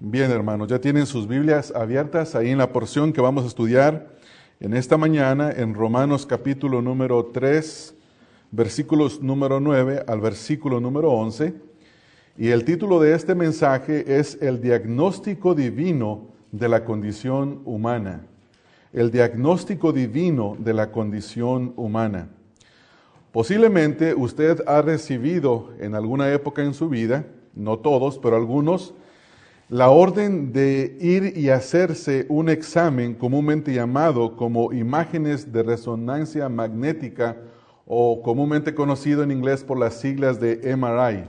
Bien, 0.00 0.30
hermanos, 0.30 0.68
ya 0.68 0.80
tienen 0.80 1.06
sus 1.06 1.26
Biblias 1.26 1.72
abiertas 1.74 2.36
ahí 2.36 2.50
en 2.50 2.58
la 2.58 2.72
porción 2.72 3.12
que 3.12 3.20
vamos 3.20 3.42
a 3.42 3.48
estudiar 3.48 4.06
en 4.60 4.74
esta 4.74 4.96
mañana 4.96 5.50
en 5.50 5.74
Romanos 5.74 6.24
capítulo 6.24 6.80
número 6.80 7.32
3, 7.32 7.96
versículos 8.52 9.20
número 9.20 9.58
9 9.58 10.04
al 10.06 10.20
versículo 10.20 10.78
número 10.78 11.10
11. 11.10 11.52
Y 12.36 12.50
el 12.50 12.64
título 12.64 13.00
de 13.00 13.12
este 13.12 13.34
mensaje 13.34 14.20
es 14.20 14.38
El 14.40 14.60
diagnóstico 14.60 15.56
divino 15.56 16.28
de 16.52 16.68
la 16.68 16.84
condición 16.84 17.60
humana. 17.64 18.24
El 18.92 19.10
diagnóstico 19.10 19.92
divino 19.92 20.56
de 20.60 20.74
la 20.74 20.92
condición 20.92 21.72
humana. 21.74 22.28
Posiblemente 23.32 24.14
usted 24.14 24.62
ha 24.68 24.80
recibido 24.80 25.70
en 25.80 25.96
alguna 25.96 26.32
época 26.32 26.62
en 26.62 26.72
su 26.72 26.88
vida, 26.88 27.26
no 27.52 27.80
todos, 27.80 28.20
pero 28.20 28.36
algunos, 28.36 28.94
la 29.68 29.90
orden 29.90 30.50
de 30.50 30.96
ir 30.98 31.36
y 31.36 31.50
hacerse 31.50 32.24
un 32.30 32.48
examen 32.48 33.14
comúnmente 33.14 33.72
llamado 33.72 34.34
como 34.34 34.72
imágenes 34.72 35.52
de 35.52 35.62
resonancia 35.62 36.48
magnética 36.48 37.36
o 37.86 38.22
comúnmente 38.22 38.74
conocido 38.74 39.22
en 39.22 39.30
inglés 39.30 39.62
por 39.62 39.78
las 39.78 40.00
siglas 40.00 40.40
de 40.40 40.74
MRI. 40.74 41.24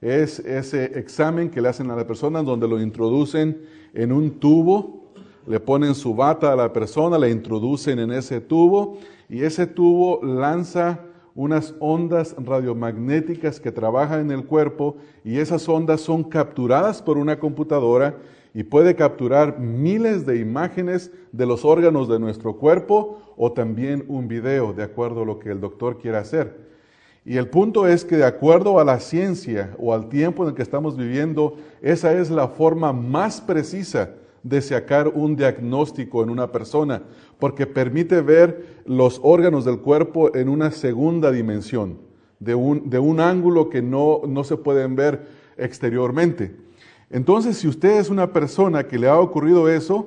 Es 0.00 0.38
ese 0.40 0.98
examen 0.98 1.50
que 1.50 1.60
le 1.60 1.68
hacen 1.68 1.90
a 1.90 1.96
la 1.96 2.06
persona 2.06 2.40
donde 2.42 2.68
lo 2.68 2.80
introducen 2.80 3.60
en 3.94 4.12
un 4.12 4.38
tubo, 4.38 5.10
le 5.46 5.58
ponen 5.58 5.94
su 5.94 6.14
bata 6.14 6.52
a 6.52 6.56
la 6.56 6.72
persona, 6.72 7.18
la 7.18 7.28
introducen 7.28 7.98
en 7.98 8.12
ese 8.12 8.40
tubo 8.40 8.98
y 9.28 9.42
ese 9.42 9.66
tubo 9.66 10.24
lanza 10.24 11.00
unas 11.36 11.74
ondas 11.80 12.34
radiomagnéticas 12.38 13.60
que 13.60 13.70
trabajan 13.70 14.20
en 14.22 14.30
el 14.30 14.46
cuerpo 14.46 14.96
y 15.22 15.38
esas 15.38 15.68
ondas 15.68 16.00
son 16.00 16.24
capturadas 16.24 17.02
por 17.02 17.18
una 17.18 17.38
computadora 17.38 18.16
y 18.54 18.64
puede 18.64 18.96
capturar 18.96 19.60
miles 19.60 20.24
de 20.24 20.38
imágenes 20.38 21.12
de 21.32 21.44
los 21.44 21.66
órganos 21.66 22.08
de 22.08 22.18
nuestro 22.18 22.56
cuerpo 22.56 23.20
o 23.36 23.52
también 23.52 24.02
un 24.08 24.28
video, 24.28 24.72
de 24.72 24.82
acuerdo 24.82 25.22
a 25.22 25.26
lo 25.26 25.38
que 25.38 25.50
el 25.50 25.60
doctor 25.60 25.98
quiera 25.98 26.20
hacer. 26.20 26.66
Y 27.26 27.36
el 27.36 27.50
punto 27.50 27.86
es 27.86 28.06
que 28.06 28.16
de 28.16 28.24
acuerdo 28.24 28.80
a 28.80 28.84
la 28.84 28.98
ciencia 28.98 29.74
o 29.78 29.92
al 29.92 30.08
tiempo 30.08 30.42
en 30.42 30.50
el 30.50 30.54
que 30.54 30.62
estamos 30.62 30.96
viviendo, 30.96 31.56
esa 31.82 32.14
es 32.14 32.30
la 32.30 32.48
forma 32.48 32.94
más 32.94 33.42
precisa 33.42 34.10
de 34.42 34.62
sacar 34.62 35.08
un 35.08 35.36
diagnóstico 35.36 36.22
en 36.22 36.30
una 36.30 36.50
persona, 36.50 37.02
porque 37.38 37.66
permite 37.66 38.20
ver 38.20 38.80
los 38.84 39.20
órganos 39.22 39.64
del 39.64 39.78
cuerpo 39.78 40.34
en 40.34 40.48
una 40.48 40.70
segunda 40.70 41.30
dimensión, 41.30 41.98
de 42.40 42.54
un, 42.54 42.88
de 42.88 42.98
un 42.98 43.20
ángulo 43.20 43.68
que 43.68 43.82
no, 43.82 44.22
no 44.26 44.44
se 44.44 44.56
pueden 44.56 44.96
ver 44.96 45.26
exteriormente. 45.56 46.56
Entonces, 47.10 47.58
si 47.58 47.68
usted 47.68 47.98
es 47.98 48.10
una 48.10 48.32
persona 48.32 48.84
que 48.84 48.98
le 48.98 49.08
ha 49.08 49.18
ocurrido 49.18 49.68
eso, 49.68 50.06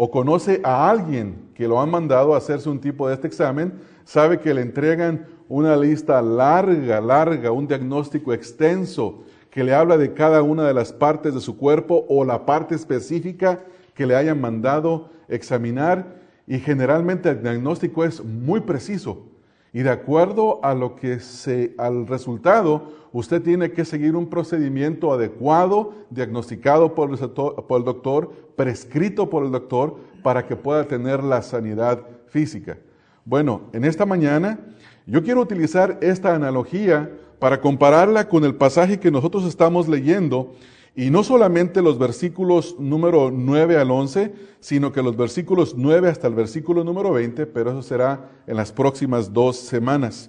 o 0.00 0.12
conoce 0.12 0.60
a 0.62 0.88
alguien 0.88 1.48
que 1.54 1.66
lo 1.66 1.80
han 1.80 1.90
mandado 1.90 2.32
a 2.32 2.38
hacerse 2.38 2.68
un 2.68 2.80
tipo 2.80 3.08
de 3.08 3.14
este 3.14 3.26
examen, 3.26 3.72
sabe 4.04 4.38
que 4.38 4.54
le 4.54 4.62
entregan 4.62 5.26
una 5.48 5.76
lista 5.76 6.22
larga, 6.22 7.00
larga, 7.00 7.50
un 7.50 7.66
diagnóstico 7.66 8.32
extenso 8.32 9.24
que 9.50 9.64
le 9.64 9.74
habla 9.74 9.98
de 9.98 10.14
cada 10.14 10.42
una 10.42 10.68
de 10.68 10.74
las 10.74 10.92
partes 10.92 11.34
de 11.34 11.40
su 11.40 11.56
cuerpo 11.56 12.06
o 12.08 12.24
la 12.24 12.46
parte 12.46 12.76
específica 12.76 13.64
que 13.94 14.06
le 14.06 14.14
hayan 14.14 14.40
mandado 14.40 15.10
examinar 15.26 16.06
y 16.48 16.58
generalmente 16.58 17.28
el 17.28 17.42
diagnóstico 17.42 18.04
es 18.04 18.24
muy 18.24 18.60
preciso. 18.60 19.26
Y 19.72 19.82
de 19.82 19.90
acuerdo 19.90 20.60
a 20.64 20.74
lo 20.74 20.96
que 20.96 21.20
se 21.20 21.74
al 21.76 22.06
resultado 22.06 22.96
usted 23.12 23.42
tiene 23.42 23.70
que 23.70 23.84
seguir 23.84 24.16
un 24.16 24.28
procedimiento 24.28 25.12
adecuado 25.12 25.94
diagnosticado 26.10 26.94
por 26.94 27.10
el, 27.10 27.18
por 27.18 27.78
el 27.78 27.84
doctor 27.84 28.32
prescrito 28.56 29.28
por 29.28 29.44
el 29.44 29.50
doctor 29.50 29.96
para 30.22 30.46
que 30.46 30.56
pueda 30.56 30.84
tener 30.84 31.22
la 31.22 31.42
sanidad 31.42 32.02
física. 32.28 32.78
Bueno 33.26 33.62
en 33.74 33.84
esta 33.84 34.06
mañana 34.06 34.58
yo 35.06 35.22
quiero 35.22 35.42
utilizar 35.42 35.98
esta 36.00 36.34
analogía 36.34 37.10
para 37.38 37.60
compararla 37.60 38.28
con 38.28 38.44
el 38.44 38.54
pasaje 38.54 38.98
que 38.98 39.10
nosotros 39.10 39.44
estamos 39.44 39.86
leyendo 39.86 40.54
y 40.98 41.10
no 41.10 41.22
solamente 41.22 41.80
los 41.80 41.96
versículos 41.96 42.74
número 42.76 43.30
9 43.30 43.76
al 43.76 43.88
11, 43.88 44.32
sino 44.58 44.90
que 44.90 45.00
los 45.00 45.16
versículos 45.16 45.76
9 45.76 46.08
hasta 46.08 46.26
el 46.26 46.34
versículo 46.34 46.82
número 46.82 47.12
20, 47.12 47.46
pero 47.46 47.70
eso 47.70 47.82
será 47.82 48.32
en 48.48 48.56
las 48.56 48.72
próximas 48.72 49.32
dos 49.32 49.58
semanas. 49.58 50.28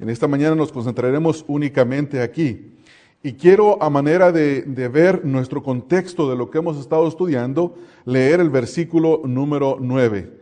En 0.00 0.10
esta 0.10 0.26
mañana 0.26 0.56
nos 0.56 0.72
concentraremos 0.72 1.44
únicamente 1.46 2.20
aquí. 2.20 2.72
Y 3.22 3.34
quiero, 3.34 3.80
a 3.80 3.90
manera 3.90 4.32
de, 4.32 4.62
de, 4.62 4.88
ver 4.88 5.24
nuestro 5.24 5.62
contexto 5.62 6.28
de 6.28 6.34
lo 6.36 6.50
que 6.50 6.58
hemos 6.58 6.80
estado 6.80 7.06
estudiando, 7.06 7.76
leer 8.04 8.40
el 8.40 8.50
versículo 8.50 9.22
número 9.24 9.76
9. 9.80 10.32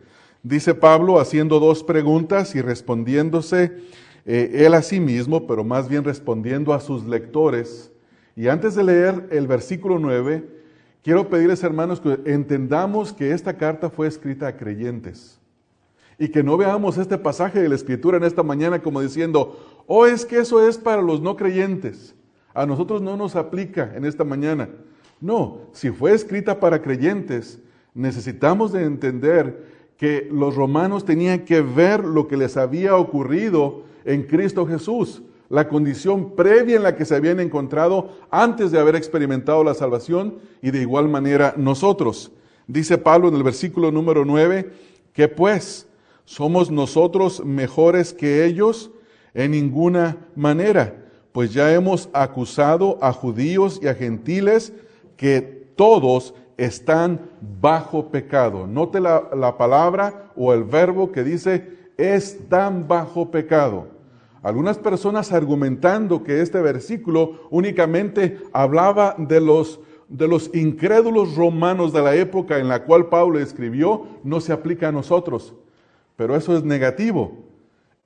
Dice 0.41 0.73
Pablo 0.73 1.19
haciendo 1.19 1.59
dos 1.59 1.83
preguntas 1.83 2.55
y 2.55 2.61
respondiéndose 2.61 3.77
eh, 4.25 4.65
él 4.65 4.73
a 4.73 4.81
sí 4.81 4.99
mismo, 4.99 5.45
pero 5.45 5.63
más 5.63 5.87
bien 5.87 6.03
respondiendo 6.03 6.73
a 6.73 6.79
sus 6.79 7.05
lectores 7.05 7.91
y 8.37 8.49
antes 8.49 8.75
de 8.75 8.83
leer 8.83 9.27
el 9.31 9.47
versículo 9.47 9.97
9, 9.97 10.47
quiero 11.01 11.27
pedirles, 11.27 11.63
hermanos, 11.63 11.99
que 11.99 12.19
entendamos 12.25 13.11
que 13.11 13.31
esta 13.31 13.57
carta 13.57 13.89
fue 13.89 14.05
escrita 14.05 14.45
a 14.45 14.55
creyentes. 14.55 15.39
Y 16.19 16.27
que 16.29 16.43
no 16.43 16.55
veamos 16.55 16.99
este 16.99 17.17
pasaje 17.17 17.59
de 17.59 17.67
la 17.67 17.73
Escritura 17.73 18.17
en 18.17 18.23
esta 18.23 18.43
mañana 18.43 18.83
como 18.83 19.01
diciendo, 19.01 19.83
oh, 19.87 20.05
es 20.05 20.23
que 20.23 20.37
eso 20.37 20.67
es 20.67 20.77
para 20.77 21.01
los 21.01 21.19
no 21.19 21.35
creyentes. 21.35 22.13
A 22.53 22.67
nosotros 22.67 23.01
no 23.01 23.17
nos 23.17 23.35
aplica 23.35 23.91
en 23.95 24.05
esta 24.05 24.23
mañana. 24.23 24.69
No, 25.19 25.61
si 25.71 25.89
fue 25.89 26.13
escrita 26.13 26.59
para 26.59 26.83
creyentes, 26.83 27.59
necesitamos 27.95 28.71
de 28.71 28.83
entender 28.83 29.65
que 29.97 30.29
los 30.31 30.55
romanos 30.55 31.05
tenían 31.05 31.39
que 31.39 31.61
ver 31.61 32.03
lo 32.03 32.27
que 32.27 32.37
les 32.37 32.55
había 32.55 32.97
ocurrido 32.97 33.81
en 34.05 34.21
Cristo 34.21 34.67
Jesús 34.67 35.23
la 35.49 35.67
condición 35.67 36.35
previa 36.35 36.75
en 36.75 36.83
la 36.83 36.95
que 36.95 37.05
se 37.05 37.15
habían 37.15 37.39
encontrado 37.39 38.17
antes 38.31 38.71
de 38.71 38.79
haber 38.79 38.95
experimentado 38.95 39.63
la 39.63 39.73
salvación 39.73 40.39
y 40.61 40.71
de 40.71 40.81
igual 40.81 41.07
manera 41.07 41.53
nosotros. 41.57 42.31
Dice 42.67 42.97
Pablo 42.97 43.29
en 43.29 43.35
el 43.35 43.43
versículo 43.43 43.91
número 43.91 44.25
9, 44.25 44.71
que 45.13 45.27
pues 45.27 45.87
somos 46.25 46.69
nosotros 46.69 47.43
mejores 47.45 48.13
que 48.13 48.45
ellos 48.45 48.91
en 49.33 49.51
ninguna 49.51 50.17
manera, 50.35 51.05
pues 51.31 51.53
ya 51.53 51.73
hemos 51.73 52.09
acusado 52.11 52.97
a 53.01 53.13
judíos 53.13 53.79
y 53.81 53.87
a 53.87 53.95
gentiles 53.95 54.73
que 55.15 55.41
todos 55.75 56.33
están 56.57 57.21
bajo 57.61 58.09
pecado. 58.09 58.67
Note 58.67 58.99
la, 58.99 59.29
la 59.35 59.57
palabra 59.57 60.31
o 60.35 60.53
el 60.53 60.63
verbo 60.63 61.11
que 61.11 61.23
dice 61.23 61.77
están 61.97 62.87
bajo 62.87 63.31
pecado. 63.31 63.96
Algunas 64.43 64.77
personas 64.77 65.31
argumentando 65.31 66.23
que 66.23 66.41
este 66.41 66.61
versículo 66.61 67.47
únicamente 67.49 68.39
hablaba 68.53 69.15
de 69.17 69.41
los, 69.41 69.79
de 70.07 70.27
los 70.27 70.49
incrédulos 70.53 71.35
romanos 71.35 71.91
de 71.91 72.01
la 72.01 72.15
época 72.15 72.59
en 72.59 72.67
la 72.67 72.83
cual 72.83 73.07
Pablo 73.07 73.39
escribió, 73.39 74.07
no 74.23 74.39
se 74.39 74.53
aplica 74.53 74.89
a 74.89 74.91
nosotros. 74.91 75.53
Pero 76.15 76.35
eso 76.35 76.55
es 76.55 76.63
negativo. 76.63 77.47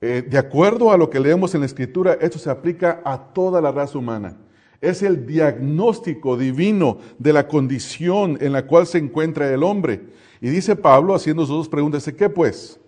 Eh, 0.00 0.26
de 0.28 0.36
acuerdo 0.36 0.90
a 0.90 0.96
lo 0.96 1.08
que 1.10 1.20
leemos 1.20 1.54
en 1.54 1.60
la 1.60 1.66
Escritura, 1.66 2.18
esto 2.20 2.38
se 2.38 2.50
aplica 2.50 3.00
a 3.04 3.32
toda 3.32 3.60
la 3.60 3.70
raza 3.70 3.98
humana. 3.98 4.36
Es 4.80 5.02
el 5.02 5.26
diagnóstico 5.26 6.36
divino 6.36 6.98
de 7.18 7.32
la 7.32 7.46
condición 7.46 8.36
en 8.40 8.52
la 8.52 8.66
cual 8.66 8.88
se 8.88 8.98
encuentra 8.98 9.48
el 9.52 9.62
hombre. 9.62 10.00
Y 10.40 10.48
dice 10.48 10.74
Pablo, 10.74 11.14
haciendo 11.14 11.46
sus 11.46 11.56
dos 11.56 11.68
preguntas, 11.68 12.10
¿qué 12.18 12.28
pues? 12.28 12.80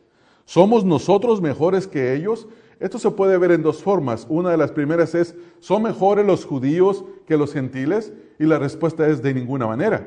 ¿Somos 0.44 0.84
nosotros 0.84 1.40
mejores 1.40 1.86
que 1.86 2.14
ellos? 2.14 2.48
Esto 2.84 2.98
se 2.98 3.10
puede 3.10 3.38
ver 3.38 3.50
en 3.52 3.62
dos 3.62 3.82
formas. 3.82 4.26
Una 4.28 4.50
de 4.50 4.58
las 4.58 4.70
primeras 4.70 5.14
es, 5.14 5.34
¿son 5.58 5.84
mejores 5.84 6.26
los 6.26 6.44
judíos 6.44 7.02
que 7.26 7.38
los 7.38 7.54
gentiles? 7.54 8.12
Y 8.38 8.44
la 8.44 8.58
respuesta 8.58 9.08
es 9.08 9.22
de 9.22 9.32
ninguna 9.32 9.66
manera. 9.66 10.06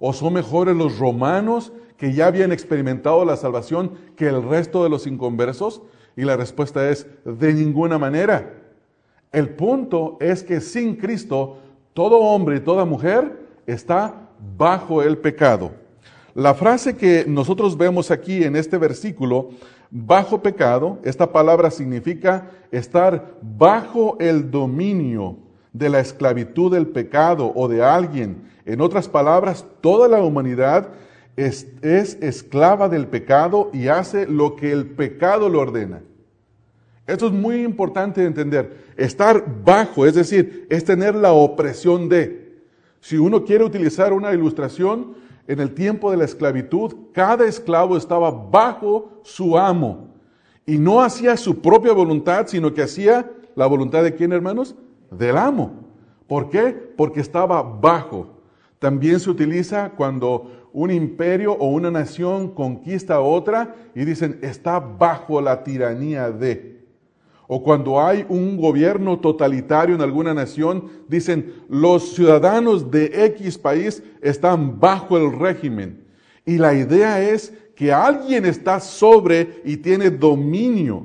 ¿O 0.00 0.12
son 0.12 0.32
mejores 0.32 0.74
los 0.74 0.98
romanos 0.98 1.72
que 1.96 2.12
ya 2.12 2.26
habían 2.26 2.50
experimentado 2.50 3.24
la 3.24 3.36
salvación 3.36 3.92
que 4.16 4.26
el 4.26 4.42
resto 4.42 4.82
de 4.82 4.90
los 4.90 5.06
inconversos? 5.06 5.80
Y 6.16 6.22
la 6.22 6.36
respuesta 6.36 6.90
es 6.90 7.06
de 7.24 7.54
ninguna 7.54 7.98
manera. 7.98 8.52
El 9.30 9.50
punto 9.50 10.16
es 10.18 10.42
que 10.42 10.60
sin 10.60 10.96
Cristo, 10.96 11.58
todo 11.94 12.18
hombre 12.18 12.56
y 12.56 12.60
toda 12.60 12.84
mujer 12.84 13.46
está 13.64 14.28
bajo 14.56 15.04
el 15.04 15.18
pecado. 15.18 15.70
La 16.34 16.54
frase 16.54 16.96
que 16.96 17.26
nosotros 17.28 17.76
vemos 17.76 18.10
aquí 18.10 18.42
en 18.42 18.56
este 18.56 18.76
versículo 18.76 19.50
bajo 19.92 20.42
pecado, 20.42 20.98
esta 21.04 21.30
palabra 21.30 21.70
significa 21.70 22.50
estar 22.70 23.34
bajo 23.42 24.16
el 24.18 24.50
dominio 24.50 25.36
de 25.72 25.90
la 25.90 26.00
esclavitud 26.00 26.72
del 26.72 26.88
pecado 26.88 27.52
o 27.54 27.68
de 27.68 27.84
alguien. 27.84 28.42
En 28.64 28.80
otras 28.80 29.06
palabras, 29.08 29.66
toda 29.82 30.08
la 30.08 30.22
humanidad 30.22 30.88
es, 31.36 31.66
esclava 31.82 32.88
del 32.88 33.06
pecado 33.06 33.70
y 33.72 33.88
hace 33.88 34.26
lo 34.26 34.56
que 34.56 34.72
el 34.72 34.86
pecado 34.86 35.50
le 35.50 35.58
ordena. 35.58 36.00
Esto 37.06 37.26
es 37.26 37.32
muy 37.32 37.62
importante 37.62 38.24
entender. 38.24 38.92
Estar 38.96 39.44
bajo, 39.64 40.06
es 40.06 40.14
decir, 40.14 40.66
es 40.70 40.84
tener 40.84 41.14
la 41.14 41.32
opresión 41.32 42.08
de. 42.08 42.62
Si 43.00 43.18
uno 43.18 43.44
quiere 43.44 43.64
utilizar 43.64 44.12
una 44.12 44.32
ilustración, 44.32 45.14
en 45.52 45.60
el 45.60 45.74
tiempo 45.74 46.10
de 46.10 46.16
la 46.16 46.24
esclavitud, 46.24 46.94
cada 47.12 47.46
esclavo 47.46 47.96
estaba 47.96 48.30
bajo 48.30 49.20
su 49.22 49.58
amo 49.58 50.08
y 50.64 50.78
no 50.78 51.02
hacía 51.02 51.36
su 51.36 51.60
propia 51.60 51.92
voluntad, 51.92 52.46
sino 52.46 52.72
que 52.72 52.82
hacía 52.82 53.30
la 53.54 53.66
voluntad 53.66 54.02
de 54.02 54.14
quién, 54.14 54.32
hermanos? 54.32 54.74
Del 55.10 55.36
amo. 55.36 55.72
¿Por 56.26 56.48
qué? 56.48 56.72
Porque 56.96 57.20
estaba 57.20 57.62
bajo. 57.62 58.28
También 58.78 59.20
se 59.20 59.28
utiliza 59.28 59.90
cuando 59.90 60.70
un 60.72 60.90
imperio 60.90 61.52
o 61.52 61.68
una 61.68 61.90
nación 61.90 62.48
conquista 62.48 63.16
a 63.16 63.20
otra 63.20 63.74
y 63.94 64.04
dicen 64.04 64.38
está 64.42 64.80
bajo 64.80 65.40
la 65.40 65.62
tiranía 65.62 66.30
de. 66.30 66.81
O 67.54 67.62
cuando 67.62 68.00
hay 68.00 68.24
un 68.30 68.56
gobierno 68.56 69.18
totalitario 69.18 69.94
en 69.94 70.00
alguna 70.00 70.32
nación, 70.32 70.88
dicen 71.06 71.52
los 71.68 72.14
ciudadanos 72.14 72.90
de 72.90 73.26
X 73.26 73.58
país 73.58 74.02
están 74.22 74.80
bajo 74.80 75.18
el 75.18 75.38
régimen. 75.38 76.02
Y 76.46 76.56
la 76.56 76.72
idea 76.72 77.20
es 77.20 77.52
que 77.76 77.92
alguien 77.92 78.46
está 78.46 78.80
sobre 78.80 79.60
y 79.66 79.76
tiene 79.76 80.08
dominio 80.08 81.04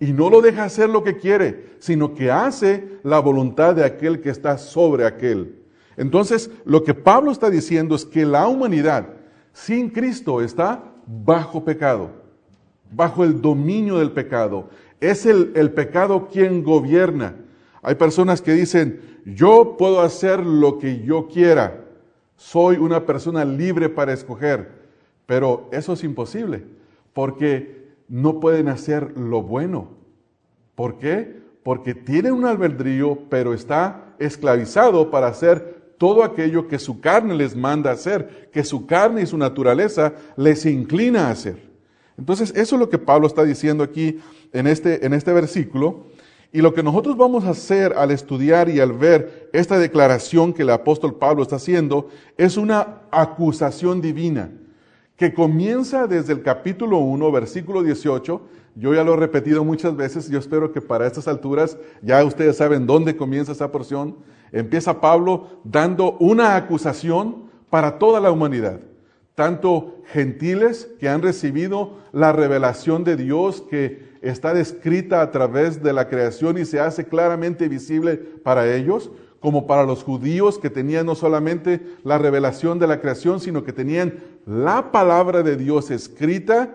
y 0.00 0.06
no 0.06 0.30
lo 0.30 0.40
deja 0.40 0.64
hacer 0.64 0.90
lo 0.90 1.04
que 1.04 1.16
quiere, 1.16 1.76
sino 1.78 2.12
que 2.12 2.28
hace 2.28 2.98
la 3.04 3.20
voluntad 3.20 3.76
de 3.76 3.84
aquel 3.84 4.20
que 4.20 4.30
está 4.30 4.58
sobre 4.58 5.06
aquel. 5.06 5.62
Entonces, 5.96 6.50
lo 6.64 6.82
que 6.82 6.94
Pablo 6.94 7.30
está 7.30 7.50
diciendo 7.50 7.94
es 7.94 8.04
que 8.04 8.26
la 8.26 8.48
humanidad 8.48 9.10
sin 9.52 9.90
Cristo 9.90 10.42
está 10.42 10.92
bajo 11.06 11.64
pecado, 11.64 12.10
bajo 12.90 13.22
el 13.22 13.40
dominio 13.40 13.98
del 13.98 14.10
pecado. 14.10 14.70
Es 15.04 15.26
el, 15.26 15.52
el 15.54 15.70
pecado 15.72 16.28
quien 16.28 16.62
gobierna. 16.62 17.36
Hay 17.82 17.96
personas 17.96 18.40
que 18.40 18.52
dicen, 18.52 19.20
yo 19.26 19.76
puedo 19.76 20.00
hacer 20.00 20.40
lo 20.40 20.78
que 20.78 21.02
yo 21.02 21.28
quiera, 21.28 21.84
soy 22.36 22.76
una 22.76 23.04
persona 23.04 23.44
libre 23.44 23.90
para 23.90 24.14
escoger, 24.14 24.70
pero 25.26 25.68
eso 25.72 25.92
es 25.92 26.04
imposible, 26.04 26.64
porque 27.12 27.92
no 28.08 28.40
pueden 28.40 28.68
hacer 28.68 29.16
lo 29.18 29.42
bueno. 29.42 29.90
¿Por 30.74 30.98
qué? 30.98 31.42
Porque 31.62 31.94
tienen 31.94 32.32
un 32.32 32.46
albedrío, 32.46 33.18
pero 33.28 33.52
está 33.52 34.14
esclavizado 34.18 35.10
para 35.10 35.26
hacer 35.26 35.94
todo 35.98 36.24
aquello 36.24 36.66
que 36.66 36.78
su 36.78 37.00
carne 37.00 37.34
les 37.34 37.54
manda 37.54 37.90
hacer, 37.90 38.48
que 38.50 38.64
su 38.64 38.86
carne 38.86 39.20
y 39.22 39.26
su 39.26 39.36
naturaleza 39.36 40.14
les 40.36 40.64
inclina 40.64 41.28
a 41.28 41.32
hacer. 41.32 41.73
Entonces, 42.18 42.52
eso 42.56 42.76
es 42.76 42.80
lo 42.80 42.88
que 42.88 42.98
Pablo 42.98 43.26
está 43.26 43.44
diciendo 43.44 43.82
aquí 43.84 44.20
en 44.52 44.66
este, 44.66 45.04
en 45.04 45.14
este 45.14 45.32
versículo. 45.32 46.04
Y 46.52 46.60
lo 46.60 46.72
que 46.72 46.82
nosotros 46.82 47.16
vamos 47.16 47.44
a 47.44 47.50
hacer 47.50 47.94
al 47.94 48.12
estudiar 48.12 48.68
y 48.68 48.78
al 48.78 48.92
ver 48.92 49.50
esta 49.52 49.78
declaración 49.78 50.52
que 50.52 50.62
el 50.62 50.70
apóstol 50.70 51.16
Pablo 51.16 51.42
está 51.42 51.56
haciendo 51.56 52.08
es 52.36 52.56
una 52.56 53.02
acusación 53.10 54.00
divina 54.00 54.52
que 55.16 55.34
comienza 55.34 56.06
desde 56.06 56.32
el 56.32 56.42
capítulo 56.42 56.98
1, 56.98 57.32
versículo 57.32 57.82
18. 57.82 58.40
Yo 58.76 58.94
ya 58.94 59.02
lo 59.02 59.14
he 59.14 59.16
repetido 59.16 59.64
muchas 59.64 59.96
veces, 59.96 60.28
yo 60.28 60.38
espero 60.38 60.72
que 60.72 60.80
para 60.80 61.06
estas 61.06 61.28
alturas 61.28 61.76
ya 62.02 62.24
ustedes 62.24 62.56
saben 62.56 62.86
dónde 62.86 63.16
comienza 63.16 63.52
esa 63.52 63.70
porción 63.70 64.16
empieza 64.54 65.00
Pablo 65.00 65.48
dando 65.64 66.12
una 66.20 66.56
acusación 66.56 67.50
para 67.68 67.98
toda 67.98 68.20
la 68.20 68.30
humanidad, 68.30 68.80
tanto 69.34 70.02
gentiles 70.12 70.88
que 71.00 71.08
han 71.08 71.22
recibido 71.22 71.98
la 72.12 72.32
revelación 72.32 73.02
de 73.02 73.16
Dios 73.16 73.62
que 73.68 74.14
está 74.22 74.54
descrita 74.54 75.20
a 75.20 75.30
través 75.30 75.82
de 75.82 75.92
la 75.92 76.08
creación 76.08 76.56
y 76.58 76.64
se 76.64 76.80
hace 76.80 77.04
claramente 77.04 77.68
visible 77.68 78.16
para 78.16 78.74
ellos, 78.74 79.10
como 79.40 79.66
para 79.66 79.84
los 79.84 80.02
judíos 80.02 80.58
que 80.58 80.70
tenían 80.70 81.04
no 81.04 81.14
solamente 81.14 81.82
la 82.04 82.16
revelación 82.16 82.78
de 82.78 82.86
la 82.86 83.00
creación, 83.00 83.40
sino 83.40 83.64
que 83.64 83.72
tenían 83.72 84.20
la 84.46 84.90
palabra 84.90 85.42
de 85.42 85.56
Dios 85.56 85.90
escrita, 85.90 86.74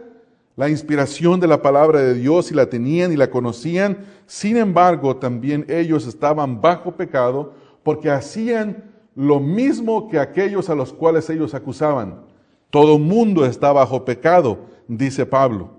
la 0.56 0.70
inspiración 0.70 1.40
de 1.40 1.48
la 1.48 1.62
palabra 1.62 2.02
de 2.02 2.14
Dios 2.14 2.52
y 2.52 2.54
la 2.54 2.70
tenían 2.70 3.12
y 3.12 3.16
la 3.16 3.32
conocían. 3.32 4.06
Sin 4.28 4.58
embargo, 4.58 5.16
también 5.16 5.66
ellos 5.70 6.06
estaban 6.06 6.62
bajo 6.62 6.92
pecado, 6.92 7.54
porque 7.82 8.12
hacían 8.12 8.84
lo 9.16 9.40
mismo 9.40 10.10
que 10.10 10.20
aquellos 10.20 10.70
a 10.70 10.76
los 10.76 10.94
cuales 10.94 11.30
ellos 11.30 11.56
acusaban. 11.56 12.29
Todo 12.70 13.00
mundo 13.00 13.46
está 13.46 13.72
bajo 13.72 14.06
pecado, 14.06 14.60
dice 14.88 15.26
Pablo. 15.26 15.72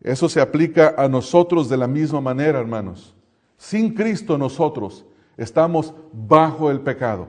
Eso 0.00 0.28
se 0.28 0.40
aplica 0.40 0.94
a 0.96 1.08
nosotros 1.08 1.68
de 1.68 1.76
la 1.76 1.86
misma 1.86 2.20
manera, 2.20 2.58
hermanos. 2.58 3.14
Sin 3.56 3.92
Cristo 3.94 4.38
nosotros 4.38 5.04
estamos 5.36 5.94
bajo 6.12 6.70
el 6.70 6.80
pecado. 6.80 7.28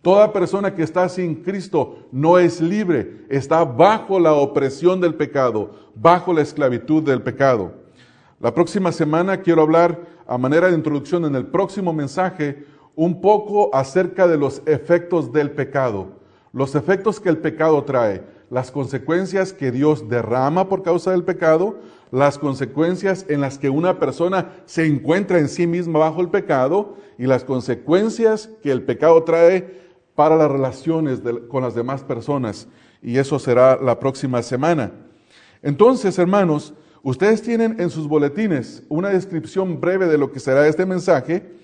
Toda 0.00 0.32
persona 0.32 0.74
que 0.74 0.82
está 0.82 1.08
sin 1.08 1.42
Cristo 1.42 2.06
no 2.10 2.38
es 2.38 2.60
libre, 2.60 3.26
está 3.28 3.64
bajo 3.64 4.18
la 4.18 4.32
opresión 4.32 5.00
del 5.00 5.14
pecado, 5.14 5.72
bajo 5.94 6.32
la 6.32 6.40
esclavitud 6.40 7.02
del 7.02 7.20
pecado. 7.20 7.72
La 8.40 8.54
próxima 8.54 8.92
semana 8.92 9.42
quiero 9.42 9.62
hablar 9.62 10.00
a 10.26 10.38
manera 10.38 10.68
de 10.68 10.76
introducción 10.76 11.24
en 11.24 11.34
el 11.34 11.46
próximo 11.46 11.92
mensaje 11.92 12.64
un 12.94 13.20
poco 13.20 13.74
acerca 13.74 14.26
de 14.26 14.38
los 14.38 14.62
efectos 14.66 15.32
del 15.32 15.50
pecado, 15.50 16.17
los 16.58 16.74
efectos 16.74 17.20
que 17.20 17.28
el 17.28 17.38
pecado 17.38 17.84
trae, 17.84 18.24
las 18.50 18.72
consecuencias 18.72 19.52
que 19.52 19.70
Dios 19.70 20.08
derrama 20.08 20.68
por 20.68 20.82
causa 20.82 21.12
del 21.12 21.22
pecado, 21.22 21.78
las 22.10 22.36
consecuencias 22.36 23.24
en 23.28 23.40
las 23.40 23.58
que 23.58 23.70
una 23.70 24.00
persona 24.00 24.50
se 24.66 24.84
encuentra 24.84 25.38
en 25.38 25.48
sí 25.48 25.68
misma 25.68 26.00
bajo 26.00 26.20
el 26.20 26.30
pecado 26.30 26.96
y 27.16 27.26
las 27.26 27.44
consecuencias 27.44 28.50
que 28.60 28.72
el 28.72 28.82
pecado 28.82 29.22
trae 29.22 29.88
para 30.16 30.36
las 30.36 30.50
relaciones 30.50 31.20
con 31.48 31.62
las 31.62 31.76
demás 31.76 32.02
personas. 32.02 32.66
Y 33.00 33.18
eso 33.18 33.38
será 33.38 33.78
la 33.80 34.00
próxima 34.00 34.42
semana. 34.42 34.90
Entonces, 35.62 36.18
hermanos, 36.18 36.74
ustedes 37.04 37.40
tienen 37.40 37.76
en 37.78 37.88
sus 37.88 38.08
boletines 38.08 38.82
una 38.88 39.10
descripción 39.10 39.80
breve 39.80 40.06
de 40.06 40.18
lo 40.18 40.32
que 40.32 40.40
será 40.40 40.66
este 40.66 40.86
mensaje 40.86 41.56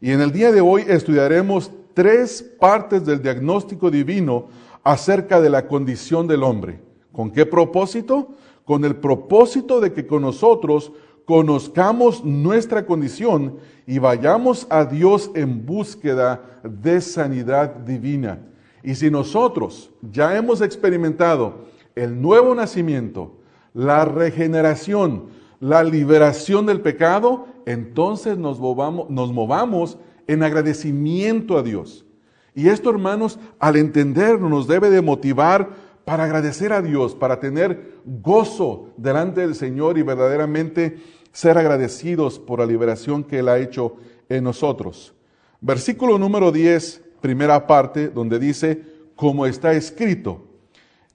y 0.00 0.12
en 0.12 0.20
el 0.20 0.32
día 0.32 0.52
de 0.52 0.60
hoy 0.60 0.84
estudiaremos 0.86 1.72
tres 1.98 2.44
partes 2.60 3.04
del 3.04 3.20
diagnóstico 3.20 3.90
divino 3.90 4.46
acerca 4.84 5.40
de 5.40 5.50
la 5.50 5.66
condición 5.66 6.28
del 6.28 6.44
hombre. 6.44 6.78
¿Con 7.10 7.32
qué 7.32 7.44
propósito? 7.44 8.36
Con 8.64 8.84
el 8.84 8.94
propósito 8.94 9.80
de 9.80 9.92
que 9.92 10.06
con 10.06 10.22
nosotros 10.22 10.92
conozcamos 11.24 12.24
nuestra 12.24 12.86
condición 12.86 13.56
y 13.84 13.98
vayamos 13.98 14.68
a 14.70 14.84
Dios 14.84 15.32
en 15.34 15.66
búsqueda 15.66 16.60
de 16.62 17.00
sanidad 17.00 17.74
divina. 17.78 18.46
Y 18.84 18.94
si 18.94 19.10
nosotros 19.10 19.90
ya 20.00 20.36
hemos 20.36 20.60
experimentado 20.60 21.64
el 21.96 22.22
nuevo 22.22 22.54
nacimiento, 22.54 23.32
la 23.74 24.04
regeneración, 24.04 25.30
la 25.58 25.82
liberación 25.82 26.64
del 26.64 26.80
pecado, 26.80 27.46
entonces 27.66 28.38
nos 28.38 28.60
movamos, 28.60 29.98
en 30.28 30.44
agradecimiento 30.44 31.58
a 31.58 31.64
Dios. 31.64 32.06
Y 32.54 32.68
esto, 32.68 32.90
hermanos, 32.90 33.40
al 33.58 33.76
entenderlo, 33.76 34.48
nos 34.48 34.68
debe 34.68 34.90
de 34.90 35.02
motivar 35.02 35.70
para 36.04 36.24
agradecer 36.24 36.72
a 36.72 36.80
Dios, 36.80 37.14
para 37.14 37.40
tener 37.40 37.98
gozo 38.04 38.90
delante 38.96 39.40
del 39.40 39.54
Señor 39.54 39.98
y 39.98 40.02
verdaderamente 40.02 40.98
ser 41.32 41.58
agradecidos 41.58 42.38
por 42.38 42.60
la 42.60 42.66
liberación 42.66 43.24
que 43.24 43.40
Él 43.40 43.48
ha 43.48 43.58
hecho 43.58 43.96
en 44.28 44.44
nosotros. 44.44 45.14
Versículo 45.60 46.18
número 46.18 46.52
10, 46.52 47.02
primera 47.20 47.66
parte, 47.66 48.08
donde 48.08 48.38
dice, 48.38 48.82
como 49.16 49.46
está 49.46 49.72
escrito. 49.72 50.44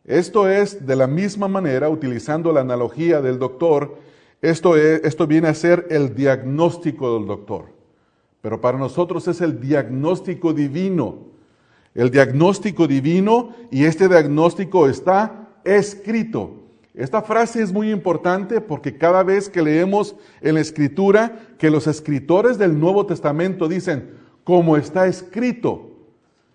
Esto 0.06 0.50
es 0.50 0.86
de 0.86 0.96
la 0.96 1.08
misma 1.08 1.48
manera, 1.48 1.90
utilizando 1.90 2.52
la 2.52 2.62
analogía 2.62 3.22
del 3.22 3.40
doctor, 3.40 3.98
esto, 4.42 4.76
esto 4.76 5.26
viene 5.26 5.48
a 5.48 5.54
ser 5.54 5.88
el 5.90 6.14
diagnóstico 6.14 7.18
del 7.18 7.28
doctor, 7.28 7.68
pero 8.44 8.60
para 8.60 8.78
nosotros 8.78 9.26
es 9.30 9.40
el 9.40 9.62
diagnóstico 9.62 10.52
divino. 10.52 11.28
El 11.96 12.12
diagnóstico 12.12 12.88
divino 12.88 13.56
y 13.72 13.86
este 13.86 14.10
diagnóstico 14.10 14.90
está 14.90 15.48
escrito. 15.64 16.52
Esta 16.94 17.22
frase 17.22 17.64
es 17.64 17.72
muy 17.72 17.90
importante 17.90 18.60
porque 18.60 18.98
cada 18.98 19.24
vez 19.24 19.48
que 19.48 19.62
leemos 19.62 20.18
en 20.42 20.56
la 20.56 20.60
escritura 20.60 21.40
que 21.58 21.70
los 21.70 21.88
escritores 21.88 22.58
del 22.58 22.78
Nuevo 22.78 23.06
Testamento 23.06 23.70
dicen, 23.70 24.10
como 24.44 24.76
está 24.76 25.08
escrito, 25.08 25.92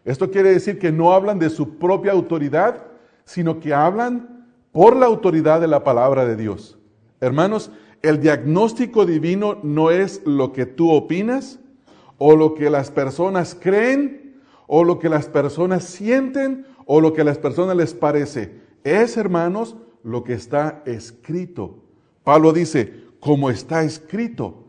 esto 0.05 0.31
quiere 0.31 0.51
decir 0.51 0.79
que 0.79 0.93
no 0.93 1.15
hablan 1.15 1.39
de 1.39 1.49
su 1.49 1.79
propia 1.79 2.13
autoridad, 2.13 2.85
sino 3.25 3.61
que 3.61 3.73
hablan 3.73 4.47
por 4.73 4.95
la 4.95 5.07
autoridad 5.07 5.59
de 5.63 5.69
la 5.69 5.85
palabra 5.85 6.27
de 6.27 6.37
Dios. 6.37 6.77
Hermanos, 7.23 7.71
el 8.03 8.21
diagnóstico 8.21 9.07
divino 9.07 9.59
no 9.63 9.91
es 9.91 10.21
lo 10.27 10.53
que 10.53 10.67
tú 10.67 10.93
opinas 10.93 11.61
o 12.19 12.37
lo 12.37 12.55
que 12.55 12.69
las 12.69 12.91
personas 12.91 13.57
creen 13.59 14.43
o 14.67 14.85
lo 14.85 14.99
que 14.99 15.09
las 15.09 15.27
personas 15.27 15.85
sienten 15.85 16.67
o 16.85 17.01
lo 17.01 17.13
que 17.13 17.23
a 17.23 17.25
las 17.25 17.39
personas 17.39 17.77
les 17.77 17.95
parece. 17.95 18.61
Es, 18.85 19.17
hermanos, 19.17 19.77
lo 20.03 20.25
que 20.25 20.35
está 20.35 20.83
escrito. 20.85 21.79
Pablo 22.25 22.53
dice, 22.53 23.05
como 23.21 23.51
está 23.51 23.83
escrito. 23.83 24.65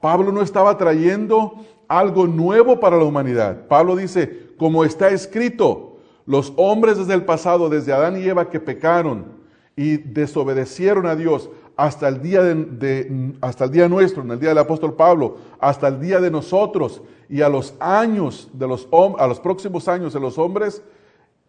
Pablo 0.00 0.32
no 0.32 0.42
estaba 0.42 0.76
trayendo 0.76 1.64
algo 1.88 2.26
nuevo 2.26 2.80
para 2.80 2.96
la 2.96 3.04
humanidad. 3.04 3.66
Pablo 3.68 3.96
dice, 3.96 4.50
como 4.58 4.84
está 4.84 5.08
escrito, 5.08 5.98
los 6.26 6.52
hombres 6.56 6.98
desde 6.98 7.14
el 7.14 7.24
pasado, 7.24 7.68
desde 7.68 7.92
Adán 7.92 8.20
y 8.20 8.24
Eva 8.24 8.50
que 8.50 8.60
pecaron 8.60 9.44
y 9.76 9.96
desobedecieron 9.96 11.06
a 11.06 11.16
Dios, 11.16 11.50
hasta 11.76 12.08
el 12.08 12.22
día 12.22 12.42
de, 12.42 13.34
hasta 13.40 13.64
el 13.64 13.70
día 13.70 13.88
nuestro, 13.88 14.22
en 14.22 14.30
el 14.30 14.40
día 14.40 14.50
del 14.50 14.58
apóstol 14.58 14.94
Pablo, 14.94 15.38
hasta 15.58 15.88
el 15.88 16.00
día 16.00 16.20
de 16.20 16.30
nosotros 16.30 17.02
y 17.28 17.40
a 17.40 17.48
los 17.48 17.74
años 17.80 18.48
de 18.52 18.68
los 18.68 18.88
a 19.18 19.26
los 19.26 19.40
próximos 19.40 19.88
años 19.88 20.12
de 20.12 20.20
los 20.20 20.38
hombres 20.38 20.82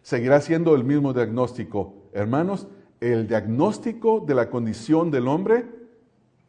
seguirá 0.01 0.39
siendo 0.41 0.75
el 0.75 0.83
mismo 0.83 1.13
diagnóstico. 1.13 1.93
Hermanos, 2.13 2.67
el 2.99 3.27
diagnóstico 3.27 4.23
de 4.25 4.35
la 4.35 4.49
condición 4.49 5.11
del 5.11 5.27
hombre 5.27 5.65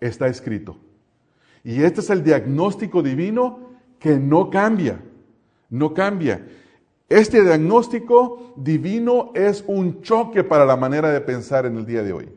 está 0.01 0.27
escrito. 0.27 0.79
Y 1.65 1.83
este 1.83 2.01
es 2.01 2.11
el 2.11 2.23
diagnóstico 2.23 3.03
divino 3.03 3.59
que 3.99 4.19
no 4.19 4.51
cambia, 4.51 5.01
no 5.69 5.95
cambia. 5.95 6.47
Este 7.09 7.43
diagnóstico 7.43 8.53
divino 8.57 9.33
es 9.35 9.65
un 9.67 10.03
choque 10.03 10.45
para 10.45 10.65
la 10.65 10.77
manera 10.77 11.11
de 11.11 11.21
pensar 11.21 11.67
en 11.67 11.77
el 11.77 11.87
día 11.87 12.03
de 12.03 12.13
hoy. 12.13 12.29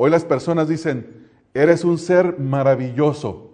Hoy 0.00 0.10
las 0.10 0.24
personas 0.24 0.68
dicen, 0.68 1.26
eres 1.52 1.84
un 1.84 1.98
ser 1.98 2.38
maravilloso, 2.38 3.50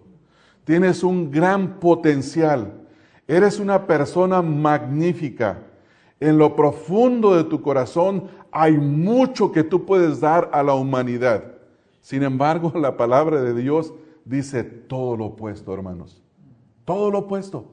tienes 0.65 1.03
un 1.03 1.31
gran 1.31 1.81
potencial, 1.81 2.83
eres 3.27 3.59
una 3.59 3.87
persona 3.87 4.43
magnífica. 4.43 5.63
En 6.21 6.37
lo 6.37 6.55
profundo 6.55 7.35
de 7.35 7.45
tu 7.45 7.63
corazón 7.63 8.25
hay 8.53 8.73
mucho 8.73 9.53
que 9.53 9.65
tú 9.65 9.87
puedes 9.87 10.21
dar 10.21 10.51
a 10.53 10.63
la 10.63 10.75
humanidad. 10.75 11.45
Sin 12.03 12.23
embargo, 12.23 12.71
la 12.79 12.99
palabra 12.99 13.41
de 13.41 13.55
Dios 13.55 13.95
dice 14.27 14.65
todo 14.65 15.17
lo 15.17 15.25
opuesto, 15.25 15.73
hermanos. 15.73 16.23
Todo 16.85 17.11
lo 17.11 17.21
opuesto. 17.21 17.73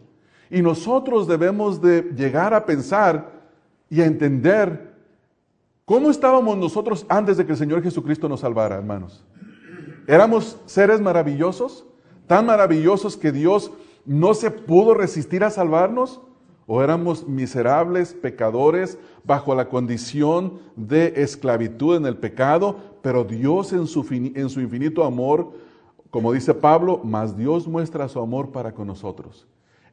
Y 0.49 0.61
nosotros 0.61 1.27
debemos 1.27 1.81
de 1.81 2.03
llegar 2.15 2.53
a 2.53 2.65
pensar 2.65 3.33
y 3.89 3.99
a 3.99 4.05
entender 4.05 4.90
¿Cómo 5.91 6.09
estábamos 6.09 6.57
nosotros 6.57 7.05
antes 7.09 7.35
de 7.35 7.45
que 7.45 7.51
el 7.51 7.57
Señor 7.57 7.83
Jesucristo 7.83 8.29
nos 8.29 8.39
salvara, 8.39 8.77
hermanos? 8.77 9.25
¿Éramos 10.07 10.57
seres 10.65 11.01
maravillosos? 11.01 11.85
¿Tan 12.27 12.45
maravillosos 12.45 13.17
que 13.17 13.33
Dios 13.33 13.73
no 14.05 14.33
se 14.33 14.51
pudo 14.51 14.93
resistir 14.93 15.43
a 15.43 15.49
salvarnos? 15.49 16.21
¿O 16.65 16.81
éramos 16.81 17.27
miserables, 17.27 18.13
pecadores, 18.13 18.97
bajo 19.25 19.53
la 19.53 19.67
condición 19.67 20.59
de 20.77 21.11
esclavitud 21.17 21.97
en 21.97 22.05
el 22.05 22.15
pecado? 22.15 22.77
Pero 23.01 23.25
Dios 23.25 23.73
en 23.73 23.85
su, 23.85 24.07
en 24.11 24.49
su 24.49 24.61
infinito 24.61 25.03
amor, 25.03 25.51
como 26.09 26.31
dice 26.31 26.53
Pablo, 26.53 27.01
más 27.03 27.35
Dios 27.35 27.67
muestra 27.67 28.07
su 28.07 28.21
amor 28.21 28.53
para 28.53 28.73
con 28.73 28.87
nosotros. 28.87 29.45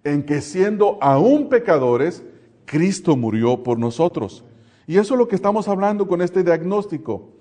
En 0.04 0.22
que 0.22 0.42
siendo 0.42 0.96
aún 1.00 1.48
pecadores, 1.48 2.24
Cristo 2.66 3.16
murió 3.16 3.64
por 3.64 3.80
nosotros. 3.80 4.44
Y 4.88 4.96
eso 4.96 5.14
es 5.14 5.18
lo 5.18 5.28
que 5.28 5.36
estamos 5.36 5.68
hablando 5.68 6.08
con 6.08 6.22
este 6.22 6.42
diagnóstico. 6.42 7.34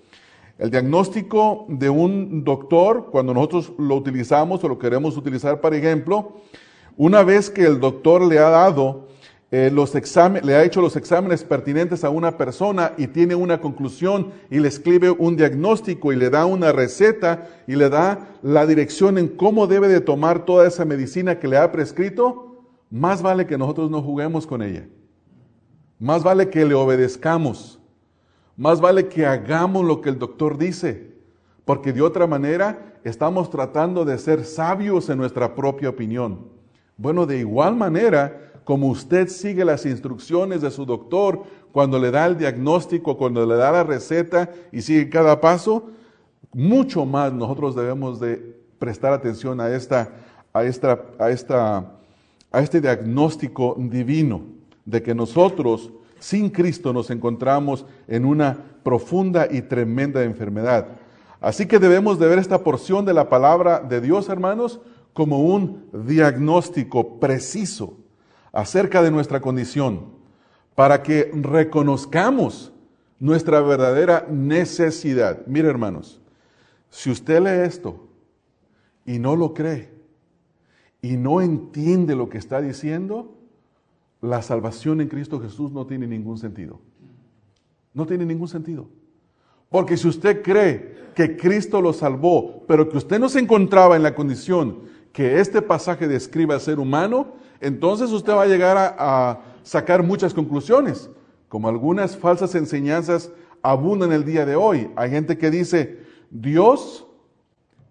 El 0.59 0.69
diagnóstico 0.69 1.65
de 1.69 1.89
un 1.89 2.43
doctor, 2.43 3.07
cuando 3.09 3.33
nosotros 3.33 3.71
lo 3.77 3.95
utilizamos 3.95 4.61
o 4.63 4.67
lo 4.67 4.77
queremos 4.77 5.15
utilizar, 5.15 5.61
por 5.61 5.73
ejemplo, 5.73 6.33
una 6.97 7.23
vez 7.23 7.49
que 7.49 7.63
el 7.63 7.79
doctor 7.79 8.21
le 8.21 8.37
ha 8.39 8.49
dado 8.49 9.07
eh, 9.49 9.71
los 9.73 9.95
exámenes, 9.95 10.45
le 10.45 10.55
ha 10.55 10.63
hecho 10.65 10.81
los 10.81 10.97
exámenes 10.97 11.45
pertinentes 11.45 12.03
a 12.03 12.09
una 12.09 12.37
persona 12.37 12.91
y 12.97 13.07
tiene 13.07 13.33
una 13.33 13.61
conclusión 13.61 14.33
y 14.51 14.59
le 14.59 14.67
escribe 14.67 15.09
un 15.09 15.37
diagnóstico 15.37 16.11
y 16.11 16.17
le 16.17 16.29
da 16.29 16.45
una 16.45 16.73
receta 16.73 17.47
y 17.65 17.77
le 17.77 17.87
da 17.87 18.27
la 18.41 18.65
dirección 18.65 19.17
en 19.17 19.29
cómo 19.29 19.67
debe 19.67 19.87
de 19.87 20.01
tomar 20.01 20.43
toda 20.43 20.67
esa 20.67 20.83
medicina 20.83 21.39
que 21.39 21.47
le 21.47 21.55
ha 21.55 21.71
prescrito, 21.71 22.65
más 22.89 23.21
vale 23.21 23.47
que 23.47 23.57
nosotros 23.57 23.89
no 23.89 24.01
juguemos 24.01 24.45
con 24.45 24.61
ella. 24.61 24.85
Más 25.99 26.23
vale 26.23 26.49
que 26.49 26.65
le 26.65 26.75
obedezcamos. 26.75 27.79
Más 28.55 28.79
vale 28.81 29.07
que 29.07 29.25
hagamos 29.25 29.85
lo 29.85 30.01
que 30.01 30.09
el 30.09 30.19
doctor 30.19 30.57
dice. 30.57 31.15
Porque 31.65 31.91
de 31.91 32.01
otra 32.01 32.27
manera 32.27 32.99
estamos 33.03 33.49
tratando 33.49 34.05
de 34.05 34.17
ser 34.17 34.45
sabios 34.45 35.09
en 35.09 35.17
nuestra 35.17 35.55
propia 35.55 35.89
opinión. 35.89 36.49
Bueno, 36.97 37.25
de 37.25 37.39
igual 37.39 37.75
manera, 37.75 38.51
como 38.63 38.87
usted 38.87 39.27
sigue 39.27 39.65
las 39.65 39.85
instrucciones 39.85 40.61
de 40.61 40.71
su 40.71 40.85
doctor 40.85 41.43
cuando 41.71 41.99
le 41.99 42.11
da 42.11 42.25
el 42.25 42.37
diagnóstico, 42.37 43.17
cuando 43.17 43.45
le 43.45 43.55
da 43.55 43.71
la 43.71 43.83
receta 43.83 44.49
y 44.71 44.81
sigue 44.81 45.09
cada 45.09 45.39
paso, 45.41 45.89
mucho 46.53 47.05
más 47.05 47.33
nosotros 47.33 47.75
debemos 47.75 48.19
de 48.19 48.57
prestar 48.79 49.13
atención 49.13 49.59
a, 49.61 49.69
esta, 49.69 50.11
a, 50.53 50.63
esta, 50.63 51.05
a, 51.19 51.29
esta, 51.29 51.91
a 52.51 52.59
este 52.61 52.81
diagnóstico 52.81 53.75
divino 53.77 54.56
de 54.87 55.03
que 55.03 55.13
nosotros 55.13 55.91
sin 56.17 56.49
Cristo 56.49 56.93
nos 56.93 57.11
encontramos 57.11 57.85
en 58.07 58.25
una 58.25 58.57
profunda 58.81 59.47
y 59.51 59.61
tremenda 59.61 60.23
enfermedad. 60.23 60.87
Así 61.39 61.67
que 61.67 61.77
debemos 61.77 62.17
de 62.17 62.27
ver 62.27 62.39
esta 62.39 62.63
porción 62.63 63.05
de 63.05 63.13
la 63.13 63.29
palabra 63.29 63.79
de 63.79 64.01
Dios, 64.01 64.29
hermanos, 64.29 64.79
como 65.13 65.43
un 65.43 65.87
diagnóstico 65.93 67.19
preciso 67.19 67.97
acerca 68.51 69.03
de 69.03 69.11
nuestra 69.11 69.41
condición, 69.41 70.05
para 70.73 71.03
que 71.03 71.31
reconozcamos 71.33 72.71
nuestra 73.19 73.61
verdadera 73.61 74.25
necesidad. 74.29 75.45
Mire, 75.47 75.67
hermanos, 75.67 76.21
si 76.89 77.11
usted 77.11 77.41
lee 77.41 77.67
esto 77.67 78.07
y 79.05 79.19
no 79.19 79.35
lo 79.35 79.53
cree 79.53 79.91
y 81.01 81.17
no 81.17 81.41
entiende 81.41 82.15
lo 82.15 82.29
que 82.29 82.37
está 82.37 82.61
diciendo, 82.61 83.36
la 84.21 84.41
salvación 84.41 85.01
en 85.01 85.07
Cristo 85.07 85.39
Jesús 85.39 85.71
no 85.71 85.85
tiene 85.85 86.07
ningún 86.07 86.37
sentido. 86.37 86.79
No 87.93 88.05
tiene 88.05 88.25
ningún 88.25 88.47
sentido. 88.47 88.89
Porque 89.69 89.97
si 89.97 90.07
usted 90.07 90.41
cree 90.41 90.95
que 91.13 91.35
Cristo 91.35 91.81
lo 91.81 91.93
salvó, 91.93 92.63
pero 92.67 92.87
que 92.89 92.97
usted 92.97 93.19
no 93.19 93.29
se 93.29 93.39
encontraba 93.39 93.95
en 93.95 94.03
la 94.03 94.15
condición 94.15 94.83
que 95.11 95.39
este 95.39 95.61
pasaje 95.61 96.07
describe 96.07 96.53
al 96.53 96.61
ser 96.61 96.79
humano, 96.79 97.33
entonces 97.59 98.11
usted 98.11 98.33
va 98.33 98.43
a 98.43 98.47
llegar 98.47 98.77
a, 98.77 99.41
sacar 99.63 100.01
muchas 100.01 100.33
conclusiones, 100.33 101.09
como 101.49 101.67
algunas 101.67 102.15
falsas 102.15 102.55
enseñanzas 102.55 103.31
abundan 103.61 104.13
el 104.13 104.23
día 104.23 104.45
de 104.45 104.55
hoy. 104.55 104.89
Hay 104.95 105.09
gente 105.09 105.37
que 105.37 105.51
dice, 105.51 105.99
Dios 106.29 107.05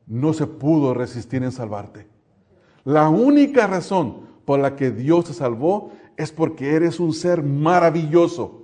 no 0.07 0.33
se 0.33 0.47
pudo 0.47 0.95
resistir 0.95 1.43
en 1.43 1.53
salvarte. 1.53 2.07
La 2.85 3.11
única 3.11 3.67
razón 3.67 4.21
por 4.47 4.61
la 4.61 4.77
que 4.77 4.91
Dios 4.91 5.27
te 5.27 5.35
salvó 5.35 5.91
es 6.17 6.33
porque 6.33 6.75
eres 6.75 7.01
un 7.01 7.13
ser 7.13 7.43
maravilloso. 7.43 8.63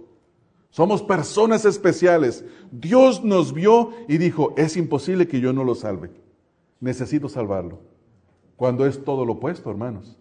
Somos 0.71 1.03
personas 1.03 1.65
especiales. 1.65 2.45
Dios 2.71 3.23
nos 3.23 3.53
vio 3.53 3.91
y 4.09 4.17
dijo, 4.19 4.55
es 4.57 4.77
imposible 4.77 5.29
que 5.29 5.41
yo 5.41 5.53
no 5.53 5.65
lo 5.65 5.75
salve. 5.75 6.11
Necesito 6.81 7.29
salvarlo. 7.29 7.81
Cuando 8.57 8.87
es 8.87 9.05
todo 9.05 9.27
lo 9.27 9.35
opuesto, 9.35 9.71
hermanos. 9.71 10.17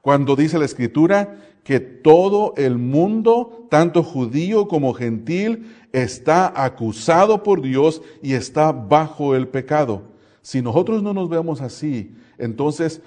Cuando 0.00 0.36
dice 0.36 0.58
la 0.58 0.64
escritura 0.64 1.38
que 1.62 1.80
todo 1.80 2.52
el 2.56 2.76
mundo, 2.76 3.66
tanto 3.70 4.02
judío 4.02 4.68
como 4.68 4.92
gentil, 4.92 5.74
está 5.92 6.62
acusado 6.62 7.42
por 7.42 7.62
Dios 7.62 8.02
y 8.20 8.34
está 8.34 8.72
bajo 8.72 9.34
el 9.34 9.48
pecado. 9.48 10.02
Si 10.42 10.60
nosotros 10.60 11.02
no 11.02 11.14
nos 11.14 11.30
vemos 11.30 11.62
así, 11.62 12.14
entonces 12.36 13.00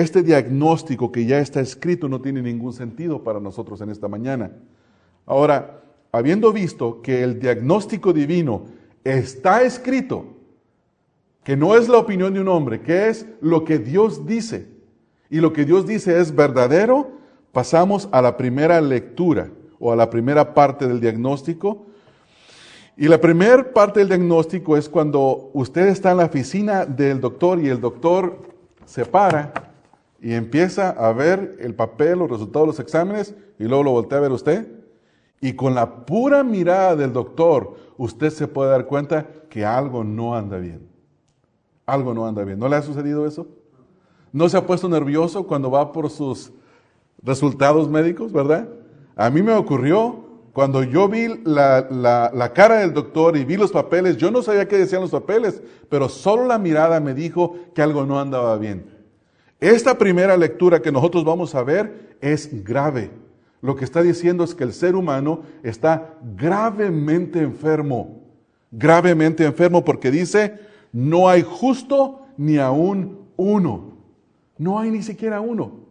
este 0.00 0.22
diagnóstico 0.22 1.12
que 1.12 1.26
ya 1.26 1.38
está 1.38 1.60
escrito 1.60 2.08
no 2.08 2.20
tiene 2.20 2.42
ningún 2.42 2.72
sentido 2.72 3.22
para 3.22 3.40
nosotros 3.40 3.80
en 3.80 3.90
esta 3.90 4.08
mañana. 4.08 4.52
Ahora, 5.26 5.82
habiendo 6.12 6.52
visto 6.52 7.02
que 7.02 7.22
el 7.22 7.38
diagnóstico 7.38 8.12
divino 8.12 8.64
está 9.04 9.62
escrito, 9.62 10.24
que 11.44 11.56
no 11.56 11.76
es 11.76 11.88
la 11.88 11.98
opinión 11.98 12.34
de 12.34 12.40
un 12.40 12.48
hombre, 12.48 12.80
que 12.80 13.08
es 13.08 13.26
lo 13.40 13.64
que 13.64 13.78
Dios 13.78 14.26
dice, 14.26 14.68
y 15.30 15.40
lo 15.40 15.52
que 15.52 15.64
Dios 15.64 15.86
dice 15.86 16.20
es 16.20 16.34
verdadero, 16.34 17.12
pasamos 17.52 18.08
a 18.12 18.22
la 18.22 18.36
primera 18.36 18.80
lectura 18.80 19.50
o 19.78 19.92
a 19.92 19.96
la 19.96 20.10
primera 20.10 20.54
parte 20.54 20.86
del 20.86 21.00
diagnóstico. 21.00 21.86
Y 22.96 23.08
la 23.08 23.20
primera 23.20 23.72
parte 23.72 24.00
del 24.00 24.08
diagnóstico 24.08 24.76
es 24.76 24.88
cuando 24.88 25.50
usted 25.52 25.88
está 25.88 26.12
en 26.12 26.16
la 26.18 26.26
oficina 26.26 26.86
del 26.86 27.20
doctor 27.20 27.60
y 27.60 27.68
el 27.68 27.80
doctor 27.80 28.38
se 28.84 29.04
para 29.04 29.52
y 30.20 30.32
empieza 30.34 30.90
a 30.90 31.12
ver 31.12 31.56
el 31.60 31.74
papel, 31.74 32.18
los 32.18 32.30
resultados 32.30 32.66
de 32.66 32.72
los 32.72 32.80
exámenes 32.80 33.34
y 33.58 33.64
luego 33.64 33.84
lo 33.84 33.90
voltea 33.92 34.18
a 34.18 34.22
ver 34.22 34.32
usted. 34.32 34.66
Y 35.40 35.52
con 35.52 35.74
la 35.74 36.06
pura 36.06 36.42
mirada 36.42 36.96
del 36.96 37.12
doctor, 37.12 37.76
usted 37.98 38.30
se 38.30 38.48
puede 38.48 38.70
dar 38.70 38.86
cuenta 38.86 39.26
que 39.50 39.64
algo 39.64 40.02
no 40.02 40.34
anda 40.34 40.58
bien. 40.58 40.88
Algo 41.84 42.14
no 42.14 42.26
anda 42.26 42.42
bien. 42.44 42.58
¿No 42.58 42.68
le 42.68 42.76
ha 42.76 42.82
sucedido 42.82 43.26
eso? 43.26 43.46
¿No 44.32 44.48
se 44.48 44.56
ha 44.56 44.66
puesto 44.66 44.88
nervioso 44.88 45.46
cuando 45.46 45.70
va 45.70 45.92
por 45.92 46.10
sus 46.10 46.52
resultados 47.22 47.88
médicos, 47.88 48.32
verdad? 48.32 48.68
A 49.14 49.30
mí 49.30 49.42
me 49.42 49.54
ocurrió 49.54 50.26
cuando 50.56 50.82
yo 50.82 51.06
vi 51.06 51.28
la, 51.44 51.86
la, 51.90 52.52
cara 52.54 52.78
del 52.78 52.94
doctor 52.94 53.36
y 53.36 53.44
vi 53.44 53.58
los 53.58 53.72
papeles, 53.72 54.16
yo 54.16 54.30
no 54.30 54.40
sabía 54.40 54.66
qué 54.66 54.78
decían 54.78 55.02
los 55.02 55.10
papeles, 55.10 55.62
pero 55.90 56.08
solo 56.08 56.46
la 56.46 56.58
mirada 56.58 56.98
me 56.98 57.12
dijo 57.12 57.56
que 57.74 57.82
algo 57.82 58.06
no 58.06 58.18
andaba 58.18 58.56
bien. 58.56 58.95
Esta 59.60 59.96
primera 59.96 60.36
lectura 60.36 60.82
que 60.82 60.92
nosotros 60.92 61.24
vamos 61.24 61.54
a 61.54 61.62
ver 61.62 62.16
es 62.20 62.62
grave, 62.64 63.10
Lo 63.62 63.74
que 63.74 63.84
está 63.84 64.02
diciendo 64.02 64.44
es 64.44 64.54
que 64.54 64.64
el 64.64 64.72
ser 64.72 64.94
humano 64.94 65.42
está 65.62 66.14
gravemente 66.36 67.40
enfermo, 67.40 68.20
gravemente 68.70 69.44
enfermo 69.44 69.84
porque 69.84 70.10
dice, 70.10 70.60
no 70.92 71.28
hay 71.28 71.42
justo 71.42 72.26
ni 72.36 72.58
aún 72.58 73.26
uno. 73.36 73.96
No 74.58 74.78
hay 74.78 74.90
ni 74.90 75.02
siquiera 75.02 75.40
uno. 75.40 75.86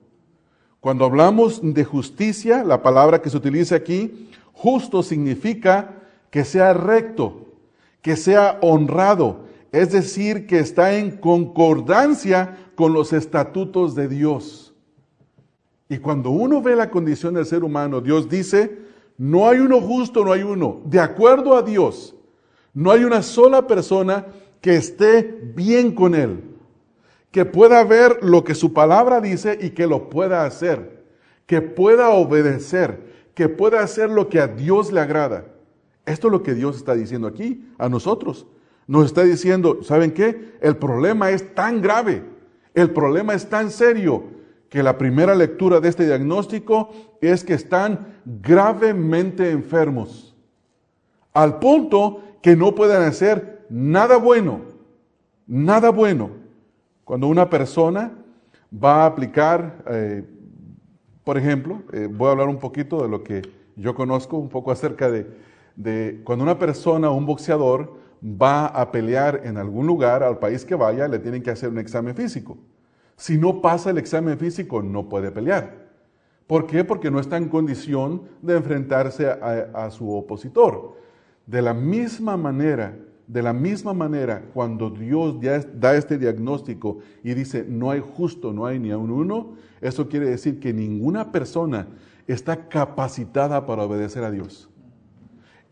Cuando 0.80 1.06
hablamos 1.06 1.60
de 1.62 1.84
justicia, 1.84 2.64
la 2.64 2.84
palabra 2.84 3.22
que 3.22 3.30
se 3.30 3.38
utiliza 3.38 3.76
aquí, 3.76 4.30
justo 4.54 5.02
significa 5.02 5.96
que 6.30 6.46
sea 6.46 6.74
recto, 6.74 7.48
que 8.02 8.16
sea 8.16 8.60
honrado, 8.62 9.46
es 9.72 9.92
decir, 9.92 10.48
que 10.48 10.60
está 10.60 10.96
en 10.96 11.18
concordancia 11.18 12.65
con 12.76 12.94
los 12.94 13.14
estatutos 13.14 13.96
de 13.96 14.08
Dios. 14.08 14.76
Y 15.90 15.98
cuando 15.98 16.30
uno 16.30 16.62
ve 16.62 16.76
la 16.76 16.90
condición 16.90 17.36
del 17.36 17.46
ser 17.46 17.64
humano, 17.64 18.02
Dios 18.02 18.28
dice, 18.30 18.80
no 19.18 19.48
hay 19.48 19.60
uno 19.60 19.80
justo, 19.82 20.26
no 20.26 20.32
hay 20.32 20.44
uno. 20.44 20.82
De 20.86 21.00
acuerdo 21.00 21.56
a 21.56 21.62
Dios, 21.62 22.16
no 22.74 22.92
hay 22.92 23.04
una 23.04 23.22
sola 23.22 23.68
persona 23.68 24.26
que 24.62 24.76
esté 24.76 25.22
bien 25.56 25.94
con 25.94 26.16
Él, 26.16 26.44
que 27.32 27.46
pueda 27.46 27.84
ver 27.84 28.20
lo 28.24 28.44
que 28.44 28.56
su 28.56 28.74
palabra 28.74 29.22
dice 29.22 29.58
y 29.62 29.70
que 29.72 29.88
lo 29.88 30.10
pueda 30.10 30.46
hacer, 30.46 31.04
que 31.46 31.62
pueda 31.62 32.10
obedecer, 32.10 33.30
que 33.34 33.48
pueda 33.48 33.82
hacer 33.82 34.10
lo 34.10 34.28
que 34.28 34.40
a 34.40 34.48
Dios 34.48 34.92
le 34.92 35.02
agrada. 35.02 35.46
Esto 36.06 36.28
es 36.28 36.32
lo 36.32 36.44
que 36.44 36.54
Dios 36.54 36.78
está 36.78 36.96
diciendo 36.96 37.28
aquí 37.28 37.68
a 37.78 37.90
nosotros. 37.90 38.48
Nos 38.88 39.06
está 39.06 39.24
diciendo, 39.24 39.80
¿saben 39.84 40.12
qué? 40.12 40.54
El 40.62 40.78
problema 40.78 41.32
es 41.32 41.54
tan 41.56 41.82
grave, 41.82 42.24
el 42.76 42.92
problema 42.92 43.34
es 43.34 43.50
tan 43.50 43.72
serio, 43.72 44.36
que 44.70 44.84
la 44.84 44.98
primera 44.98 45.36
lectura 45.36 45.80
de 45.80 45.88
este 45.88 46.06
diagnóstico 46.06 46.90
es 47.22 47.44
que 47.44 47.54
están 47.54 48.20
gravemente 48.26 49.52
enfermos, 49.52 50.36
al 51.34 51.60
punto 51.60 52.22
que 52.42 52.56
no 52.56 52.76
pueden 52.76 53.02
hacer 53.04 53.66
nada 53.70 54.18
bueno, 54.18 54.62
nada 55.48 55.90
bueno. 55.90 56.30
Cuando 57.04 57.28
una 57.28 57.50
persona 57.50 58.12
va 58.72 59.04
a 59.04 59.06
aplicar, 59.06 59.84
eh, 59.90 60.24
por 61.24 61.38
ejemplo, 61.38 61.82
eh, 61.94 62.10
voy 62.12 62.28
a 62.28 62.32
hablar 62.32 62.50
un 62.50 62.60
poquito 62.60 63.02
de 63.02 63.10
lo 63.10 63.24
que 63.24 63.44
yo 63.76 63.96
conozco, 63.96 64.38
un 64.38 64.50
poco 64.50 64.72
acerca 64.72 65.10
de, 65.10 65.28
de 65.76 66.22
cuando 66.24 66.44
una 66.44 66.60
persona, 66.60 67.12
un 67.12 67.26
boxeador, 67.26 67.94
va 68.24 68.68
a 68.68 68.92
pelear 68.92 69.42
en 69.44 69.58
algún 69.58 69.88
lugar, 69.88 70.24
al 70.24 70.40
país 70.40 70.66
que 70.66 70.76
vaya, 70.76 71.08
le 71.08 71.20
tienen 71.20 71.44
que 71.44 71.52
hacer 71.52 71.70
un 71.70 71.80
examen 71.80 72.16
físico. 72.16 72.58
Si 73.16 73.38
no 73.38 73.62
pasa 73.62 73.92
el 73.92 73.98
examen 73.98 74.38
físico, 74.38 74.82
no 74.82 75.08
puede 75.08 75.32
pelear. 75.32 75.86
¿Por 76.48 76.68
qué? 76.68 76.84
Porque 76.84 77.10
no 77.10 77.20
está 77.20 77.38
en 77.38 77.50
condición 77.50 78.24
de 78.42 78.56
enfrentarse 78.56 79.28
a, 79.28 79.90
su 79.90 80.12
opositor. 80.12 80.96
De 81.46 81.62
la 81.62 81.74
misma 81.74 82.38
manera, 82.38 82.98
de 83.28 83.42
la 83.42 83.54
misma 83.54 83.94
manera, 83.94 84.44
cuando 84.54 84.90
Dios 84.90 85.38
ya 85.42 85.60
da 85.60 85.96
este 85.96 86.18
diagnóstico 86.18 87.00
y 87.24 87.34
dice, 87.34 87.66
no 87.68 87.90
hay 87.90 88.02
justo, 88.02 88.54
no 88.54 88.66
hay 88.66 88.80
ni 88.80 88.92
a 88.92 88.98
un 88.98 89.12
uno, 89.12 89.54
eso 89.82 90.08
quiere 90.08 90.30
decir 90.30 90.60
que 90.60 90.74
ninguna 90.74 91.32
persona 91.32 91.88
está 92.28 92.68
capacitada 92.68 93.66
para 93.66 93.84
obedecer 93.84 94.24
a 94.24 94.32
Dios. 94.32 94.70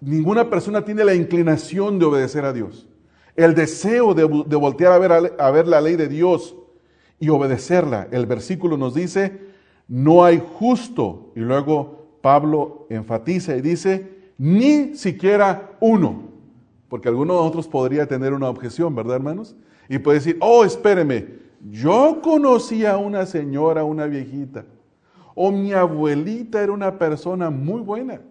Ninguna 0.04 0.50
persona 0.50 0.84
tiene 0.84 1.04
la 1.04 1.16
inclinación 1.16 2.00
de 2.00 2.06
obedecer 2.06 2.46
a 2.46 2.54
Dios. 2.54 2.88
El 3.36 3.56
deseo 3.56 4.14
de, 4.14 4.26
voltear 4.26 4.92
a 4.92 5.00
ver, 5.00 5.34
ver 5.38 5.68
la 5.68 5.82
ley 5.82 5.96
de 5.96 6.08
Dios 6.08 6.56
y 7.20 7.30
obedecerla. 7.30 8.08
El 8.12 8.26
versículo 8.26 8.78
nos 8.78 8.94
dice, 8.94 9.40
no 9.88 10.24
hay 10.24 10.44
justo. 10.60 11.32
Y 11.36 11.40
luego 11.40 12.18
Pablo 12.22 12.86
enfatiza 12.90 13.56
y 13.56 13.62
dice, 13.62 14.14
ni 14.38 14.96
siquiera 14.96 15.72
uno. 15.80 16.24
Porque 16.90 17.08
alguno 17.08 17.34
de 17.34 17.40
nosotros 17.40 17.68
podría 17.68 18.06
tener 18.08 18.34
una 18.34 18.50
objeción, 18.50 18.94
¿verdad, 18.94 19.16
hermanos? 19.16 19.56
Y 19.90 19.98
puede 20.00 20.20
decir, 20.20 20.38
oh, 20.42 20.64
espéreme, 20.64 21.28
yo 21.72 22.20
conocía 22.22 22.94
a 22.94 22.98
una 22.98 23.26
señora, 23.26 23.84
una 23.84 24.06
viejita, 24.06 24.66
o 25.34 25.52
mi 25.52 25.74
abuelita 25.74 26.62
era 26.62 26.72
una 26.72 27.00
persona 27.00 27.50
muy 27.50 27.82
buena, 27.82 28.22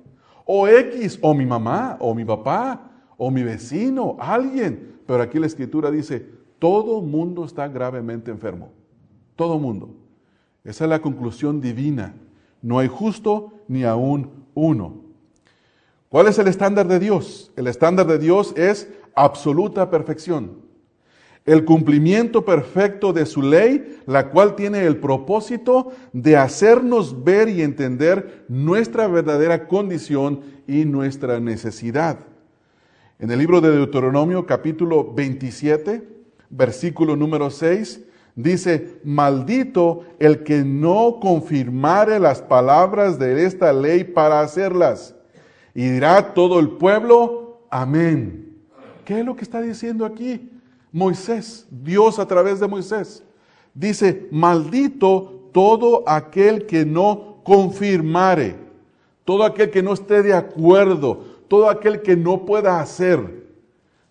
o 0.44 0.66
X, 0.68 1.18
o 1.22 1.34
mi 1.34 1.46
mamá, 1.46 1.96
o 2.00 2.14
mi 2.14 2.24
papá, 2.24 2.90
o 3.16 3.30
mi 3.30 3.42
vecino, 3.42 4.16
alguien. 4.18 5.00
Pero 5.06 5.22
aquí 5.22 5.38
la 5.38 5.46
escritura 5.46 5.90
dice, 5.90 6.26
todo 6.58 7.00
mundo 7.00 7.44
está 7.44 7.68
gravemente 7.68 8.30
enfermo. 8.30 8.70
Todo 9.36 9.58
mundo. 9.58 9.90
Esa 10.64 10.84
es 10.84 10.90
la 10.90 11.00
conclusión 11.00 11.60
divina. 11.60 12.14
No 12.60 12.78
hay 12.78 12.88
justo 12.88 13.52
ni 13.68 13.84
aún 13.84 14.30
uno. 14.54 15.02
¿Cuál 16.08 16.28
es 16.28 16.38
el 16.38 16.46
estándar 16.46 16.86
de 16.86 16.98
Dios? 16.98 17.50
El 17.56 17.66
estándar 17.66 18.06
de 18.06 18.18
Dios 18.18 18.54
es 18.56 18.92
absoluta 19.14 19.90
perfección. 19.90 20.61
El 21.44 21.64
cumplimiento 21.64 22.44
perfecto 22.44 23.12
de 23.12 23.26
su 23.26 23.42
ley, 23.42 23.98
la 24.06 24.30
cual 24.30 24.54
tiene 24.54 24.84
el 24.84 24.98
propósito 24.98 25.92
de 26.12 26.36
hacernos 26.36 27.24
ver 27.24 27.48
y 27.48 27.62
entender 27.62 28.44
nuestra 28.48 29.08
verdadera 29.08 29.66
condición 29.66 30.40
y 30.68 30.84
nuestra 30.84 31.40
necesidad. 31.40 32.18
En 33.18 33.30
el 33.30 33.38
libro 33.40 33.60
de 33.60 33.70
Deuteronomio 33.70 34.46
capítulo 34.46 35.12
27, 35.12 36.02
versículo 36.50 37.16
número 37.16 37.50
6, 37.50 38.02
Dice, 38.34 38.98
maldito 39.04 40.04
el 40.18 40.42
que 40.42 40.64
no 40.64 41.18
confirmare 41.20 42.18
las 42.18 42.40
palabras 42.40 43.18
de 43.18 43.44
esta 43.44 43.72
ley 43.72 44.04
para 44.04 44.40
hacerlas. 44.40 45.14
Y 45.74 45.88
dirá 45.88 46.32
todo 46.32 46.58
el 46.58 46.70
pueblo, 46.70 47.66
amén. 47.70 48.56
¿Qué 49.04 49.20
es 49.20 49.26
lo 49.26 49.36
que 49.36 49.42
está 49.42 49.60
diciendo 49.60 50.06
aquí? 50.06 50.51
Moisés, 50.92 51.66
Dios 51.70 52.18
a 52.18 52.26
través 52.26 52.60
de 52.60 52.68
Moisés. 52.68 53.22
Dice, 53.74 54.28
maldito 54.30 55.48
todo 55.52 56.04
aquel 56.06 56.66
que 56.66 56.84
no 56.84 57.38
confirmare, 57.42 58.56
todo 59.24 59.44
aquel 59.44 59.70
que 59.70 59.82
no 59.82 59.94
esté 59.94 60.22
de 60.22 60.34
acuerdo, 60.34 61.24
todo 61.48 61.68
aquel 61.68 62.02
que 62.02 62.16
no 62.16 62.44
pueda 62.44 62.80
hacer. 62.80 63.42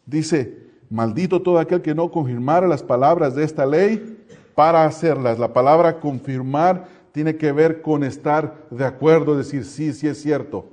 Dice, 0.06 0.62
Maldito 0.92 1.42
todo 1.42 1.58
aquel 1.58 1.82
que 1.82 1.96
no 1.96 2.12
confirmara 2.12 2.68
las 2.68 2.84
palabras 2.84 3.34
de 3.34 3.46
esta 3.46 3.66
ley 3.66 4.18
para 4.54 4.84
hacerlas. 4.84 5.40
La 5.40 5.54
palabra 5.54 6.02
confirmar 6.02 6.86
tiene 7.14 7.38
que 7.38 7.54
ver 7.54 7.82
con 7.82 8.04
estar 8.04 8.68
de 8.70 8.84
acuerdo, 8.84 9.38
decir, 9.38 9.64
sí, 9.64 9.94
sí 9.94 10.10
es 10.10 10.22
cierto. 10.22 10.66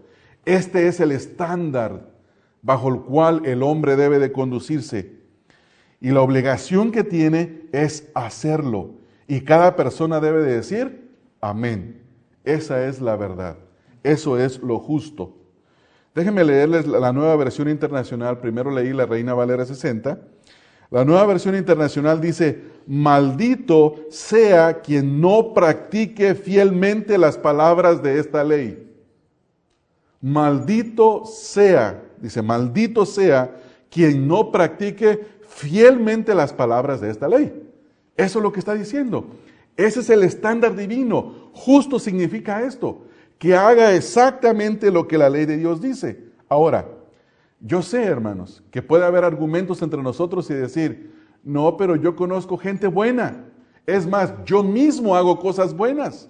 Este 0.45 0.89
es 0.89 0.99
el 0.99 1.13
estándar 1.13 2.09
bajo 2.63 2.89
el 2.89 3.01
cual 3.03 3.43
el 3.45 3.63
hombre 3.63 3.95
debe 3.95 4.19
de 4.19 4.33
conducirse. 4.33 5.18
Y 6.01 6.11
la 6.11 6.21
obligación 6.21 6.93
que 6.93 7.05
tiene 7.05 7.63
es 7.73 8.09
hacerlo. 8.15 8.91
Y 9.27 9.41
cada 9.41 9.77
persona 9.77 10.21
debe 10.21 10.43
de 10.43 10.57
decir, 10.57 11.11
amén. 11.41 12.03
Esa 12.45 12.87
es 12.87 13.01
la 13.01 13.17
verdad. 13.17 13.57
Eso 14.03 14.39
es 14.39 14.59
lo 14.63 14.79
justo. 14.79 15.35
Déjenme 16.15 16.45
leerles 16.45 16.87
la 16.87 17.13
nueva 17.13 17.37
versión 17.37 17.69
internacional. 17.69 18.39
Primero 18.39 18.71
leí 18.71 18.93
la 18.93 19.07
Reina 19.07 19.35
Valera 19.35 19.67
60. 19.67 20.19
La 20.91 21.05
nueva 21.05 21.27
versión 21.27 21.55
internacional 21.55 22.21
dice, 22.21 22.63
maldito 22.87 23.97
sea 24.09 24.81
quien 24.81 25.21
no 25.21 25.53
practique 25.53 26.35
fielmente 26.35 27.19
las 27.19 27.37
palabras 27.37 28.03
de 28.03 28.19
esta 28.19 28.43
ley. 28.43 28.91
Maldito 30.21 31.27
sea, 31.27 32.03
dice, 32.19 32.41
maldito 32.41 33.05
sea 33.05 33.55
quien 33.91 34.27
no 34.27 34.51
practique 34.51 35.38
fielmente 35.59 36.35
las 36.35 36.53
palabras 36.53 37.01
de 37.01 37.11
esta 37.11 37.29
ley. 37.29 37.53
Eso 38.17 38.39
es 38.39 38.43
lo 38.43 38.53
que 38.53 38.61
está 38.61 38.75
diciendo. 38.75 39.27
Ese 39.77 40.01
es 40.01 40.11
el 40.11 40.23
estándar 40.23 40.77
divino. 40.77 41.51
Justo 41.53 41.99
significa 41.99 42.63
esto 42.63 43.03
que 43.39 43.57
haga 43.57 43.93
exactamente 43.93 44.91
lo 44.91 45.09
que 45.09 45.19
la 45.19 45.29
ley 45.29 45.47
de 45.47 45.57
Dios 45.57 45.81
dice. 45.81 46.25
Ahora, 46.49 46.89
yo 47.61 47.83
sé, 47.83 48.05
hermanos, 48.05 48.63
que 48.71 48.83
puede 48.83 49.05
haber 49.05 49.25
argumentos 49.25 49.83
entre 49.83 50.03
nosotros 50.03 50.49
y 50.51 50.55
decir, 50.55 51.13
no, 51.43 51.77
pero 51.77 51.97
yo 51.97 52.15
conozco 52.15 52.57
gente 52.57 52.87
buena. 52.87 53.45
Es 53.85 54.07
más, 54.07 54.33
yo 54.45 54.63
mismo 54.63 55.17
hago 55.17 55.41
cosas 55.41 55.75
buenas. 55.75 56.29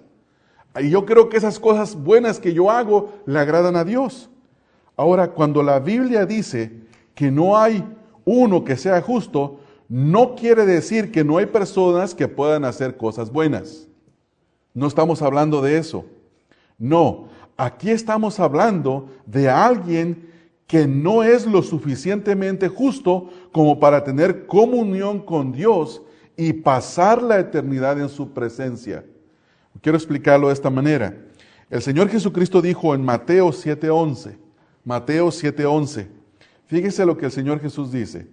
Y 0.79 0.89
yo 0.89 1.05
creo 1.05 1.29
que 1.29 1.37
esas 1.37 1.59
cosas 1.59 1.95
buenas 1.95 2.39
que 2.39 2.53
yo 2.53 2.71
hago 2.71 3.13
le 3.25 3.39
agradan 3.39 3.75
a 3.75 3.83
Dios. 3.83 4.29
Ahora, 4.95 5.29
cuando 5.31 5.61
la 5.61 5.79
Biblia 5.79 6.25
dice 6.25 6.71
que 7.13 7.29
no 7.31 7.57
hay 7.57 7.83
uno 8.25 8.63
que 8.63 8.77
sea 8.77 9.01
justo, 9.01 9.59
no 9.87 10.35
quiere 10.35 10.65
decir 10.65 11.11
que 11.11 11.23
no 11.23 11.37
hay 11.37 11.47
personas 11.47 12.13
que 12.13 12.27
puedan 12.27 12.63
hacer 12.65 12.97
cosas 12.97 13.31
buenas. 13.31 13.87
No 14.73 14.87
estamos 14.87 15.21
hablando 15.21 15.61
de 15.61 15.77
eso. 15.77 16.05
No, 16.77 17.27
aquí 17.57 17.89
estamos 17.89 18.39
hablando 18.39 19.09
de 19.25 19.49
alguien 19.49 20.29
que 20.67 20.87
no 20.87 21.23
es 21.23 21.47
lo 21.47 21.63
suficientemente 21.63 22.67
justo 22.67 23.29
como 23.51 23.79
para 23.79 24.03
tener 24.03 24.45
comunión 24.45 25.19
con 25.19 25.51
Dios 25.51 26.03
y 26.37 26.53
pasar 26.53 27.23
la 27.23 27.39
eternidad 27.39 27.99
en 27.99 28.07
su 28.07 28.31
presencia. 28.31 29.03
Quiero 29.81 29.97
explicarlo 29.97 30.47
de 30.47 30.53
esta 30.53 30.69
manera. 30.69 31.17
El 31.69 31.81
Señor 31.81 32.09
Jesucristo 32.09 32.61
dijo 32.61 32.93
en 32.93 33.03
Mateo 33.03 33.51
7:11, 33.51 34.37
Mateo 34.85 35.31
7:11, 35.31 36.07
fíjese 36.69 37.03
lo 37.03 37.17
que 37.17 37.25
el 37.25 37.31
Señor 37.31 37.59
Jesús 37.59 37.91
dice, 37.91 38.27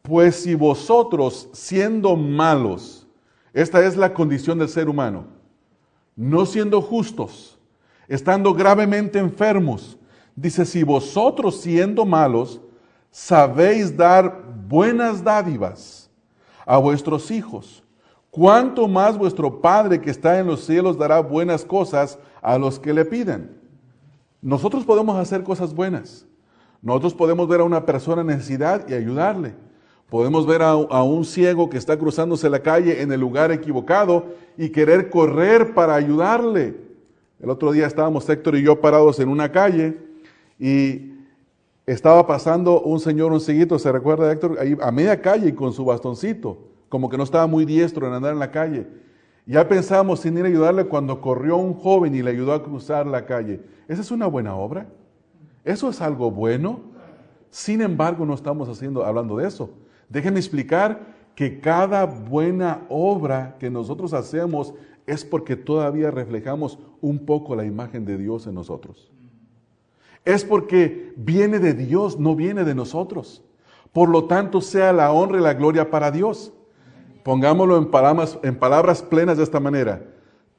pues 0.00 0.36
si 0.36 0.54
vosotros 0.54 1.50
siendo 1.52 2.16
malos, 2.16 3.06
esta 3.52 3.84
es 3.84 3.94
la 3.94 4.14
condición 4.14 4.58
del 4.58 4.70
ser 4.70 4.88
humano, 4.88 5.26
no 6.16 6.46
siendo 6.46 6.80
justos, 6.80 7.58
estando 8.08 8.54
gravemente 8.54 9.18
enfermos, 9.18 9.98
dice, 10.34 10.64
si 10.64 10.82
vosotros 10.82 11.60
siendo 11.60 12.06
malos, 12.06 12.58
sabéis 13.10 13.94
dar 13.94 14.44
buenas 14.66 15.22
dádivas 15.22 16.10
a 16.64 16.78
vuestros 16.78 17.30
hijos, 17.30 17.84
¿cuánto 18.30 18.88
más 18.88 19.18
vuestro 19.18 19.60
Padre 19.60 20.00
que 20.00 20.10
está 20.10 20.38
en 20.38 20.46
los 20.46 20.64
cielos 20.64 20.96
dará 20.96 21.20
buenas 21.20 21.66
cosas 21.66 22.18
a 22.40 22.56
los 22.56 22.80
que 22.80 22.94
le 22.94 23.04
piden? 23.04 23.60
Nosotros 24.40 24.86
podemos 24.86 25.18
hacer 25.18 25.42
cosas 25.42 25.74
buenas. 25.74 26.24
Nosotros 26.82 27.14
podemos 27.14 27.48
ver 27.48 27.60
a 27.60 27.64
una 27.64 27.84
persona 27.84 28.20
en 28.20 28.28
necesidad 28.28 28.88
y 28.88 28.94
ayudarle. 28.94 29.54
Podemos 30.08 30.46
ver 30.46 30.62
a, 30.62 30.74
un 30.74 31.24
ciego 31.24 31.68
que 31.68 31.76
está 31.76 31.98
cruzándose 31.98 32.48
la 32.48 32.60
calle 32.60 33.02
en 33.02 33.12
el 33.12 33.20
lugar 33.20 33.52
equivocado 33.52 34.26
y 34.56 34.70
querer 34.70 35.10
correr 35.10 35.74
para 35.74 35.94
ayudarle. 35.94 36.76
El 37.40 37.50
otro 37.50 37.72
día 37.72 37.86
estábamos 37.86 38.28
Héctor 38.28 38.56
y 38.56 38.62
yo 38.62 38.80
parados 38.80 39.20
en 39.20 39.28
una 39.28 39.52
calle 39.52 39.98
y 40.58 41.12
estaba 41.84 42.26
pasando 42.26 42.80
un 42.80 43.00
señor, 43.00 43.32
un 43.32 43.40
cieguito, 43.40 43.78
¿se 43.78 43.92
recuerda 43.92 44.32
Héctor? 44.32 44.56
Ahí 44.58 44.76
a 44.80 44.90
media 44.90 45.20
calle 45.20 45.54
con 45.54 45.72
su 45.72 45.84
bastoncito, 45.84 46.58
como 46.88 47.08
que 47.10 47.18
no 47.18 47.24
estaba 47.24 47.46
muy 47.46 47.66
diestro 47.66 48.06
en 48.06 48.14
andar 48.14 48.32
en 48.32 48.38
la 48.38 48.50
calle. 48.50 48.86
Ya 49.44 49.68
pensamos 49.68 50.20
sin 50.20 50.36
ir 50.38 50.44
a 50.44 50.48
ayudarle 50.48 50.86
cuando 50.86 51.20
corrió 51.20 51.56
un 51.56 51.74
joven 51.74 52.14
y 52.14 52.22
le 52.22 52.30
ayudó 52.30 52.52
a 52.54 52.62
cruzar 52.62 53.06
la 53.06 53.26
calle. 53.26 53.60
¿Esa 53.88 54.00
es 54.00 54.10
una 54.10 54.26
buena 54.26 54.54
obra? 54.54 54.86
¿Eso 55.64 55.90
es 55.90 56.00
algo 56.00 56.30
bueno? 56.30 56.80
Sin 57.50 57.80
embargo, 57.80 58.24
no 58.24 58.34
estamos 58.34 58.68
haciendo, 58.68 59.04
hablando 59.04 59.36
de 59.36 59.48
eso. 59.48 59.70
Déjenme 60.08 60.38
explicar 60.38 61.16
que 61.34 61.60
cada 61.60 62.04
buena 62.04 62.84
obra 62.88 63.56
que 63.58 63.70
nosotros 63.70 64.12
hacemos 64.12 64.74
es 65.06 65.24
porque 65.24 65.56
todavía 65.56 66.10
reflejamos 66.10 66.78
un 67.00 67.24
poco 67.24 67.54
la 67.56 67.64
imagen 67.64 68.04
de 68.04 68.18
Dios 68.18 68.46
en 68.46 68.54
nosotros. 68.54 69.10
Es 70.24 70.44
porque 70.44 71.14
viene 71.16 71.58
de 71.58 71.74
Dios, 71.74 72.18
no 72.18 72.34
viene 72.34 72.64
de 72.64 72.74
nosotros. 72.74 73.42
Por 73.92 74.08
lo 74.10 74.24
tanto, 74.24 74.60
sea 74.60 74.92
la 74.92 75.12
honra 75.12 75.38
y 75.38 75.42
la 75.42 75.54
gloria 75.54 75.90
para 75.90 76.10
Dios. 76.10 76.52
Pongámoslo 77.22 77.78
en 77.78 77.90
palabras, 77.90 78.38
en 78.42 78.56
palabras 78.56 79.02
plenas 79.02 79.38
de 79.38 79.44
esta 79.44 79.60
manera. 79.60 80.06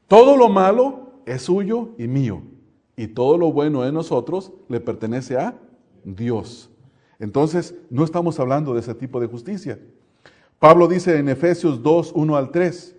Todo 0.07 0.35
lo 0.35 0.49
malo 0.49 1.11
es 1.25 1.43
suyo 1.43 1.89
y 1.97 2.07
mío. 2.07 2.41
Y 2.99 3.07
todo 3.07 3.37
lo 3.37 3.53
bueno 3.53 3.85
en 3.85 3.93
nosotros 3.93 4.51
le 4.67 4.81
pertenece 4.81 5.37
a 5.37 5.57
Dios. 6.03 6.69
Entonces, 7.17 7.73
no 7.89 8.03
estamos 8.03 8.37
hablando 8.41 8.73
de 8.73 8.81
ese 8.81 8.93
tipo 8.93 9.21
de 9.21 9.27
justicia. 9.27 9.79
Pablo 10.59 10.85
dice 10.85 11.17
en 11.17 11.29
Efesios 11.29 11.81
2, 11.81 12.11
1 12.13 12.35
al 12.35 12.51
3, 12.51 12.97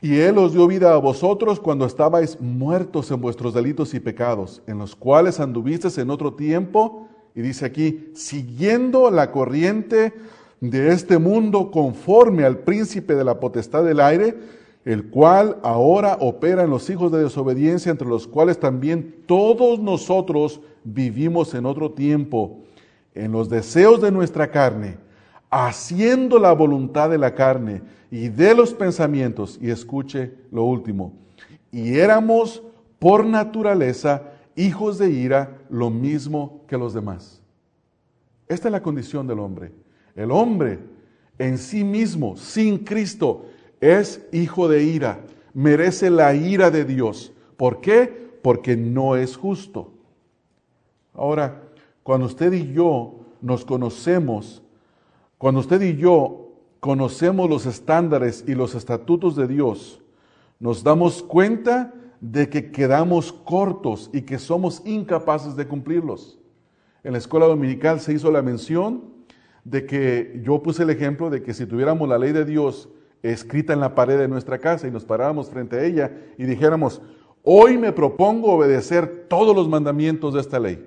y 0.00 0.16
Él 0.16 0.38
os 0.38 0.54
dio 0.54 0.66
vida 0.66 0.94
a 0.94 0.96
vosotros 0.96 1.60
cuando 1.60 1.84
estabais 1.84 2.40
muertos 2.40 3.10
en 3.10 3.20
vuestros 3.20 3.52
delitos 3.52 3.92
y 3.92 4.00
pecados, 4.00 4.62
en 4.66 4.78
los 4.78 4.96
cuales 4.96 5.40
anduvisteis 5.40 5.98
en 5.98 6.08
otro 6.08 6.32
tiempo, 6.32 7.06
y 7.34 7.42
dice 7.42 7.66
aquí, 7.66 8.08
siguiendo 8.14 9.10
la 9.10 9.30
corriente 9.30 10.14
de 10.62 10.88
este 10.88 11.18
mundo 11.18 11.70
conforme 11.70 12.44
al 12.44 12.60
príncipe 12.60 13.14
de 13.14 13.24
la 13.24 13.40
potestad 13.40 13.84
del 13.84 14.00
aire, 14.00 14.38
el 14.84 15.10
cual 15.10 15.58
ahora 15.62 16.16
opera 16.20 16.62
en 16.62 16.70
los 16.70 16.88
hijos 16.88 17.12
de 17.12 17.22
desobediencia, 17.22 17.90
entre 17.90 18.08
los 18.08 18.26
cuales 18.26 18.58
también 18.58 19.22
todos 19.26 19.78
nosotros 19.80 20.60
vivimos 20.84 21.54
en 21.54 21.66
otro 21.66 21.92
tiempo, 21.92 22.60
en 23.14 23.32
los 23.32 23.48
deseos 23.48 24.00
de 24.00 24.10
nuestra 24.10 24.50
carne, 24.50 24.96
haciendo 25.50 26.38
la 26.38 26.52
voluntad 26.52 27.10
de 27.10 27.18
la 27.18 27.34
carne 27.34 27.82
y 28.10 28.28
de 28.28 28.54
los 28.54 28.72
pensamientos, 28.72 29.58
y 29.60 29.70
escuche 29.70 30.32
lo 30.50 30.64
último, 30.64 31.12
y 31.70 31.98
éramos 31.98 32.62
por 32.98 33.24
naturaleza 33.24 34.32
hijos 34.56 34.98
de 34.98 35.10
ira, 35.10 35.58
lo 35.70 35.90
mismo 35.90 36.62
que 36.66 36.78
los 36.78 36.94
demás. 36.94 37.40
Esta 38.48 38.68
es 38.68 38.72
la 38.72 38.82
condición 38.82 39.26
del 39.26 39.38
hombre. 39.38 39.72
El 40.16 40.30
hombre 40.30 40.78
en 41.38 41.58
sí 41.58 41.84
mismo, 41.84 42.36
sin 42.36 42.78
Cristo, 42.78 43.46
es 43.80 44.26
hijo 44.32 44.68
de 44.68 44.84
ira, 44.84 45.24
merece 45.54 46.10
la 46.10 46.34
ira 46.34 46.70
de 46.70 46.84
Dios. 46.84 47.32
¿Por 47.56 47.80
qué? 47.80 48.28
Porque 48.42 48.76
no 48.76 49.16
es 49.16 49.36
justo. 49.36 49.92
Ahora, 51.14 51.62
cuando 52.02 52.26
usted 52.26 52.52
y 52.52 52.72
yo 52.72 53.20
nos 53.40 53.64
conocemos, 53.64 54.62
cuando 55.36 55.60
usted 55.60 55.80
y 55.82 55.96
yo 55.96 56.52
conocemos 56.80 57.50
los 57.50 57.66
estándares 57.66 58.44
y 58.46 58.54
los 58.54 58.74
estatutos 58.74 59.36
de 59.36 59.48
Dios, 59.48 60.00
nos 60.60 60.82
damos 60.82 61.22
cuenta 61.22 61.94
de 62.20 62.48
que 62.48 62.70
quedamos 62.70 63.32
cortos 63.32 64.10
y 64.12 64.22
que 64.22 64.38
somos 64.38 64.82
incapaces 64.84 65.54
de 65.56 65.66
cumplirlos. 65.66 66.38
En 67.04 67.12
la 67.12 67.18
escuela 67.18 67.46
dominical 67.46 68.00
se 68.00 68.12
hizo 68.12 68.30
la 68.30 68.42
mención 68.42 69.04
de 69.64 69.86
que 69.86 70.40
yo 70.44 70.62
puse 70.62 70.82
el 70.82 70.90
ejemplo 70.90 71.30
de 71.30 71.42
que 71.42 71.54
si 71.54 71.66
tuviéramos 71.66 72.08
la 72.08 72.18
ley 72.18 72.32
de 72.32 72.44
Dios 72.44 72.88
escrita 73.22 73.72
en 73.72 73.80
la 73.80 73.94
pared 73.94 74.18
de 74.18 74.28
nuestra 74.28 74.58
casa 74.58 74.86
y 74.86 74.90
nos 74.90 75.04
paráramos 75.04 75.50
frente 75.50 75.76
a 75.76 75.84
ella 75.84 76.12
y 76.36 76.44
dijéramos, 76.44 77.02
hoy 77.42 77.78
me 77.78 77.92
propongo 77.92 78.52
obedecer 78.52 79.26
todos 79.28 79.54
los 79.54 79.68
mandamientos 79.68 80.34
de 80.34 80.40
esta 80.40 80.58
ley. 80.58 80.86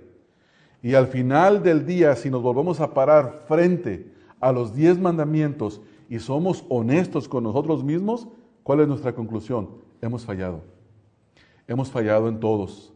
Y 0.81 0.95
al 0.95 1.07
final 1.07 1.61
del 1.61 1.85
día, 1.85 2.15
si 2.15 2.29
nos 2.29 2.41
volvemos 2.41 2.79
a 2.79 2.93
parar 2.93 3.43
frente 3.47 4.11
a 4.39 4.51
los 4.51 4.75
diez 4.75 4.99
mandamientos 4.99 5.81
y 6.09 6.19
somos 6.19 6.65
honestos 6.69 7.27
con 7.27 7.43
nosotros 7.43 7.83
mismos, 7.83 8.27
¿cuál 8.63 8.81
es 8.81 8.87
nuestra 8.87 9.13
conclusión? 9.13 9.69
Hemos 10.01 10.25
fallado. 10.25 10.63
Hemos 11.67 11.91
fallado 11.91 12.27
en 12.27 12.39
todos, 12.39 12.93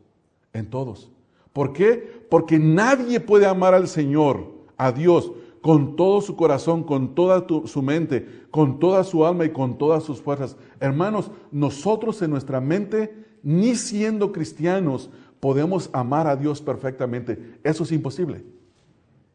en 0.52 0.70
todos. 0.70 1.12
¿Por 1.54 1.72
qué? 1.72 2.26
Porque 2.30 2.60
nadie 2.60 3.20
puede 3.20 3.46
amar 3.46 3.74
al 3.74 3.88
Señor, 3.88 4.52
a 4.76 4.92
Dios, 4.92 5.32
con 5.66 5.96
todo 5.96 6.22
su 6.22 6.36
corazón, 6.36 6.84
con 6.84 7.16
toda 7.16 7.44
su 7.66 7.82
mente, 7.82 8.46
con 8.52 8.78
toda 8.78 9.04
su 9.04 9.26
alma 9.26 9.46
y 9.46 9.50
con 9.50 9.80
todas 9.80 10.04
sus 10.04 10.22
fuerzas. 10.22 10.58
Hermanos, 10.80 11.32
nosotros 11.52 12.22
en 12.22 12.30
nuestra 12.30 12.62
mente, 12.62 13.26
ni 13.42 13.74
siendo 13.74 14.32
cristianos, 14.32 15.10
podemos 15.40 15.90
amar 15.92 16.28
a 16.28 16.36
Dios 16.36 16.62
perfectamente. 16.62 17.58
Eso 17.64 17.82
es 17.82 17.92
imposible. 17.92 18.46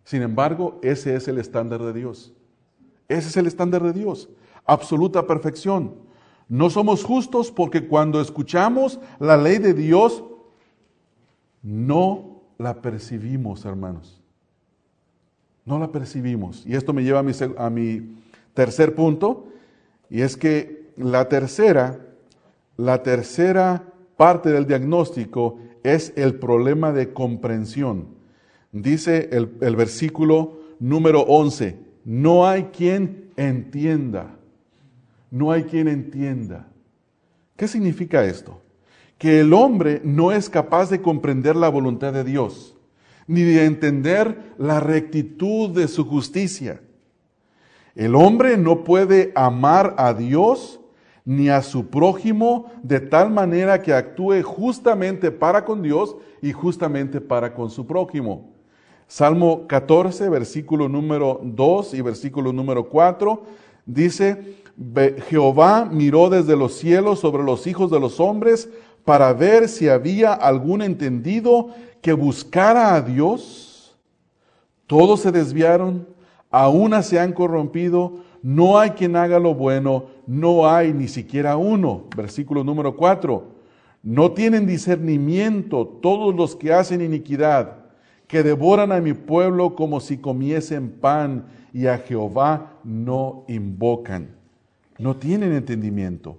Sin 0.04 0.22
embargo, 0.22 0.78
ese 0.84 1.16
es 1.16 1.26
el 1.26 1.38
estándar 1.38 1.82
de 1.82 1.94
Dios. 1.94 2.32
Ese 3.08 3.26
es 3.26 3.36
el 3.36 3.48
estándar 3.48 3.82
de 3.82 3.92
Dios. 3.92 4.30
Absoluta 4.64 5.26
perfección. 5.26 5.96
No 6.48 6.70
somos 6.70 7.02
justos 7.02 7.50
porque 7.50 7.88
cuando 7.88 8.20
escuchamos 8.20 9.00
la 9.18 9.36
ley 9.36 9.58
de 9.58 9.74
Dios, 9.74 10.22
no 11.60 12.44
la 12.56 12.80
percibimos, 12.80 13.64
hermanos. 13.64 14.19
No 15.64 15.78
la 15.78 15.92
percibimos. 15.92 16.64
Y 16.66 16.74
esto 16.74 16.92
me 16.92 17.02
lleva 17.02 17.20
a 17.20 17.70
mi, 17.70 18.16
tercer 18.54 18.94
punto, 18.94 19.46
y 20.08 20.22
es 20.22 20.36
que 20.36 20.90
la 20.96 21.28
tercera, 21.28 22.00
la 22.76 23.02
tercera 23.02 23.84
parte 24.16 24.50
del 24.50 24.66
diagnóstico 24.66 25.58
es 25.82 26.12
el 26.16 26.34
problema 26.34 26.92
de 26.92 27.12
comprensión. 27.12 28.08
Dice 28.72 29.28
el, 29.32 29.52
el 29.60 29.76
versículo 29.76 30.60
número 30.78 31.20
11, 31.22 31.78
no 32.04 32.46
hay 32.46 32.64
quien 32.64 33.30
entienda, 33.36 34.36
no 35.30 35.52
hay 35.52 35.64
quien 35.64 35.88
entienda. 35.88 36.66
¿Qué 37.56 37.68
significa 37.68 38.24
esto? 38.24 38.60
Que 39.18 39.40
el 39.40 39.52
hombre 39.52 40.00
no 40.02 40.32
es 40.32 40.50
capaz 40.50 40.90
de 40.90 41.00
comprender 41.00 41.54
la 41.56 41.68
voluntad 41.68 42.12
de 42.12 42.24
Dios 42.24 42.76
ni 43.30 43.42
de 43.42 43.64
entender 43.64 44.54
la 44.58 44.80
rectitud 44.80 45.70
de 45.70 45.86
su 45.86 46.04
justicia. 46.04 46.80
El 47.94 48.16
hombre 48.16 48.56
no 48.56 48.82
puede 48.82 49.30
amar 49.36 49.94
a 49.98 50.14
Dios 50.14 50.80
ni 51.24 51.48
a 51.48 51.62
su 51.62 51.86
prójimo 51.90 52.72
de 52.82 52.98
tal 52.98 53.30
manera 53.30 53.82
que 53.82 53.94
actúe 53.94 54.42
justamente 54.42 55.30
para 55.30 55.64
con 55.64 55.80
Dios 55.80 56.16
y 56.42 56.50
justamente 56.50 57.20
para 57.20 57.54
con 57.54 57.70
su 57.70 57.86
prójimo. 57.86 58.50
Salmo 59.06 59.64
14, 59.68 60.28
versículo 60.28 60.88
número 60.88 61.40
2 61.44 61.94
y 61.94 62.00
versículo 62.00 62.52
número 62.52 62.88
4 62.88 63.44
dice, 63.86 64.56
Jehová 65.28 65.88
miró 65.88 66.30
desde 66.30 66.56
los 66.56 66.74
cielos 66.74 67.20
sobre 67.20 67.44
los 67.44 67.68
hijos 67.68 67.92
de 67.92 68.00
los 68.00 68.18
hombres 68.18 68.68
para 69.04 69.32
ver 69.32 69.68
si 69.68 69.88
había 69.88 70.32
algún 70.32 70.82
entendido 70.82 71.70
que 72.00 72.12
buscara 72.12 72.94
a 72.94 73.00
Dios, 73.00 73.96
todos 74.86 75.20
se 75.20 75.32
desviaron, 75.32 76.06
a 76.50 76.68
una 76.68 77.02
se 77.02 77.20
han 77.20 77.32
corrompido, 77.32 78.20
no 78.42 78.78
hay 78.78 78.90
quien 78.90 79.16
haga 79.16 79.38
lo 79.38 79.54
bueno, 79.54 80.06
no 80.26 80.68
hay 80.68 80.92
ni 80.92 81.08
siquiera 81.08 81.56
uno. 81.56 82.04
Versículo 82.16 82.64
número 82.64 82.96
4. 82.96 83.44
No 84.02 84.32
tienen 84.32 84.66
discernimiento 84.66 85.86
todos 85.86 86.34
los 86.34 86.56
que 86.56 86.72
hacen 86.72 87.02
iniquidad, 87.02 87.76
que 88.26 88.42
devoran 88.42 88.92
a 88.92 89.00
mi 89.00 89.12
pueblo 89.12 89.74
como 89.74 90.00
si 90.00 90.16
comiesen 90.16 90.90
pan 90.90 91.44
y 91.72 91.86
a 91.86 91.98
Jehová 91.98 92.78
no 92.82 93.44
invocan. 93.46 94.30
No 94.98 95.16
tienen 95.16 95.52
entendimiento. 95.52 96.38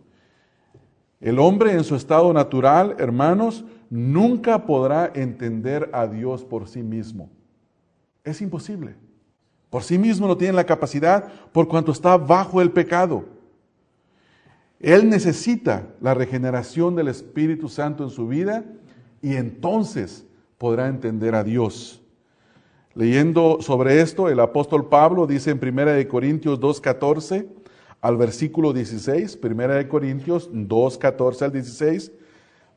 El 1.22 1.38
hombre 1.38 1.74
en 1.74 1.84
su 1.84 1.96
estado 1.96 2.34
natural, 2.34 2.96
hermanos, 2.98 3.64
nunca 3.92 4.66
podrá 4.66 5.12
entender 5.14 5.90
a 5.94 6.08
Dios 6.08 6.44
por 6.44 6.68
sí 6.68 6.82
mismo. 6.82 7.30
Es 8.24 8.42
imposible. 8.42 8.96
Por 9.70 9.84
sí 9.84 10.00
mismo 10.00 10.28
no 10.28 10.36
tiene 10.36 10.54
la 10.54 10.66
capacidad 10.66 11.32
por 11.52 11.68
cuanto 11.68 11.92
está 11.92 12.18
bajo 12.18 12.60
el 12.60 12.72
pecado. 12.72 13.26
Él 14.80 15.10
necesita 15.10 15.88
la 16.02 16.16
regeneración 16.16 16.96
del 16.96 17.08
Espíritu 17.08 17.70
Santo 17.70 18.04
en 18.04 18.10
su 18.10 18.28
vida 18.28 18.66
y 19.22 19.36
entonces 19.36 20.26
podrá 20.58 20.88
entender 20.88 21.36
a 21.36 21.44
Dios. 21.44 22.02
Leyendo 22.96 23.60
sobre 23.62 24.02
esto, 24.02 24.28
el 24.28 24.40
apóstol 24.40 24.90
Pablo 24.90 25.28
dice 25.28 25.52
en 25.52 25.60
1 25.62 26.08
Corintios 26.10 26.60
2.14 26.60 27.61
al 28.02 28.18
versículo 28.18 28.74
16, 28.74 29.40
1 29.42 29.88
Corintios 29.88 30.52
2.14 30.52 31.42
al 31.44 31.52
16, 31.52 32.12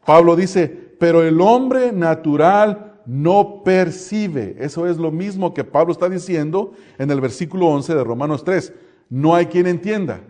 Pablo 0.05 0.37
dice, 0.37 0.69
pero 0.99 1.23
el 1.23 1.41
hombre 1.41 1.93
natural 1.93 3.01
no 3.07 3.63
percibe. 3.65 4.57
Eso 4.59 4.87
es 4.87 4.99
lo 4.99 5.11
mismo 5.11 5.55
que 5.55 5.65
Pablo 5.65 5.93
está 5.93 6.09
diciendo 6.09 6.73
en 6.99 7.11
el 7.11 7.21
versículo 7.21 7.69
11 7.69 7.95
de 7.95 8.05
Romanos 8.05 8.45
3. 8.45 8.73
No 9.09 9.35
hay 9.35 9.47
quien 9.47 9.67
entienda. 9.67 10.21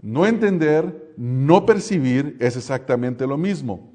No 0.00 0.26
entender, 0.26 1.12
no 1.16 1.66
percibir 1.66 2.36
es 2.40 2.56
exactamente 2.56 3.26
lo 3.26 3.36
mismo. 3.36 3.92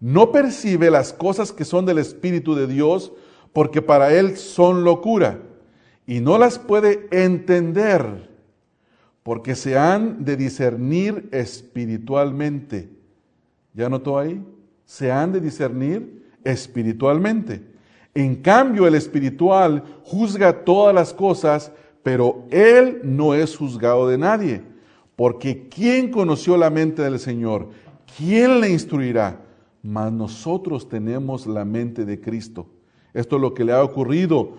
No 0.00 0.30
percibe 0.30 0.90
las 0.90 1.12
cosas 1.12 1.52
que 1.52 1.64
son 1.64 1.86
del 1.86 1.98
Espíritu 1.98 2.54
de 2.54 2.66
Dios 2.66 3.12
porque 3.52 3.80
para 3.80 4.12
él 4.12 4.36
son 4.36 4.84
locura 4.84 5.40
y 6.06 6.20
no 6.20 6.36
las 6.36 6.58
puede 6.58 7.08
entender 7.10 8.35
porque 9.26 9.56
se 9.56 9.76
han 9.76 10.24
de 10.24 10.36
discernir 10.36 11.28
espiritualmente. 11.32 12.88
¿Ya 13.74 13.88
notó 13.88 14.20
ahí? 14.20 14.40
Se 14.84 15.10
han 15.10 15.32
de 15.32 15.40
discernir 15.40 16.30
espiritualmente. 16.44 17.60
En 18.14 18.36
cambio, 18.36 18.86
el 18.86 18.94
espiritual 18.94 19.82
juzga 20.04 20.64
todas 20.64 20.94
las 20.94 21.12
cosas, 21.12 21.72
pero 22.04 22.44
él 22.52 23.00
no 23.02 23.34
es 23.34 23.56
juzgado 23.56 24.06
de 24.06 24.16
nadie. 24.16 24.62
Porque 25.16 25.66
¿quién 25.68 26.12
conoció 26.12 26.56
la 26.56 26.70
mente 26.70 27.02
del 27.02 27.18
Señor? 27.18 27.70
¿Quién 28.16 28.60
le 28.60 28.70
instruirá? 28.70 29.40
Mas 29.82 30.12
nosotros 30.12 30.88
tenemos 30.88 31.48
la 31.48 31.64
mente 31.64 32.04
de 32.04 32.20
Cristo. 32.20 32.68
Esto 33.12 33.34
es 33.34 33.42
lo 33.42 33.54
que 33.54 33.64
le 33.64 33.72
ha 33.72 33.82
ocurrido 33.82 34.52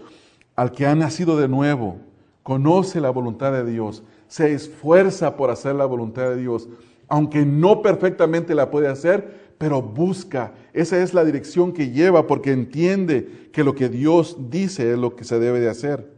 al 0.57 0.73
que 0.73 0.85
ha 0.85 0.93
nacido 0.93 1.37
de 1.37 1.47
nuevo. 1.47 1.99
Conoce 2.43 2.99
la 2.99 3.11
voluntad 3.11 3.53
de 3.53 3.63
Dios, 3.63 4.03
se 4.27 4.53
esfuerza 4.53 5.35
por 5.35 5.49
hacer 5.49 5.75
la 5.75 5.85
voluntad 5.85 6.29
de 6.29 6.37
Dios, 6.37 6.67
aunque 7.07 7.45
no 7.45 7.81
perfectamente 7.81 8.55
la 8.55 8.69
puede 8.69 8.87
hacer, 8.87 9.47
pero 9.57 9.81
busca. 9.81 10.53
Esa 10.73 11.01
es 11.01 11.13
la 11.13 11.25
dirección 11.25 11.73
que 11.73 11.91
lleva 11.91 12.27
porque 12.27 12.51
entiende 12.51 13.49
que 13.51 13.63
lo 13.63 13.73
que 13.75 13.89
Dios 13.89 14.37
dice 14.49 14.91
es 14.91 14.97
lo 14.97 15.15
que 15.15 15.23
se 15.23 15.39
debe 15.39 15.59
de 15.59 15.69
hacer. 15.69 16.11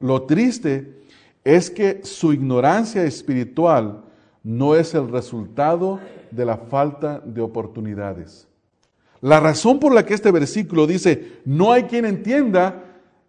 Lo 0.00 0.22
triste 0.22 1.02
es 1.44 1.70
que 1.70 2.00
su 2.04 2.32
ignorancia 2.32 3.04
espiritual 3.04 4.04
no 4.42 4.74
es 4.74 4.94
el 4.94 5.08
resultado 5.08 6.00
de 6.30 6.44
la 6.44 6.56
falta 6.56 7.20
de 7.24 7.40
oportunidades. 7.40 8.48
La 9.20 9.38
razón 9.38 9.78
por 9.78 9.94
la 9.94 10.04
que 10.04 10.14
este 10.14 10.32
versículo 10.32 10.86
dice, 10.86 11.40
no 11.44 11.72
hay 11.72 11.84
quien 11.84 12.04
entienda, 12.04 12.82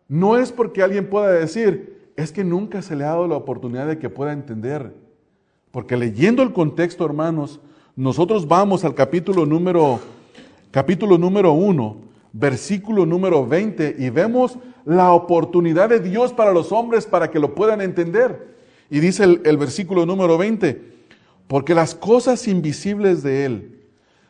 no 0.08 0.38
es 0.38 0.52
porque 0.52 0.82
alguien 0.82 1.10
pueda 1.10 1.32
decir, 1.32 1.93
es 2.16 2.32
que 2.32 2.44
nunca 2.44 2.82
se 2.82 2.96
le 2.96 3.04
ha 3.04 3.10
dado 3.10 3.28
la 3.28 3.36
oportunidad 3.36 3.88
de 3.88 3.98
que 3.98 4.10
pueda 4.10 4.34
entender. 4.34 4.94
Porque 5.72 5.98
leyendo 5.98 6.44
el 6.44 6.54
contexto, 6.54 7.06
hermanos, 7.06 7.60
nosotros 7.96 8.48
vamos 8.48 8.84
al 8.84 8.94
capítulo 8.94 9.46
número, 9.46 10.00
capítulo 10.72 11.18
número 11.18 11.54
1, 11.54 11.98
versículo 12.32 13.06
número 13.06 13.46
20, 13.48 13.96
y 14.00 14.10
vemos 14.10 14.58
la 14.86 15.14
oportunidad 15.14 15.90
de 15.90 16.00
Dios 16.00 16.34
para 16.34 16.54
los 16.54 16.72
hombres 16.72 17.06
para 17.06 17.32
que 17.32 17.40
lo 17.40 17.56
puedan 17.56 17.82
entender. 17.82 18.54
Y 18.90 19.00
dice 19.00 19.24
el, 19.24 19.42
el 19.46 19.58
versículo 19.58 20.06
número 20.06 20.38
20, 20.38 20.82
porque 21.48 21.74
las 21.74 21.96
cosas 21.96 22.48
invisibles 22.48 23.24
de 23.24 23.46
Él, 23.46 23.80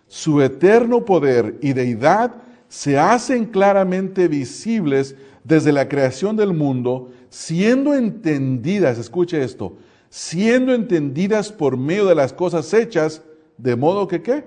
su 0.07 0.41
eterno 0.41 1.05
poder 1.05 1.57
y 1.61 1.73
deidad, 1.73 2.35
se 2.69 2.97
hacen 2.97 3.45
claramente 3.45 4.27
visibles 4.27 5.15
desde 5.43 5.71
la 5.71 5.87
creación 5.87 6.35
del 6.35 6.53
mundo, 6.53 7.11
siendo 7.33 7.95
entendidas, 7.95 8.99
escuche 8.99 9.43
esto, 9.43 9.75
siendo 10.11 10.71
entendidas 10.71 11.51
por 11.51 11.77
medio 11.77 12.05
de 12.05 12.13
las 12.13 12.31
cosas 12.31 12.71
hechas, 12.75 13.23
de 13.57 13.75
modo 13.75 14.07
que 14.07 14.21
qué? 14.21 14.45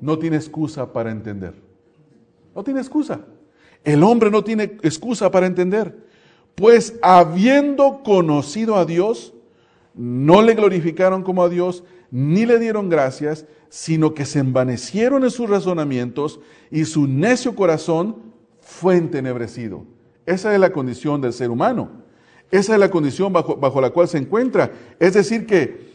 No 0.00 0.18
tiene 0.18 0.34
excusa 0.34 0.92
para 0.92 1.12
entender. 1.12 1.54
No 2.56 2.64
tiene 2.64 2.80
excusa. 2.80 3.20
El 3.84 4.02
hombre 4.02 4.32
no 4.32 4.42
tiene 4.42 4.64
excusa 4.82 5.30
para 5.30 5.46
entender. 5.46 5.96
Pues 6.56 6.98
habiendo 7.02 8.02
conocido 8.02 8.74
a 8.74 8.84
Dios, 8.84 9.32
no 9.94 10.42
le 10.42 10.54
glorificaron 10.54 11.22
como 11.22 11.44
a 11.44 11.48
Dios, 11.48 11.84
ni 12.10 12.46
le 12.46 12.58
dieron 12.58 12.88
gracias, 12.88 13.46
sino 13.68 14.12
que 14.12 14.24
se 14.24 14.40
envanecieron 14.40 15.22
en 15.22 15.30
sus 15.30 15.48
razonamientos 15.48 16.40
y 16.68 16.84
su 16.86 17.06
necio 17.06 17.54
corazón 17.54 18.16
fue 18.60 18.96
entenebrecido. 18.96 19.84
Esa 20.26 20.54
es 20.54 20.60
la 20.60 20.72
condición 20.72 21.20
del 21.20 21.32
ser 21.32 21.50
humano. 21.50 21.90
Esa 22.50 22.74
es 22.74 22.80
la 22.80 22.90
condición 22.90 23.32
bajo, 23.32 23.56
bajo 23.56 23.80
la 23.80 23.90
cual 23.90 24.08
se 24.08 24.18
encuentra. 24.18 24.72
Es 24.98 25.14
decir, 25.14 25.46
que 25.46 25.90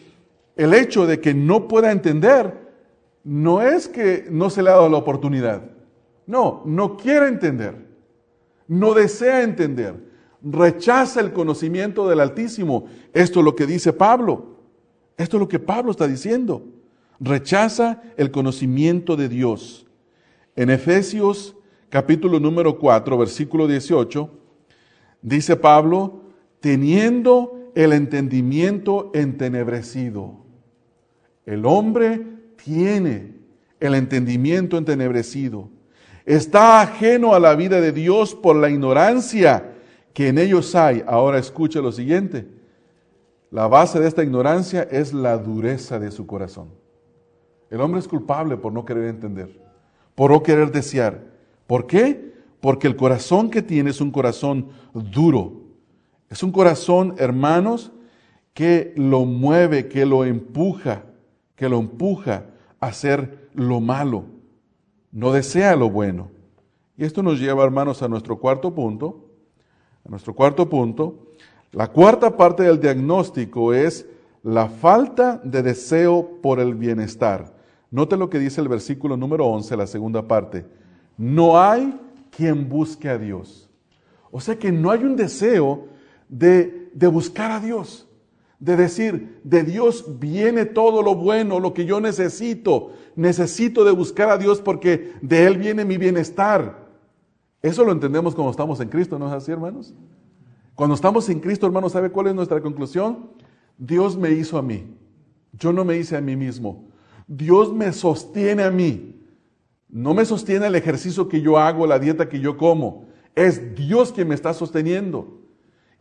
el 0.55 0.73
hecho 0.73 1.05
de 1.05 1.19
que 1.19 1.33
no 1.33 1.67
pueda 1.67 1.91
entender 1.91 2.65
no 3.23 3.61
es 3.61 3.87
que 3.87 4.27
no 4.29 4.49
se 4.49 4.61
le 4.61 4.69
ha 4.69 4.73
dado 4.73 4.89
la 4.89 4.97
oportunidad. 4.97 5.63
No, 6.27 6.61
no 6.65 6.95
quiere 6.97 7.27
entender, 7.27 7.75
no 8.67 8.93
desea 8.93 9.43
entender, 9.43 9.95
rechaza 10.41 11.19
el 11.19 11.33
conocimiento 11.33 12.07
del 12.07 12.19
Altísimo. 12.19 12.85
Esto 13.13 13.39
es 13.39 13.45
lo 13.45 13.55
que 13.55 13.65
dice 13.65 13.93
Pablo. 13.93 14.55
Esto 15.17 15.37
es 15.37 15.41
lo 15.41 15.47
que 15.47 15.59
Pablo 15.59 15.91
está 15.91 16.07
diciendo. 16.07 16.63
Rechaza 17.19 18.01
el 18.17 18.31
conocimiento 18.31 19.15
de 19.15 19.29
Dios. 19.29 19.85
En 20.55 20.69
Efesios 20.69 21.54
capítulo 21.95 22.41
número 22.41 22.77
4, 22.77 23.17
versículo 23.17 23.67
18, 23.67 24.29
dice 25.21 25.55
Pablo, 25.55 26.23
teniendo 26.59 27.71
el 27.73 27.93
entendimiento 27.93 29.11
entenebrecido. 29.13 30.33
El 31.45 31.65
hombre 31.65 32.21
tiene 32.61 33.35
el 33.79 33.95
entendimiento 33.95 34.77
entenebrecido 34.77 35.69
está 36.25 36.81
ajeno 36.81 37.33
a 37.33 37.39
la 37.39 37.55
vida 37.55 37.79
de 37.79 37.93
Dios 37.93 38.35
por 38.35 38.57
la 38.57 38.69
ignorancia 38.69 39.71
que 40.13 40.27
en 40.27 40.37
ellos 40.37 40.75
hay. 40.75 41.01
Ahora 41.07 41.37
escuche 41.37 41.81
lo 41.81 41.93
siguiente. 41.93 42.45
La 43.51 43.67
base 43.67 44.01
de 44.01 44.07
esta 44.09 44.21
ignorancia 44.21 44.83
es 44.91 45.13
la 45.13 45.37
dureza 45.37 45.97
de 45.97 46.11
su 46.11 46.27
corazón. 46.27 46.71
El 47.69 47.79
hombre 47.79 48.01
es 48.01 48.07
culpable 48.09 48.57
por 48.57 48.73
no 48.73 48.83
querer 48.83 49.05
entender, 49.05 49.61
por 50.13 50.31
no 50.31 50.43
querer 50.43 50.73
desear. 50.73 51.34
¿Por 51.67 51.87
qué? 51.87 52.33
Porque 52.61 52.87
el 52.87 52.95
corazón 52.95 53.49
que 53.49 53.61
tiene 53.61 53.91
es 53.91 54.01
un 54.01 54.11
corazón 54.11 54.69
duro. 54.93 55.61
Es 56.29 56.43
un 56.43 56.51
corazón, 56.51 57.15
hermanos, 57.17 57.91
que 58.53 58.93
lo 58.95 59.25
mueve, 59.25 59.87
que 59.87 60.05
lo 60.05 60.25
empuja, 60.25 61.03
que 61.55 61.69
lo 61.69 61.79
empuja 61.79 62.45
a 62.79 62.87
hacer 62.87 63.49
lo 63.53 63.79
malo 63.79 64.25
no 65.15 65.31
desea 65.31 65.77
lo 65.77 65.89
bueno. 65.89 66.29
Y 66.97 67.05
esto 67.05 67.23
nos 67.23 67.39
lleva, 67.39 67.63
hermanos, 67.63 68.03
a 68.03 68.09
nuestro 68.09 68.37
cuarto 68.37 68.75
punto. 68.75 69.29
A 70.05 70.09
nuestro 70.09 70.35
cuarto 70.35 70.69
punto. 70.69 71.29
La 71.71 71.87
cuarta 71.87 72.35
parte 72.35 72.63
del 72.63 72.81
diagnóstico 72.81 73.73
es 73.73 74.05
la 74.43 74.67
falta 74.67 75.39
de 75.41 75.63
deseo 75.63 76.41
por 76.41 76.59
el 76.59 76.75
bienestar. 76.75 77.55
Note 77.91 78.17
lo 78.17 78.29
que 78.29 78.39
dice 78.39 78.59
el 78.59 78.67
versículo 78.67 79.15
número 79.15 79.45
11, 79.47 79.77
la 79.77 79.87
segunda 79.87 80.27
parte. 80.27 80.65
No 81.17 81.59
hay 81.59 81.99
quien 82.29 82.67
busque 82.67 83.09
a 83.09 83.17
Dios. 83.17 83.69
O 84.31 84.39
sea 84.39 84.57
que 84.57 84.71
no 84.71 84.91
hay 84.91 85.03
un 85.03 85.15
deseo 85.15 85.87
de, 86.27 86.89
de 86.93 87.07
buscar 87.07 87.51
a 87.51 87.59
Dios 87.59 88.05
de 88.59 88.75
decir, 88.77 89.39
de 89.43 89.63
Dios 89.63 90.19
viene 90.19 90.65
todo 90.65 91.01
lo 91.01 91.15
bueno, 91.15 91.59
lo 91.59 91.73
que 91.73 91.85
yo 91.85 91.99
necesito. 91.99 92.93
Necesito 93.15 93.83
de 93.83 93.91
buscar 93.91 94.29
a 94.29 94.37
Dios 94.37 94.61
porque 94.61 95.13
de 95.21 95.45
Él 95.45 95.57
viene 95.57 95.85
mi 95.85 95.97
bienestar. 95.97 96.85
Eso 97.61 97.83
lo 97.83 97.91
entendemos 97.91 98.33
cuando 98.33 98.51
estamos 98.51 98.79
en 98.79 98.89
Cristo, 98.89 99.19
¿no 99.19 99.27
es 99.27 99.33
así, 99.33 99.51
hermanos? 99.51 99.93
Cuando 100.73 100.95
estamos 100.95 101.29
en 101.29 101.39
Cristo, 101.39 101.65
hermanos, 101.65 101.91
¿sabe 101.91 102.11
cuál 102.11 102.27
es 102.27 102.35
nuestra 102.35 102.61
conclusión? 102.61 103.29
Dios 103.77 104.17
me 104.17 104.31
hizo 104.31 104.57
a 104.57 104.61
mí. 104.61 104.95
Yo 105.53 105.71
no 105.71 105.85
me 105.85 105.97
hice 105.97 106.17
a 106.17 106.21
mí 106.21 106.35
mismo. 106.35 106.85
Dios 107.27 107.73
me 107.73 107.91
sostiene 107.93 108.63
a 108.63 108.71
mí. 108.71 109.21
No 109.95 110.13
me 110.13 110.25
sostiene 110.25 110.67
el 110.67 110.75
ejercicio 110.75 111.29
que 111.29 111.39
yo 111.39 111.57
hago, 111.57 111.87
la 111.87 111.99
dieta 111.99 112.27
que 112.27 112.41
yo 112.41 112.57
como. 112.57 113.05
Es 113.33 113.75
Dios 113.75 114.11
quien 114.11 114.27
me 114.27 114.35
está 114.35 114.53
sosteniendo. 114.53 115.39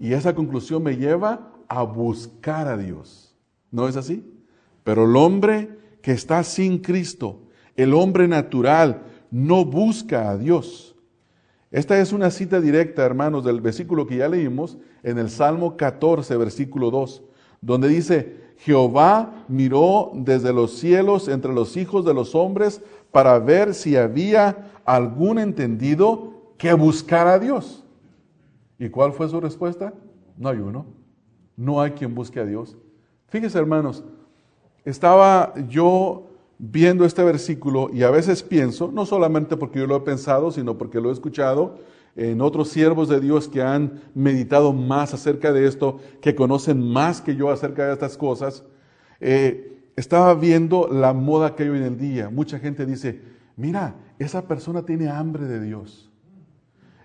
Y 0.01 0.15
esa 0.15 0.35
conclusión 0.35 0.83
me 0.83 0.97
lleva 0.97 1.53
a 1.69 1.85
buscar 1.85 2.67
a 2.67 2.77
Dios. 2.77 3.37
¿No 3.71 3.87
es 3.87 3.97
así? 3.97 4.29
Pero 4.83 5.05
el 5.05 5.15
hombre 5.15 5.79
que 6.03 6.11
está 6.11 6.43
sin 6.43 6.79
Cristo, 6.79 7.43
el 7.77 7.95
hombre 7.95 8.27
natural, 8.27 9.05
no 9.31 9.65
busca 9.65 10.29
a 10.29 10.37
Dios. 10.37 10.97
Esta 11.71 12.01
es 12.01 12.13
una 12.13 12.33
cita 12.33 12.61
directa, 12.61 13.05
hermanos, 13.05 13.45
del 13.45 13.61
versículo 13.61 14.09
que 14.09 14.17
ya 14.17 14.29
leímos 14.29 14.77
en 15.05 15.19
el 15.19 15.31
Salmo 15.31 15.77
14, 15.77 16.37
versículo 16.37 16.91
2, 16.91 17.23
donde 17.61 17.87
dice, 17.87 18.45
Jehová 18.59 19.45
miró 19.49 20.13
desde 20.15 20.53
los 20.53 20.79
cielos 20.79 21.29
entre 21.29 21.53
los 21.53 21.77
hijos 21.77 22.05
de 22.05 22.15
los 22.15 22.35
hombres 22.35 22.83
para 23.15 23.39
ver 23.39 23.75
si 23.75 23.97
había 23.97 24.73
algún 24.85 25.39
entendido 25.39 26.53
que 26.59 26.73
buscara 26.73 27.35
a 27.35 27.39
Dios. 27.39 27.85
¿Y 28.77 28.89
cuál 28.89 29.13
fue 29.13 29.29
su 29.29 29.41
respuesta? 29.41 29.95
No 30.37 30.49
hay 30.49 30.59
uno. 30.59 30.85
No 31.57 31.81
hay 31.81 31.93
quien 31.93 32.13
busque 32.13 32.41
a 32.41 32.45
Dios. 32.45 32.77
Fíjese, 33.29 33.57
hermanos, 33.57 34.03
estaba 34.85 35.55
yo 35.69 36.27
viendo 36.59 37.05
este 37.05 37.23
versículo 37.23 37.89
y 37.93 38.03
a 38.03 38.11
veces 38.11 38.43
pienso, 38.43 38.91
no 38.91 39.07
solamente 39.07 39.57
porque 39.57 39.79
yo 39.79 39.87
lo 39.87 39.95
he 39.95 40.01
pensado, 40.01 40.51
sino 40.51 40.77
porque 40.77 41.01
lo 41.01 41.11
he 41.11 41.13
escuchado 41.13 41.79
en 42.17 42.41
otros 42.41 42.69
siervos 42.71 43.09
de 43.09 43.21
Dios 43.21 43.47
que 43.47 43.63
han 43.63 44.03
meditado 44.15 44.73
más 44.73 45.15
acerca 45.15 45.53
de 45.53 45.69
esto, 45.69 46.01
que 46.21 46.35
conocen 46.35 46.81
más 46.81 47.21
que 47.21 47.37
yo 47.37 47.51
acerca 47.51 47.87
de 47.87 47.93
estas 47.93 48.17
cosas, 48.17 48.65
eh, 49.21 49.74
estaba 49.97 50.35
viendo 50.35 50.89
la 50.89 51.13
moda 51.13 51.55
que 51.55 51.65
hay 51.65 51.69
hoy 51.69 51.83
en 51.83 51.99
día. 51.99 52.31
Mucha 52.31 52.59
gente 52.59 52.87
dice, 52.87 53.21
mira, 53.57 53.95
esa 54.19 54.47
persona 54.47 54.85
tiene 54.85 55.09
hambre 55.09 55.45
de 55.45 55.61
Dios, 55.61 56.11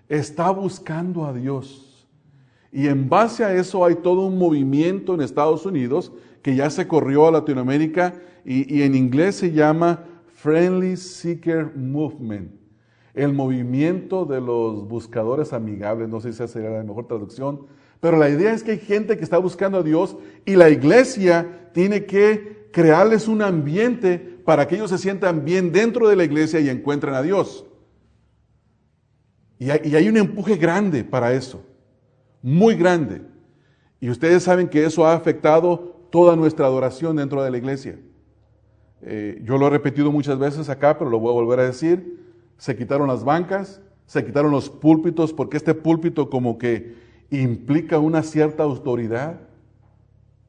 está 0.08 0.50
buscando 0.50 1.24
a 1.24 1.32
Dios. 1.32 2.06
Y 2.72 2.86
en 2.86 3.08
base 3.08 3.44
a 3.44 3.52
eso 3.54 3.84
hay 3.84 3.96
todo 3.96 4.26
un 4.26 4.38
movimiento 4.38 5.14
en 5.14 5.22
Estados 5.22 5.66
Unidos 5.66 6.12
que 6.42 6.54
ya 6.54 6.70
se 6.70 6.86
corrió 6.86 7.26
a 7.26 7.32
Latinoamérica 7.32 8.14
y, 8.44 8.74
y 8.74 8.82
en 8.82 8.94
inglés 8.94 9.36
se 9.36 9.52
llama 9.52 10.04
Friendly 10.34 10.96
Seeker 10.96 11.76
Movement 11.76 12.60
el 13.14 13.32
movimiento 13.32 14.24
de 14.24 14.40
los 14.40 14.86
buscadores 14.86 15.52
amigables, 15.52 16.08
no 16.08 16.20
sé 16.20 16.28
si 16.28 16.34
esa 16.42 16.48
sería 16.48 16.70
la 16.70 16.84
mejor 16.84 17.06
traducción, 17.06 17.66
pero 18.00 18.16
la 18.16 18.30
idea 18.30 18.52
es 18.52 18.62
que 18.62 18.72
hay 18.72 18.78
gente 18.78 19.16
que 19.16 19.24
está 19.24 19.38
buscando 19.38 19.78
a 19.78 19.82
Dios 19.82 20.16
y 20.44 20.56
la 20.56 20.70
iglesia 20.70 21.70
tiene 21.72 22.06
que 22.06 22.59
crearles 22.72 23.28
un 23.28 23.42
ambiente 23.42 24.18
para 24.18 24.66
que 24.66 24.76
ellos 24.76 24.90
se 24.90 24.98
sientan 24.98 25.44
bien 25.44 25.72
dentro 25.72 26.08
de 26.08 26.16
la 26.16 26.24
iglesia 26.24 26.60
y 26.60 26.68
encuentren 26.68 27.14
a 27.14 27.22
Dios. 27.22 27.66
Y 29.58 29.70
hay, 29.70 30.08
un 30.08 30.16
empuje 30.16 30.56
grande 30.56 31.04
para 31.04 31.34
eso, 31.34 31.62
muy 32.42 32.74
grande. 32.74 33.20
Y 34.00 34.08
ustedes 34.08 34.42
saben 34.42 34.68
que 34.68 34.84
eso 34.86 35.04
ha 35.04 35.12
afectado 35.12 36.08
toda 36.10 36.34
nuestra 36.34 36.64
adoración 36.64 37.16
dentro 37.16 37.42
de 37.42 37.50
la 37.50 37.58
iglesia. 37.58 37.98
Eh, 39.02 39.40
yo 39.44 39.58
lo 39.58 39.66
he 39.66 39.70
repetido 39.70 40.10
muchas 40.10 40.38
veces 40.38 40.70
acá, 40.70 40.96
pero 40.96 41.10
lo 41.10 41.20
voy 41.20 41.30
a 41.30 41.34
volver 41.34 41.60
a 41.60 41.64
decir 41.64 42.20
se 42.60 42.76
quitaron 42.76 43.08
las 43.08 43.24
bancas, 43.24 43.80
se 44.04 44.22
quitaron 44.22 44.52
los 44.52 44.68
púlpitos, 44.68 45.32
porque 45.32 45.56
este 45.56 45.72
púlpito 45.72 46.28
como 46.28 46.58
que 46.58 46.94
implica 47.30 47.98
una 47.98 48.22
cierta 48.22 48.62
autoridad. 48.62 49.40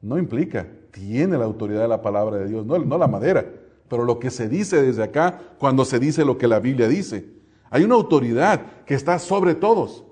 No 0.02 0.18
implica, 0.18 0.68
tiene 0.92 1.36
la 1.36 1.44
autoridad 1.44 1.82
de 1.82 1.88
la 1.88 2.02
palabra 2.02 2.36
de 2.36 2.46
Dios, 2.46 2.64
no, 2.64 2.78
no 2.78 2.98
la 2.98 3.08
madera, 3.08 3.44
pero 3.88 4.04
lo 4.04 4.20
que 4.20 4.30
se 4.30 4.48
dice 4.48 4.80
desde 4.80 5.02
acá 5.02 5.40
cuando 5.58 5.84
se 5.84 5.98
dice 5.98 6.24
lo 6.24 6.38
que 6.38 6.46
la 6.46 6.60
Biblia 6.60 6.86
dice. 6.86 7.26
Hay 7.70 7.82
una 7.84 7.94
autoridad 7.94 8.84
que 8.84 8.94
está 8.94 9.18
sobre 9.18 9.54
todos. 9.54 10.04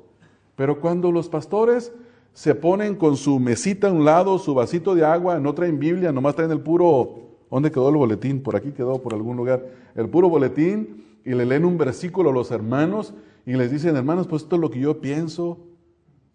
Pero 0.56 0.80
cuando 0.80 1.12
los 1.12 1.28
pastores 1.28 1.92
se 2.32 2.54
ponen 2.54 2.94
con 2.94 3.16
su 3.16 3.38
mesita 3.38 3.88
a 3.88 3.92
un 3.92 4.04
lado, 4.04 4.38
su 4.38 4.54
vasito 4.54 4.94
de 4.94 5.04
agua, 5.04 5.38
no 5.38 5.54
traen 5.54 5.78
Biblia, 5.78 6.12
nomás 6.12 6.34
traen 6.34 6.50
el 6.50 6.60
puro, 6.60 7.38
¿dónde 7.50 7.70
quedó 7.70 7.88
el 7.88 7.96
boletín? 7.96 8.42
Por 8.42 8.56
aquí 8.56 8.72
quedó, 8.72 9.00
por 9.00 9.14
algún 9.14 9.36
lugar. 9.36 9.66
El 9.94 10.08
puro 10.08 10.28
boletín 10.28 11.04
y 11.24 11.34
le 11.34 11.46
leen 11.46 11.64
un 11.64 11.78
versículo 11.78 12.30
a 12.30 12.32
los 12.32 12.50
hermanos 12.50 13.14
y 13.46 13.54
les 13.54 13.70
dicen, 13.70 13.96
hermanos, 13.96 14.26
pues 14.26 14.42
esto 14.42 14.56
es 14.56 14.60
lo 14.60 14.70
que 14.70 14.80
yo 14.80 15.00
pienso, 15.00 15.58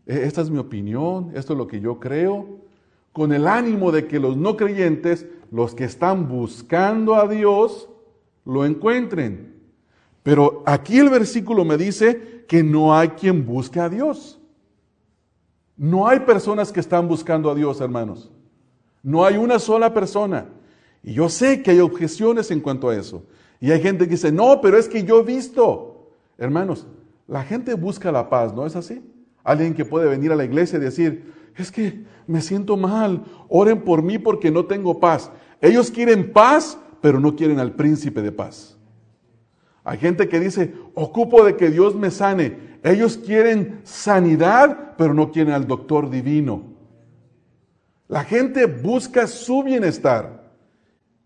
e, 0.06 0.24
esta 0.24 0.42
es 0.42 0.50
mi 0.50 0.58
opinión, 0.58 1.32
esto 1.36 1.54
es 1.54 1.58
lo 1.58 1.68
que 1.68 1.80
yo 1.80 2.00
creo, 2.00 2.65
con 3.16 3.32
el 3.32 3.48
ánimo 3.48 3.94
de 3.94 4.08
que 4.08 4.20
los 4.20 4.36
no 4.36 4.58
creyentes, 4.58 5.26
los 5.50 5.74
que 5.74 5.86
están 5.86 6.28
buscando 6.28 7.16
a 7.16 7.30
Dios, 7.30 7.88
lo 8.44 8.66
encuentren. 8.66 9.56
Pero 10.22 10.64
aquí 10.66 11.00
el 11.00 11.10
versículo 11.10 11.64
me 11.64 11.78
dice 11.78 12.44
que 12.46 12.62
no 12.62 12.94
hay 12.94 13.08
quien 13.12 13.46
busque 13.46 13.80
a 13.80 13.88
Dios. 13.88 14.42
No 15.78 16.10
hay 16.10 16.20
personas 16.20 16.74
que 16.74 16.82
están 16.82 17.08
buscando 17.08 17.50
a 17.50 17.56
Dios, 17.56 17.80
hermanos. 17.80 18.34
No 19.02 19.24
hay 19.24 19.38
una 19.38 19.60
sola 19.60 19.94
persona. 19.94 20.48
Y 21.02 21.14
yo 21.14 21.30
sé 21.30 21.64
que 21.64 21.72
hay 21.72 21.80
objeciones 21.80 22.52
en 22.52 22.60
cuanto 22.60 22.90
a 22.90 22.98
eso. 22.98 23.24
Y 23.62 23.72
hay 23.72 23.82
gente 23.82 24.04
que 24.04 24.16
dice, 24.16 24.34
no, 24.34 24.60
pero 24.60 24.78
es 24.78 24.90
que 24.90 25.06
yo 25.06 25.22
he 25.22 25.24
visto. 25.24 26.12
Hermanos, 26.38 26.86
la 27.30 27.46
gente 27.46 27.76
busca 27.76 28.12
la 28.12 28.30
paz, 28.30 28.54
¿no 28.54 28.66
es 28.66 28.76
así? 28.76 29.02
Alguien 29.42 29.74
que 29.74 29.86
puede 29.86 30.10
venir 30.10 30.34
a 30.34 30.36
la 30.36 30.44
iglesia 30.44 30.80
y 30.80 30.82
decir, 30.82 31.45
es 31.62 31.72
que 31.72 32.04
me 32.28 32.42
siento 32.42 32.76
mal, 32.78 33.24
oren 33.50 33.82
por 33.82 34.02
mí 34.02 34.18
porque 34.18 34.52
no 34.52 34.66
tengo 34.66 35.00
paz. 35.00 35.32
Ellos 35.62 35.90
quieren 35.90 36.32
paz, 36.34 36.78
pero 37.02 37.20
no 37.20 37.36
quieren 37.36 37.60
al 37.60 37.74
príncipe 37.74 38.22
de 38.22 38.32
paz. 38.32 38.78
Hay 39.84 40.00
gente 40.00 40.28
que 40.28 40.40
dice, 40.40 40.74
ocupo 40.96 41.46
de 41.46 41.56
que 41.56 41.70
Dios 41.70 41.96
me 41.96 42.12
sane. 42.12 42.58
Ellos 42.84 43.18
quieren 43.18 43.82
sanidad, 43.84 44.96
pero 44.98 45.14
no 45.14 45.32
quieren 45.32 45.54
al 45.54 45.68
doctor 45.68 46.10
divino. 46.10 46.64
La 48.08 48.24
gente 48.24 48.66
busca 48.66 49.28
su 49.28 49.64
bienestar, 49.64 50.52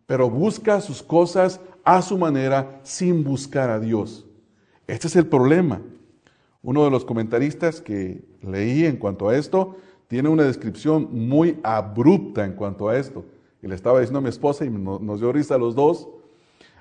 pero 0.06 0.30
busca 0.30 0.82
sus 0.82 1.02
cosas 1.02 1.60
a 1.84 2.02
su 2.02 2.18
manera 2.18 2.82
sin 2.84 3.24
buscar 3.24 3.70
a 3.70 3.80
Dios. 3.80 4.28
Este 4.88 5.08
es 5.08 5.16
el 5.16 5.28
problema. 5.28 5.82
Uno 6.62 6.84
de 6.84 6.92
los 6.92 7.06
comentaristas 7.06 7.80
que 7.80 8.24
leí 8.42 8.86
en 8.86 8.98
cuanto 8.98 9.30
a 9.30 9.38
esto 9.38 9.78
tiene 10.10 10.28
una 10.28 10.44
descripción 10.44 11.08
muy 11.12 11.60
abrupta 11.62 12.44
en 12.44 12.54
cuanto 12.54 12.90
a 12.90 12.98
esto. 12.98 13.24
Y 13.62 13.68
le 13.68 13.76
estaba 13.76 14.00
diciendo 14.00 14.18
a 14.18 14.24
mi 14.24 14.30
esposa 14.30 14.66
y 14.66 14.70
nos 14.72 15.20
dio 15.20 15.32
risa 15.32 15.54
a 15.54 15.60
los 15.60 15.76
dos. 15.76 16.10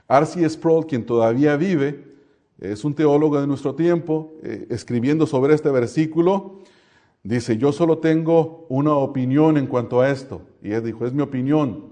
R.C. 0.08 0.48
Sproul, 0.48 0.86
quien 0.86 1.04
todavía 1.04 1.54
vive, 1.58 2.06
es 2.58 2.86
un 2.86 2.94
teólogo 2.94 3.38
de 3.38 3.46
nuestro 3.46 3.74
tiempo, 3.74 4.32
eh, 4.42 4.66
escribiendo 4.70 5.26
sobre 5.26 5.54
este 5.54 5.70
versículo, 5.70 6.60
dice, 7.22 7.58
yo 7.58 7.70
solo 7.70 7.98
tengo 7.98 8.64
una 8.70 8.94
opinión 8.94 9.58
en 9.58 9.66
cuanto 9.66 10.00
a 10.00 10.08
esto. 10.08 10.40
Y 10.62 10.72
él 10.72 10.82
dijo, 10.82 11.04
es 11.04 11.12
mi 11.12 11.20
opinión. 11.20 11.84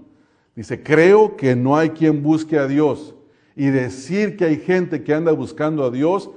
Dice, 0.55 0.81
creo 0.81 1.37
que 1.37 1.55
no 1.55 1.77
hay 1.77 1.91
quien 1.91 2.23
busque 2.23 2.57
a 2.57 2.65
Dios. 2.65 3.13
Y 3.55 3.67
decir 3.67 4.37
que 4.37 4.45
hay 4.45 4.57
gente 4.57 5.03
que 5.03 5.13
anda 5.13 5.31
buscando 5.33 5.83
a 5.83 5.91
Dios, 5.91 6.31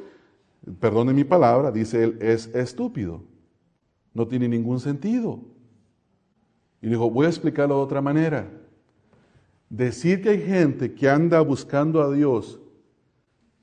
perdone 0.79 1.15
mi 1.15 1.25
palabra, 1.25 1.73
dice 1.73 2.05
él, 2.05 2.19
es 2.21 2.49
estúpido. 2.55 3.23
No 4.15 4.27
tiene 4.27 4.49
ningún 4.49 4.81
sentido. 4.81 5.41
Y 6.83 6.89
dijo, 6.89 7.11
voy 7.11 7.27
a 7.27 7.29
explicarlo 7.29 7.77
de 7.77 7.83
otra 7.83 8.01
manera. 8.01 8.51
Decir 9.69 10.23
que 10.23 10.31
hay 10.31 10.43
gente 10.43 10.95
que 10.95 11.09
anda 11.09 11.41
buscando 11.41 12.03
a 12.03 12.13
Dios 12.13 12.59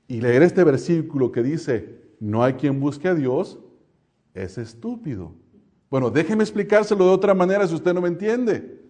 y 0.06 0.20
leer 0.20 0.42
este 0.42 0.64
versículo 0.64 1.30
que 1.32 1.42
dice, 1.42 2.00
no 2.20 2.42
hay 2.42 2.54
quien 2.54 2.80
busque 2.80 3.08
a 3.08 3.14
Dios, 3.14 3.58
es 4.34 4.56
estúpido. 4.56 5.32
Bueno, 5.90 6.10
déjeme 6.10 6.44
explicárselo 6.44 7.04
de 7.04 7.10
otra 7.10 7.34
manera 7.34 7.66
si 7.66 7.74
usted 7.74 7.92
no 7.92 8.00
me 8.00 8.08
entiende. 8.08 8.80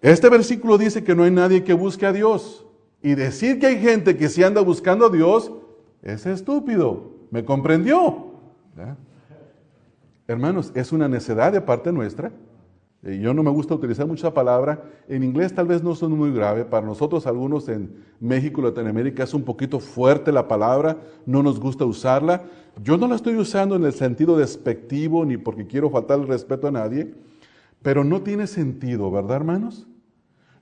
Este 0.00 0.28
versículo 0.28 0.78
dice 0.78 1.04
que 1.04 1.14
no 1.14 1.24
hay 1.24 1.30
nadie 1.30 1.64
que 1.64 1.72
busque 1.72 2.06
a 2.06 2.12
Dios. 2.12 2.66
Y 3.02 3.14
decir 3.14 3.58
que 3.58 3.66
hay 3.66 3.78
gente 3.80 4.16
que 4.16 4.28
se 4.28 4.44
anda 4.44 4.60
buscando 4.60 5.06
a 5.06 5.10
Dios 5.10 5.52
es 6.02 6.26
estúpido. 6.26 7.14
¿Me 7.30 7.44
comprendió? 7.44 8.30
Hermanos, 10.30 10.70
es 10.76 10.92
una 10.92 11.08
necedad 11.08 11.52
de 11.52 11.60
parte 11.60 11.90
nuestra. 11.90 12.30
Eh, 13.02 13.18
yo 13.20 13.34
no 13.34 13.42
me 13.42 13.50
gusta 13.50 13.74
utilizar 13.74 14.06
mucha 14.06 14.32
palabra. 14.32 14.84
En 15.08 15.24
inglés 15.24 15.52
tal 15.52 15.66
vez 15.66 15.82
no 15.82 15.96
son 15.96 16.16
muy 16.16 16.30
grave. 16.30 16.64
Para 16.64 16.86
nosotros, 16.86 17.26
algunos 17.26 17.68
en 17.68 17.96
México, 18.20 18.62
Latinoamérica, 18.62 19.24
es 19.24 19.34
un 19.34 19.42
poquito 19.42 19.80
fuerte 19.80 20.30
la 20.30 20.46
palabra. 20.46 20.98
No 21.26 21.42
nos 21.42 21.58
gusta 21.58 21.84
usarla. 21.84 22.44
Yo 22.80 22.96
no 22.96 23.08
la 23.08 23.16
estoy 23.16 23.34
usando 23.34 23.74
en 23.74 23.82
el 23.82 23.92
sentido 23.92 24.38
despectivo 24.38 25.24
ni 25.24 25.36
porque 25.36 25.66
quiero 25.66 25.90
faltar 25.90 26.20
el 26.20 26.28
respeto 26.28 26.68
a 26.68 26.70
nadie. 26.70 27.12
Pero 27.82 28.04
no 28.04 28.22
tiene 28.22 28.46
sentido, 28.46 29.10
¿verdad, 29.10 29.34
hermanos? 29.34 29.88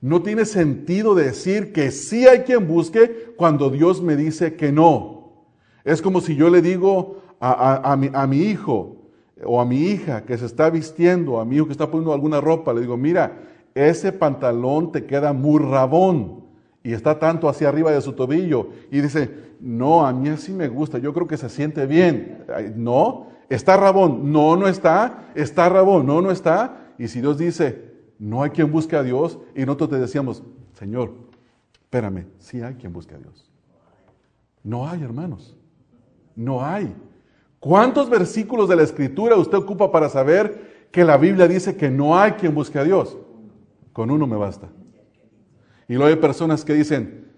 No 0.00 0.22
tiene 0.22 0.46
sentido 0.46 1.14
decir 1.14 1.74
que 1.74 1.90
sí 1.90 2.26
hay 2.26 2.38
quien 2.40 2.66
busque 2.66 3.34
cuando 3.36 3.68
Dios 3.68 4.00
me 4.00 4.16
dice 4.16 4.54
que 4.54 4.72
no. 4.72 5.44
Es 5.84 6.00
como 6.00 6.22
si 6.22 6.36
yo 6.36 6.48
le 6.48 6.62
digo 6.62 7.20
a, 7.38 7.96
mi, 7.96 8.38
hijo 8.38 8.97
o 9.44 9.60
a 9.60 9.64
mi 9.64 9.76
hija 9.76 10.24
que 10.24 10.36
se 10.36 10.46
está 10.46 10.70
vistiendo, 10.70 11.40
a 11.40 11.44
mi 11.44 11.56
hijo 11.56 11.66
que 11.66 11.72
está 11.72 11.90
poniendo 11.90 12.12
alguna 12.12 12.40
ropa, 12.40 12.72
le 12.72 12.80
digo, 12.80 12.96
mira, 12.96 13.40
ese 13.74 14.12
pantalón 14.12 14.92
te 14.92 15.04
queda 15.06 15.32
muy 15.32 15.62
rabón 15.62 16.44
y 16.82 16.92
está 16.92 17.18
tanto 17.18 17.48
hacia 17.48 17.68
arriba 17.68 17.90
de 17.92 18.00
su 18.00 18.12
tobillo. 18.12 18.70
Y 18.90 19.00
dice, 19.00 19.30
no, 19.60 20.06
a 20.06 20.12
mí 20.12 20.28
así 20.28 20.52
me 20.52 20.68
gusta, 20.68 20.98
yo 20.98 21.12
creo 21.12 21.26
que 21.26 21.36
se 21.36 21.48
siente 21.48 21.86
bien. 21.86 22.44
No, 22.76 23.28
está 23.48 23.76
rabón, 23.76 24.32
no, 24.32 24.56
no 24.56 24.68
está, 24.68 25.30
está 25.34 25.68
rabón, 25.68 26.06
no, 26.06 26.20
no 26.20 26.30
está. 26.30 26.92
Y 26.98 27.08
si 27.08 27.20
Dios 27.20 27.38
dice, 27.38 27.92
no 28.18 28.42
hay 28.42 28.50
quien 28.50 28.72
busque 28.72 28.96
a 28.96 29.02
Dios, 29.02 29.38
y 29.54 29.60
nosotros 29.60 29.90
te 29.90 29.98
decíamos, 29.98 30.42
Señor, 30.74 31.12
espérame, 31.82 32.26
sí 32.38 32.62
hay 32.62 32.74
quien 32.74 32.92
busque 32.92 33.14
a 33.14 33.18
Dios. 33.18 33.48
No 34.64 34.88
hay, 34.88 35.02
hermanos, 35.02 35.56
no 36.34 36.64
hay. 36.64 36.94
¿Cuántos 37.60 38.08
versículos 38.08 38.68
de 38.68 38.76
la 38.76 38.82
Escritura 38.82 39.36
usted 39.36 39.58
ocupa 39.58 39.90
para 39.90 40.08
saber 40.08 40.88
que 40.92 41.04
la 41.04 41.16
Biblia 41.16 41.48
dice 41.48 41.76
que 41.76 41.90
no 41.90 42.16
hay 42.16 42.32
quien 42.32 42.54
busque 42.54 42.78
a 42.78 42.84
Dios? 42.84 43.16
Con 43.92 44.10
uno 44.10 44.26
me 44.26 44.36
basta. 44.36 44.68
Y 45.88 45.94
luego 45.94 46.06
hay 46.06 46.16
personas 46.16 46.64
que 46.64 46.74
dicen, 46.74 47.32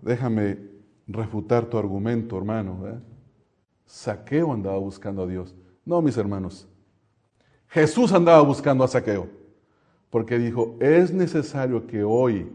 déjame 0.00 0.58
refutar 1.06 1.66
tu 1.66 1.76
argumento, 1.76 2.38
hermano. 2.38 2.86
¿eh? 2.88 2.98
Saqueo 3.84 4.52
andaba 4.52 4.78
buscando 4.78 5.22
a 5.22 5.26
Dios. 5.26 5.54
No, 5.84 6.00
mis 6.00 6.16
hermanos. 6.16 6.68
Jesús 7.68 8.12
andaba 8.12 8.40
buscando 8.42 8.84
a 8.84 8.88
Saqueo. 8.88 9.28
Porque 10.10 10.38
dijo, 10.38 10.76
es 10.80 11.12
necesario 11.12 11.86
que 11.86 12.02
hoy 12.02 12.50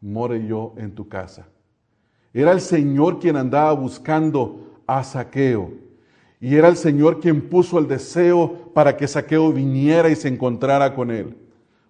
more 0.00 0.44
yo 0.44 0.74
en 0.76 0.94
tu 0.94 1.08
casa. 1.08 1.46
Era 2.32 2.52
el 2.52 2.60
Señor 2.60 3.20
quien 3.20 3.36
andaba 3.36 3.72
buscando 3.72 4.82
a 4.86 5.04
Saqueo. 5.04 5.87
Y 6.40 6.54
era 6.54 6.68
el 6.68 6.76
Señor 6.76 7.20
quien 7.20 7.48
puso 7.48 7.78
el 7.78 7.88
deseo 7.88 8.70
para 8.72 8.96
que 8.96 9.08
Saqueo 9.08 9.52
viniera 9.52 10.08
y 10.08 10.16
se 10.16 10.28
encontrara 10.28 10.94
con 10.94 11.10
él. 11.10 11.36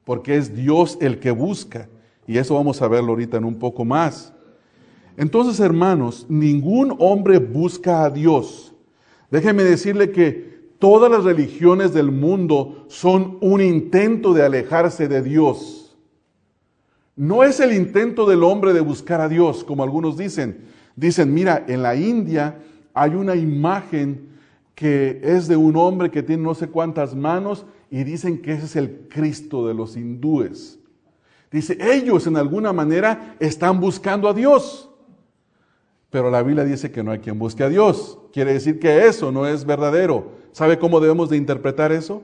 Porque 0.04 0.36
es 0.36 0.54
Dios 0.54 0.96
el 1.00 1.18
que 1.18 1.30
busca. 1.30 1.88
Y 2.26 2.38
eso 2.38 2.54
vamos 2.54 2.80
a 2.80 2.88
verlo 2.88 3.10
ahorita 3.10 3.36
en 3.36 3.44
un 3.44 3.58
poco 3.58 3.84
más. 3.84 4.32
Entonces, 5.16 5.60
hermanos, 5.60 6.26
ningún 6.28 6.94
hombre 6.98 7.38
busca 7.38 8.04
a 8.04 8.10
Dios. 8.10 8.72
Déjeme 9.30 9.64
decirle 9.64 10.12
que 10.12 10.58
todas 10.78 11.10
las 11.10 11.24
religiones 11.24 11.92
del 11.92 12.10
mundo 12.10 12.86
son 12.88 13.36
un 13.40 13.60
intento 13.60 14.32
de 14.32 14.44
alejarse 14.44 15.08
de 15.08 15.22
Dios. 15.22 15.96
No 17.16 17.42
es 17.42 17.58
el 17.60 17.72
intento 17.72 18.26
del 18.26 18.44
hombre 18.44 18.72
de 18.72 18.80
buscar 18.80 19.20
a 19.20 19.28
Dios, 19.28 19.64
como 19.64 19.82
algunos 19.82 20.16
dicen. 20.16 20.66
Dicen, 20.94 21.34
mira, 21.34 21.64
en 21.66 21.82
la 21.82 21.96
India 21.96 22.60
hay 22.94 23.14
una 23.14 23.34
imagen 23.34 24.37
que 24.78 25.18
es 25.24 25.48
de 25.48 25.56
un 25.56 25.74
hombre 25.74 26.08
que 26.08 26.22
tiene 26.22 26.44
no 26.44 26.54
sé 26.54 26.68
cuántas 26.68 27.12
manos 27.12 27.66
y 27.90 28.04
dicen 28.04 28.40
que 28.40 28.52
ese 28.52 28.66
es 28.66 28.76
el 28.76 29.08
Cristo 29.08 29.66
de 29.66 29.74
los 29.74 29.96
hindúes. 29.96 30.78
Dice, 31.50 31.76
ellos 31.80 32.28
en 32.28 32.36
alguna 32.36 32.72
manera 32.72 33.34
están 33.40 33.80
buscando 33.80 34.28
a 34.28 34.34
Dios. 34.34 34.88
Pero 36.10 36.30
la 36.30 36.44
Biblia 36.44 36.62
dice 36.62 36.92
que 36.92 37.02
no 37.02 37.10
hay 37.10 37.18
quien 37.18 37.40
busque 37.40 37.64
a 37.64 37.68
Dios. 37.68 38.20
Quiere 38.32 38.52
decir 38.52 38.78
que 38.78 39.08
eso 39.08 39.32
no 39.32 39.48
es 39.48 39.64
verdadero. 39.64 40.30
¿Sabe 40.52 40.78
cómo 40.78 41.00
debemos 41.00 41.28
de 41.28 41.38
interpretar 41.38 41.90
eso? 41.90 42.22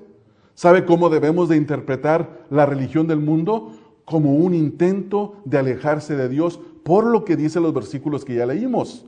¿Sabe 0.54 0.84
cómo 0.84 1.10
debemos 1.10 1.48
de 1.48 1.56
interpretar 1.56 2.46
la 2.50 2.66
religión 2.66 3.08
del 3.08 3.18
mundo? 3.18 3.72
Como 4.04 4.36
un 4.36 4.54
intento 4.54 5.40
de 5.44 5.58
alejarse 5.58 6.14
de 6.14 6.28
Dios 6.28 6.60
por 6.84 7.04
lo 7.04 7.24
que 7.24 7.34
dicen 7.34 7.64
los 7.64 7.74
versículos 7.74 8.24
que 8.24 8.36
ya 8.36 8.46
leímos. 8.46 9.06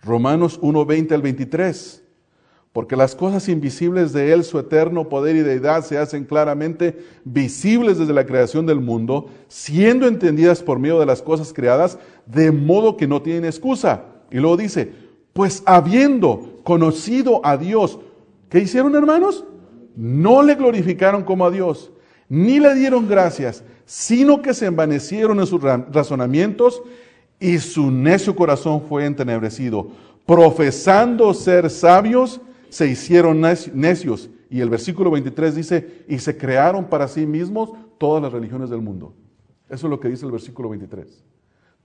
Romanos 0.00 0.60
1, 0.62 0.86
20 0.86 1.12
al 1.12 1.22
23 1.22 2.03
porque 2.74 2.96
las 2.96 3.14
cosas 3.14 3.48
invisibles 3.48 4.12
de 4.12 4.32
Él, 4.32 4.42
su 4.42 4.58
eterno 4.58 5.08
poder 5.08 5.36
y 5.36 5.42
deidad, 5.42 5.84
se 5.84 5.96
hacen 5.96 6.24
claramente 6.24 6.98
visibles 7.24 7.98
desde 7.98 8.12
la 8.12 8.26
creación 8.26 8.66
del 8.66 8.80
mundo, 8.80 9.30
siendo 9.46 10.08
entendidas 10.08 10.60
por 10.60 10.80
medio 10.80 10.98
de 10.98 11.06
las 11.06 11.22
cosas 11.22 11.52
creadas, 11.52 12.00
de 12.26 12.50
modo 12.50 12.96
que 12.96 13.06
no 13.06 13.22
tienen 13.22 13.44
excusa. 13.44 14.06
Y 14.28 14.38
luego 14.38 14.56
dice, 14.56 14.90
pues 15.32 15.62
habiendo 15.66 16.58
conocido 16.64 17.40
a 17.44 17.56
Dios, 17.56 18.00
¿qué 18.48 18.58
hicieron 18.58 18.96
hermanos? 18.96 19.44
No 19.94 20.42
le 20.42 20.56
glorificaron 20.56 21.22
como 21.22 21.46
a 21.46 21.52
Dios, 21.52 21.92
ni 22.28 22.58
le 22.58 22.74
dieron 22.74 23.06
gracias, 23.06 23.62
sino 23.84 24.42
que 24.42 24.52
se 24.52 24.66
envanecieron 24.66 25.38
en 25.38 25.46
sus 25.46 25.62
razonamientos 25.62 26.82
y 27.38 27.56
su 27.58 27.92
necio 27.92 28.34
corazón 28.34 28.82
fue 28.88 29.04
entenebrecido, 29.06 29.90
profesando 30.26 31.32
ser 31.34 31.70
sabios, 31.70 32.40
se 32.74 32.88
hicieron 32.88 33.40
necios. 33.40 34.30
Y 34.50 34.60
el 34.60 34.68
versículo 34.68 35.08
23 35.12 35.54
dice, 35.54 36.04
y 36.08 36.18
se 36.18 36.36
crearon 36.36 36.86
para 36.86 37.06
sí 37.06 37.24
mismos 37.24 37.70
todas 37.98 38.20
las 38.20 38.32
religiones 38.32 38.68
del 38.68 38.80
mundo. 38.80 39.14
Eso 39.68 39.86
es 39.86 39.90
lo 39.90 40.00
que 40.00 40.08
dice 40.08 40.26
el 40.26 40.32
versículo 40.32 40.70
23. 40.70 41.22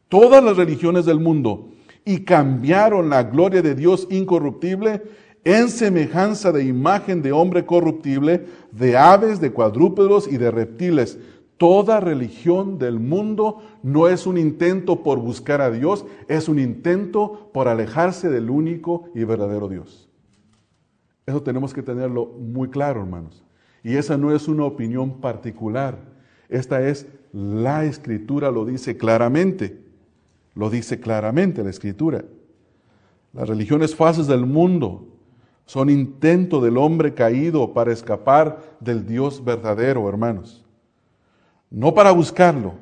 Todas 0.08 0.44
las 0.44 0.58
religiones 0.58 1.06
del 1.06 1.20
mundo 1.20 1.70
y 2.04 2.22
cambiaron 2.22 3.08
la 3.08 3.22
gloria 3.22 3.62
de 3.62 3.76
Dios 3.76 4.08
incorruptible 4.10 5.04
en 5.44 5.70
semejanza 5.70 6.52
de 6.52 6.64
imagen 6.64 7.22
de 7.22 7.34
hombre 7.34 7.68
corruptible, 7.68 8.48
de 8.72 8.98
aves, 8.98 9.40
de 9.40 9.52
cuadrúpedos 9.52 10.28
y 10.28 10.38
de 10.38 10.50
reptiles. 10.50 11.20
Toda 11.58 12.00
religión 12.00 12.80
del 12.80 13.00
mundo 13.00 13.62
no 13.84 14.08
es 14.08 14.26
un 14.26 14.40
intento 14.40 15.04
por 15.04 15.20
buscar 15.20 15.62
a 15.62 15.70
Dios, 15.70 16.08
es 16.28 16.50
un 16.50 16.58
intento 16.58 17.52
por 17.54 17.68
alejarse 17.68 18.30
del 18.30 18.50
único 18.50 19.04
y 19.14 19.24
verdadero 19.24 19.68
Dios. 19.68 20.09
Eso 21.30 21.44
tenemos 21.44 21.76
que 21.76 21.84
tenerlo 21.84 22.26
muy 22.26 22.70
claro, 22.70 23.02
hermanos. 23.02 23.44
Y 23.84 23.98
esa 23.98 24.18
no 24.18 24.34
es 24.34 24.48
una 24.48 24.66
opinión 24.66 25.22
particular. 25.22 25.96
Esta 26.50 26.82
es 26.82 27.06
la 27.32 27.86
escritura, 27.86 28.50
lo 28.50 28.66
dice 28.66 28.98
claramente. 28.98 29.80
Lo 30.56 30.72
dice 30.72 31.00
claramente 31.00 31.64
la 31.64 31.70
escritura. 31.70 32.26
Las 33.32 33.48
religiones 33.48 33.96
falsas 33.96 34.26
del 34.26 34.48
mundo 34.48 35.06
son 35.68 35.92
intento 35.92 36.62
del 36.62 36.78
hombre 36.78 37.14
caído 37.14 37.76
para 37.76 37.94
escapar 37.94 38.58
del 38.80 39.06
Dios 39.06 39.46
verdadero, 39.46 40.10
hermanos. 40.10 40.66
No 41.70 41.94
para 41.94 42.10
buscarlo. 42.10 42.74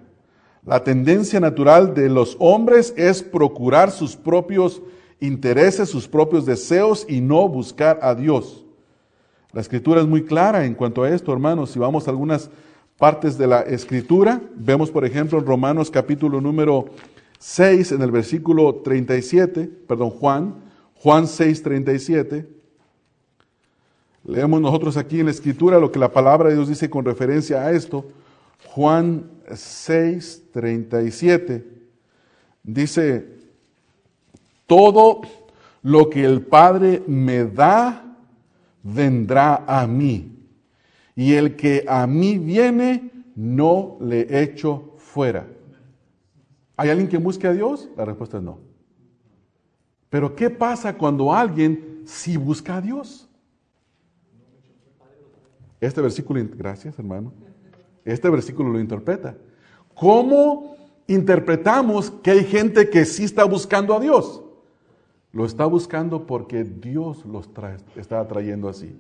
La 0.66 0.86
tendencia 0.86 1.42
natural 1.42 1.94
de 1.94 2.08
los 2.08 2.38
hombres 2.40 2.94
es 2.96 3.22
procurar 3.22 3.92
sus 3.92 4.16
propios 4.16 4.82
intereses, 5.20 5.90
sus 5.90 6.08
propios 6.08 6.46
deseos 6.46 7.06
y 7.08 7.22
no 7.22 7.48
buscar 7.48 8.00
a 8.02 8.16
Dios. 8.16 8.66
La 9.54 9.62
escritura 9.62 10.02
es 10.02 10.08
muy 10.08 10.24
clara 10.24 10.66
en 10.66 10.76
cuanto 10.76 11.04
a 11.04 11.10
esto, 11.10 11.34
hermanos. 11.34 11.72
Si 11.72 11.80
vamos 11.80 12.08
a 12.08 12.12
algunas 12.12 12.50
partes 12.98 13.38
de 13.38 13.48
la 13.48 13.62
escritura, 13.62 14.42
vemos 14.56 14.92
por 14.92 15.06
ejemplo 15.06 15.40
en 15.40 15.46
Romanos 15.46 15.90
capítulo 15.90 16.42
número 16.42 16.86
6, 17.40 17.94
en 17.94 18.02
el 18.02 18.12
versículo 18.12 18.76
37, 18.76 19.70
perdón, 19.88 20.10
Juan, 20.10 20.56
Juan 20.96 21.28
6, 21.28 21.64
37. 21.64 22.48
Leemos 24.26 24.60
nosotros 24.60 24.98
aquí 24.98 25.20
en 25.20 25.28
la 25.28 25.32
escritura 25.32 25.80
lo 25.80 25.92
que 25.92 26.00
la 26.00 26.12
palabra 26.12 26.50
de 26.50 26.56
Dios 26.56 26.68
dice 26.68 26.90
con 26.90 27.06
referencia 27.06 27.62
a 27.62 27.72
esto. 27.72 28.06
Juan 28.66 29.30
6, 29.54 30.44
37. 30.52 31.66
Dice, 32.64 33.37
todo 34.68 35.22
lo 35.82 36.10
que 36.10 36.24
el 36.24 36.42
Padre 36.42 37.02
me 37.08 37.46
da, 37.46 38.18
vendrá 38.84 39.64
a 39.66 39.88
mí. 39.88 40.34
Y 41.16 41.34
el 41.34 41.56
que 41.56 41.84
a 41.88 42.06
mí 42.06 42.38
viene, 42.38 43.10
no 43.36 43.98
le 44.02 44.42
echo 44.44 44.94
fuera. 44.98 45.48
¿Hay 46.76 46.90
alguien 46.90 47.08
que 47.08 47.18
busque 47.18 47.48
a 47.48 47.54
Dios? 47.54 47.90
La 47.98 48.06
respuesta 48.06 48.38
es 48.38 48.44
no. 48.44 48.60
Pero 50.10 50.36
¿qué 50.36 50.50
pasa 50.50 50.96
cuando 50.96 51.34
alguien 51.34 52.04
sí 52.06 52.38
busca 52.38 52.78
a 52.78 52.82
Dios? 52.82 53.28
Este 55.80 56.02
versículo, 56.02 56.42
gracias 56.56 56.98
hermano, 56.98 57.34
este 58.06 58.30
versículo 58.30 58.70
lo 58.70 58.80
interpreta. 58.80 59.36
¿Cómo 59.94 60.76
interpretamos 61.08 62.12
que 62.12 62.32
hay 62.32 62.44
gente 62.44 62.90
que 62.90 63.06
sí 63.06 63.24
está 63.24 63.44
buscando 63.44 63.96
a 63.96 64.00
Dios? 64.00 64.44
Lo 65.38 65.46
está 65.46 65.68
buscando 65.68 66.26
porque 66.26 66.64
Dios 66.64 67.24
los 67.24 67.48
está 67.96 68.28
trayendo 68.28 68.70
así. 68.70 68.98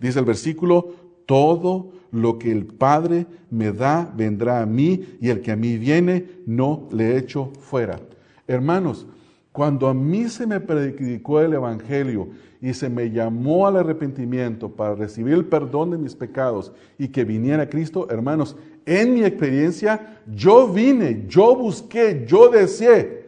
Dice 0.00 0.18
el 0.18 0.24
versículo, 0.24 0.94
todo 1.26 1.92
lo 2.10 2.38
que 2.38 2.50
el 2.50 2.64
Padre 2.64 3.26
me 3.50 3.70
da 3.70 4.10
vendrá 4.16 4.62
a 4.62 4.66
mí 4.66 5.04
y 5.20 5.28
el 5.28 5.42
que 5.42 5.52
a 5.52 5.56
mí 5.56 5.76
viene 5.76 6.24
no 6.46 6.88
le 6.90 7.18
echo 7.18 7.52
fuera. 7.60 8.00
Hermanos, 8.48 9.06
cuando 9.52 9.86
a 9.86 9.92
mí 9.92 10.26
se 10.30 10.46
me 10.46 10.58
predicó 10.58 11.42
el 11.42 11.52
Evangelio 11.52 12.30
y 12.62 12.72
se 12.72 12.88
me 12.88 13.10
llamó 13.10 13.66
al 13.66 13.76
arrepentimiento 13.76 14.70
para 14.70 14.94
recibir 14.94 15.34
el 15.34 15.44
perdón 15.44 15.90
de 15.90 15.98
mis 15.98 16.14
pecados 16.14 16.72
y 16.96 17.08
que 17.08 17.24
viniera 17.24 17.68
Cristo, 17.68 18.08
hermanos, 18.08 18.56
en 18.86 19.12
mi 19.12 19.22
experiencia 19.22 20.22
yo 20.34 20.66
vine, 20.66 21.26
yo 21.28 21.54
busqué, 21.54 22.24
yo 22.26 22.48
deseé 22.48 23.23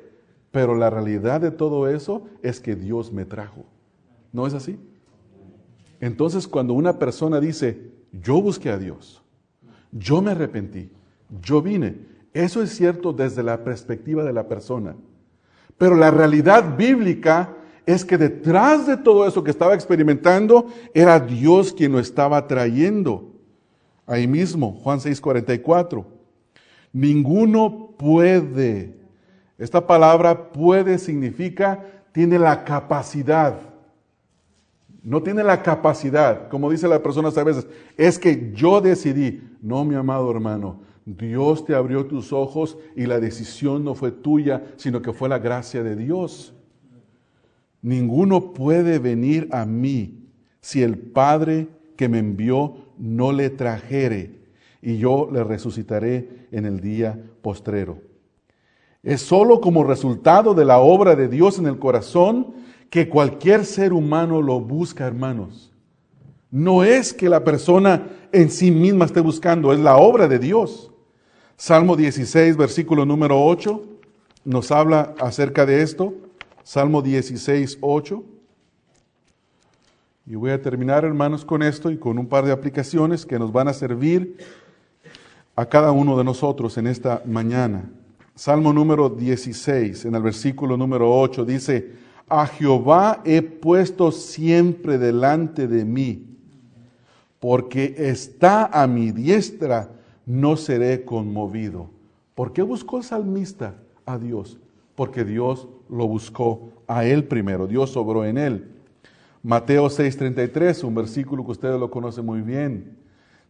pero 0.56 0.74
la 0.74 0.88
realidad 0.88 1.42
de 1.42 1.50
todo 1.50 1.86
eso 1.86 2.22
es 2.42 2.60
que 2.60 2.76
Dios 2.76 3.12
me 3.12 3.26
trajo. 3.26 3.66
¿No 4.32 4.46
es 4.46 4.54
así? 4.54 4.78
Entonces 6.00 6.48
cuando 6.48 6.72
una 6.72 6.98
persona 6.98 7.40
dice, 7.40 7.90
yo 8.10 8.40
busqué 8.40 8.70
a 8.70 8.78
Dios, 8.78 9.22
yo 9.92 10.22
me 10.22 10.30
arrepentí, 10.30 10.88
yo 11.42 11.60
vine. 11.60 11.98
Eso 12.32 12.62
es 12.62 12.70
cierto 12.74 13.12
desde 13.12 13.42
la 13.42 13.64
perspectiva 13.64 14.24
de 14.24 14.32
la 14.32 14.48
persona. 14.48 14.96
Pero 15.76 15.94
la 15.94 16.10
realidad 16.10 16.74
bíblica 16.74 17.54
es 17.84 18.02
que 18.02 18.16
detrás 18.16 18.86
de 18.86 18.96
todo 18.96 19.28
eso 19.28 19.44
que 19.44 19.50
estaba 19.50 19.74
experimentando 19.74 20.68
era 20.94 21.20
Dios 21.20 21.74
quien 21.74 21.92
lo 21.92 21.98
estaba 21.98 22.46
trayendo. 22.46 23.30
Ahí 24.06 24.26
mismo, 24.26 24.72
Juan 24.82 25.00
6:44. 25.00 26.06
Ninguno 26.94 27.90
puede. 27.98 28.96
Esta 29.58 29.86
palabra 29.86 30.52
puede 30.52 30.98
significa 30.98 31.84
tiene 32.12 32.38
la 32.38 32.64
capacidad. 32.64 33.58
No 35.02 35.22
tiene 35.22 35.44
la 35.44 35.62
capacidad, 35.62 36.48
como 36.48 36.70
dice 36.70 36.88
la 36.88 37.02
persona 37.02 37.28
a 37.28 37.44
veces, 37.44 37.66
es 37.96 38.18
que 38.18 38.52
yo 38.54 38.80
decidí. 38.80 39.42
No, 39.62 39.84
mi 39.84 39.94
amado 39.94 40.30
hermano, 40.30 40.80
Dios 41.04 41.64
te 41.64 41.74
abrió 41.74 42.06
tus 42.06 42.32
ojos 42.32 42.76
y 42.96 43.06
la 43.06 43.20
decisión 43.20 43.84
no 43.84 43.94
fue 43.94 44.10
tuya, 44.10 44.64
sino 44.76 45.00
que 45.02 45.12
fue 45.12 45.28
la 45.28 45.38
gracia 45.38 45.84
de 45.84 45.94
Dios. 45.94 46.52
Ninguno 47.82 48.52
puede 48.52 48.98
venir 48.98 49.48
a 49.52 49.64
mí 49.64 50.26
si 50.60 50.82
el 50.82 50.98
Padre 50.98 51.68
que 51.96 52.08
me 52.08 52.18
envió 52.18 52.74
no 52.98 53.30
le 53.30 53.50
trajere, 53.50 54.40
y 54.82 54.98
yo 54.98 55.28
le 55.32 55.44
resucitaré 55.44 56.48
en 56.50 56.64
el 56.64 56.80
día 56.80 57.16
postrero. 57.42 58.05
Es 59.06 59.22
sólo 59.22 59.60
como 59.60 59.84
resultado 59.84 60.52
de 60.52 60.64
la 60.64 60.78
obra 60.78 61.14
de 61.14 61.28
Dios 61.28 61.60
en 61.60 61.68
el 61.68 61.78
corazón 61.78 62.48
que 62.90 63.08
cualquier 63.08 63.64
ser 63.64 63.92
humano 63.92 64.42
lo 64.42 64.58
busca, 64.58 65.06
hermanos. 65.06 65.72
No 66.50 66.82
es 66.82 67.14
que 67.14 67.28
la 67.28 67.44
persona 67.44 68.08
en 68.32 68.50
sí 68.50 68.72
misma 68.72 69.04
esté 69.04 69.20
buscando, 69.20 69.72
es 69.72 69.78
la 69.78 69.96
obra 69.96 70.26
de 70.26 70.40
Dios. 70.40 70.90
Salmo 71.56 71.94
16, 71.94 72.56
versículo 72.56 73.06
número 73.06 73.40
8, 73.44 73.80
nos 74.44 74.72
habla 74.72 75.14
acerca 75.20 75.64
de 75.64 75.82
esto. 75.82 76.12
Salmo 76.64 77.00
16, 77.00 77.78
8. 77.82 78.24
Y 80.26 80.34
voy 80.34 80.50
a 80.50 80.60
terminar, 80.60 81.04
hermanos, 81.04 81.44
con 81.44 81.62
esto 81.62 81.92
y 81.92 81.96
con 81.96 82.18
un 82.18 82.26
par 82.26 82.44
de 82.44 82.50
aplicaciones 82.50 83.24
que 83.24 83.38
nos 83.38 83.52
van 83.52 83.68
a 83.68 83.72
servir 83.72 84.36
a 85.54 85.64
cada 85.66 85.92
uno 85.92 86.18
de 86.18 86.24
nosotros 86.24 86.76
en 86.76 86.88
esta 86.88 87.22
mañana. 87.24 87.88
Salmo 88.36 88.70
número 88.70 89.08
16, 89.08 90.04
en 90.04 90.14
el 90.14 90.20
versículo 90.20 90.76
número 90.76 91.10
8, 91.10 91.42
dice, 91.46 91.92
a 92.28 92.46
Jehová 92.46 93.22
he 93.24 93.40
puesto 93.40 94.12
siempre 94.12 94.98
delante 94.98 95.66
de 95.66 95.86
mí, 95.86 96.36
porque 97.40 97.94
está 97.96 98.66
a 98.66 98.86
mi 98.86 99.10
diestra, 99.10 99.88
no 100.26 100.58
seré 100.58 101.02
conmovido. 101.02 101.88
¿Por 102.34 102.52
qué 102.52 102.60
buscó 102.60 102.98
el 102.98 103.04
salmista 103.04 103.76
a 104.04 104.18
Dios? 104.18 104.58
Porque 104.94 105.24
Dios 105.24 105.66
lo 105.88 106.06
buscó 106.06 106.72
a 106.86 107.06
él 107.06 107.24
primero, 107.24 107.66
Dios 107.66 107.88
sobró 107.88 108.22
en 108.26 108.36
él. 108.36 108.68
Mateo 109.42 109.88
6:33, 109.88 110.84
un 110.84 110.94
versículo 110.94 111.42
que 111.42 111.52
ustedes 111.52 111.80
lo 111.80 111.90
conocen 111.90 112.26
muy 112.26 112.42
bien. 112.42 112.98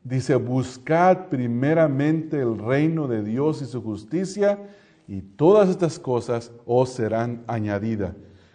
Dice, 0.08 0.36
buscad 0.36 1.26
primeramente 1.30 2.40
el 2.40 2.58
reino 2.58 3.08
de 3.08 3.24
Dios 3.24 3.60
y 3.60 3.64
su 3.64 3.82
justicia, 3.82 4.60
y 5.08 5.20
todas 5.20 5.68
estas 5.68 5.98
cosas 5.98 6.52
os 6.64 6.90
serán 6.90 7.42
añadidas. 7.48 8.12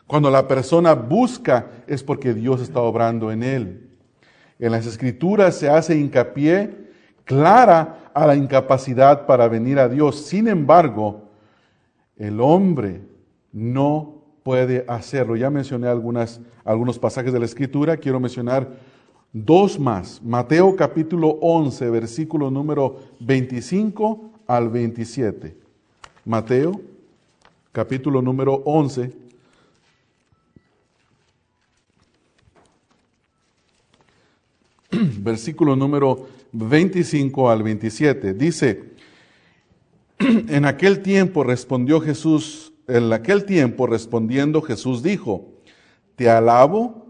Cuando 0.07 0.31
la 0.31 0.47
persona 0.47 0.93
busca 0.93 1.67
es 1.87 2.03
porque 2.03 2.33
Dios 2.33 2.61
está 2.61 2.79
obrando 2.79 3.33
en 3.33 3.43
él. 3.43 3.89
En 4.59 4.71
las 4.71 4.85
escrituras 4.85 5.55
se 5.55 5.69
hace 5.69 5.97
hincapié 5.97 6.89
clara 7.25 8.11
a 8.13 8.25
la 8.25 8.37
incapacidad 8.37 9.25
para 9.25 9.49
venir 9.49 9.77
a 9.77 9.89
Dios. 9.89 10.21
Sin 10.25 10.47
embargo, 10.47 11.31
el 12.15 12.39
hombre 12.39 13.01
no 13.51 14.23
puede 14.43 14.85
hacerlo. 14.87 15.35
Ya 15.35 15.49
mencioné 15.49 15.89
algunos 15.89 16.99
pasajes 16.99 17.33
de 17.33 17.39
la 17.39 17.45
escritura, 17.45 17.97
quiero 17.97 18.21
mencionar 18.21 18.69
dos 19.33 19.79
más. 19.79 20.21
Mateo 20.23 20.75
capítulo 20.75 21.37
11, 21.41 21.89
versículo 21.89 22.51
número 22.51 22.99
25 23.19 24.31
al 24.47 24.69
27. 24.69 25.55
Mateo 26.25 26.81
capítulo 27.71 28.21
número 28.21 28.61
11, 28.65 29.13
versículo 34.91 35.75
número 35.75 36.27
25 36.51 37.49
al 37.49 37.63
27. 37.63 38.33
Dice, 38.33 38.91
en 40.19 40.65
aquel 40.65 41.01
tiempo 41.01 41.43
respondió 41.43 42.01
Jesús, 42.01 42.73
en 42.87 43.13
aquel 43.13 43.45
tiempo 43.45 43.87
respondiendo 43.87 44.61
Jesús 44.61 45.01
dijo, 45.01 45.47
te 46.17 46.29
alabo, 46.29 47.00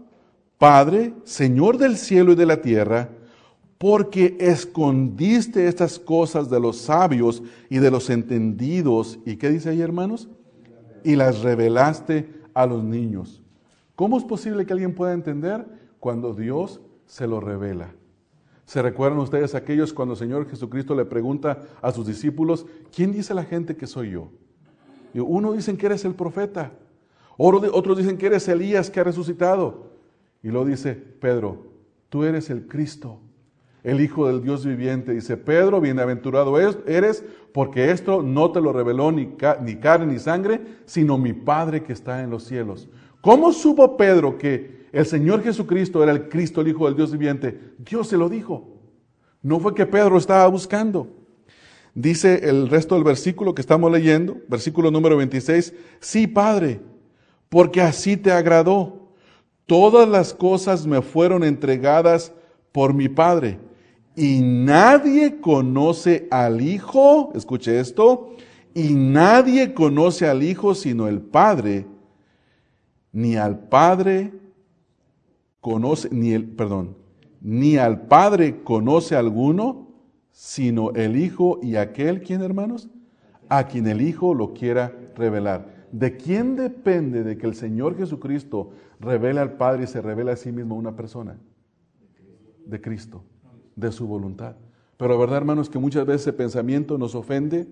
Padre, 0.62 1.12
Señor 1.24 1.76
del 1.76 1.96
cielo 1.96 2.30
y 2.30 2.36
de 2.36 2.46
la 2.46 2.62
tierra, 2.62 3.08
porque 3.78 4.36
escondiste 4.38 5.66
estas 5.66 5.98
cosas 5.98 6.48
de 6.48 6.60
los 6.60 6.76
sabios 6.76 7.42
y 7.68 7.78
de 7.78 7.90
los 7.90 8.08
entendidos. 8.10 9.18
¿Y 9.26 9.38
qué 9.38 9.50
dice 9.50 9.70
ahí, 9.70 9.80
hermanos? 9.80 10.28
Y 11.02 11.16
las 11.16 11.40
revelaste 11.40 12.32
a 12.54 12.64
los 12.66 12.84
niños. 12.84 13.42
¿Cómo 13.96 14.16
es 14.16 14.22
posible 14.22 14.64
que 14.64 14.72
alguien 14.72 14.94
pueda 14.94 15.14
entender 15.14 15.66
cuando 15.98 16.32
Dios 16.32 16.80
se 17.06 17.26
lo 17.26 17.40
revela. 17.40 17.92
¿Se 18.64 18.82
recuerdan 18.82 19.18
ustedes 19.18 19.56
aquellos 19.56 19.92
cuando 19.92 20.14
el 20.14 20.18
Señor 20.20 20.48
Jesucristo 20.48 20.94
le 20.94 21.06
pregunta 21.06 21.62
a 21.82 21.90
sus 21.90 22.06
discípulos, 22.06 22.66
¿quién 22.94 23.10
dice 23.10 23.34
la 23.34 23.42
gente 23.42 23.74
que 23.74 23.88
soy 23.88 24.12
yo? 24.12 24.28
Uno 25.12 25.54
dicen 25.54 25.76
que 25.76 25.86
eres 25.86 26.04
el 26.04 26.14
profeta, 26.14 26.70
otros 27.36 27.98
dicen 27.98 28.16
que 28.16 28.26
eres 28.26 28.46
Elías 28.46 28.90
que 28.90 29.00
ha 29.00 29.04
resucitado. 29.04 29.91
Y 30.42 30.48
luego 30.48 30.66
dice 30.66 30.94
Pedro, 30.94 31.66
tú 32.08 32.24
eres 32.24 32.50
el 32.50 32.66
Cristo, 32.66 33.20
el 33.82 34.00
Hijo 34.00 34.26
del 34.26 34.42
Dios 34.42 34.64
viviente. 34.66 35.12
Dice 35.12 35.36
Pedro, 35.36 35.80
bienaventurado 35.80 36.58
eres 36.58 37.24
porque 37.52 37.90
esto 37.90 38.22
no 38.22 38.50
te 38.52 38.60
lo 38.60 38.72
reveló 38.72 39.12
ni, 39.12 39.34
ni 39.62 39.76
carne 39.76 40.12
ni 40.12 40.18
sangre, 40.18 40.60
sino 40.84 41.18
mi 41.18 41.32
Padre 41.32 41.82
que 41.82 41.92
está 41.92 42.22
en 42.22 42.30
los 42.30 42.44
cielos. 42.44 42.88
¿Cómo 43.20 43.52
supo 43.52 43.96
Pedro 43.96 44.38
que 44.38 44.82
el 44.92 45.06
Señor 45.06 45.42
Jesucristo 45.42 46.02
era 46.02 46.12
el 46.12 46.28
Cristo, 46.28 46.60
el 46.60 46.68
Hijo 46.68 46.84
del 46.84 46.94
Dios 46.94 47.10
viviente. 47.10 47.58
Dios 47.78 48.08
se 48.08 48.18
lo 48.18 48.28
dijo. 48.28 48.68
No 49.40 49.58
fue 49.58 49.74
que 49.74 49.86
Pedro 49.86 50.18
estaba 50.18 50.46
buscando. 50.48 51.08
Dice 51.94 52.48
el 52.48 52.68
resto 52.68 52.94
del 52.94 53.04
versículo 53.04 53.54
que 53.54 53.62
estamos 53.62 53.90
leyendo, 53.90 54.36
versículo 54.48 54.90
número 54.90 55.16
26, 55.16 55.74
sí, 56.00 56.26
Padre, 56.26 56.80
porque 57.48 57.80
así 57.80 58.16
te 58.16 58.32
agradó. 58.32 59.01
Todas 59.72 60.06
las 60.06 60.34
cosas 60.34 60.86
me 60.86 61.00
fueron 61.00 61.42
entregadas 61.42 62.30
por 62.72 62.92
mi 62.92 63.08
Padre. 63.08 63.58
Y 64.14 64.42
nadie 64.42 65.40
conoce 65.40 66.28
al 66.30 66.60
Hijo, 66.60 67.32
escuche 67.34 67.80
esto, 67.80 68.36
y 68.74 68.92
nadie 68.92 69.72
conoce 69.72 70.28
al 70.28 70.42
Hijo 70.42 70.74
sino 70.74 71.08
el 71.08 71.22
Padre, 71.22 71.86
ni 73.12 73.36
al 73.36 73.60
Padre 73.60 74.34
conoce, 75.62 76.10
ni 76.12 76.34
el, 76.34 76.44
perdón, 76.44 76.94
ni 77.40 77.78
al 77.78 78.02
Padre 78.02 78.62
conoce 78.64 79.16
alguno, 79.16 79.88
sino 80.32 80.90
el 80.90 81.16
Hijo 81.16 81.60
y 81.62 81.76
aquel, 81.76 82.20
¿quién 82.20 82.42
hermanos? 82.42 82.90
A 83.48 83.68
quien 83.68 83.86
el 83.86 84.02
Hijo 84.02 84.34
lo 84.34 84.52
quiera 84.52 84.94
revelar. 85.16 85.81
¿De 85.92 86.16
quién 86.16 86.56
depende 86.56 87.22
de 87.22 87.36
que 87.36 87.46
el 87.46 87.54
Señor 87.54 87.96
Jesucristo 87.96 88.70
revele 88.98 89.40
al 89.40 89.52
Padre 89.52 89.84
y 89.84 89.86
se 89.86 90.00
revele 90.00 90.32
a 90.32 90.36
sí 90.36 90.50
mismo 90.50 90.74
una 90.74 90.96
persona? 90.96 91.36
De 92.64 92.80
Cristo, 92.80 93.22
de 93.76 93.92
su 93.92 94.06
voluntad. 94.06 94.56
Pero 94.96 95.18
verdad, 95.18 95.36
hermanos, 95.36 95.68
que 95.68 95.78
muchas 95.78 96.06
veces 96.06 96.22
ese 96.22 96.32
pensamiento 96.32 96.96
nos 96.96 97.14
ofende. 97.14 97.68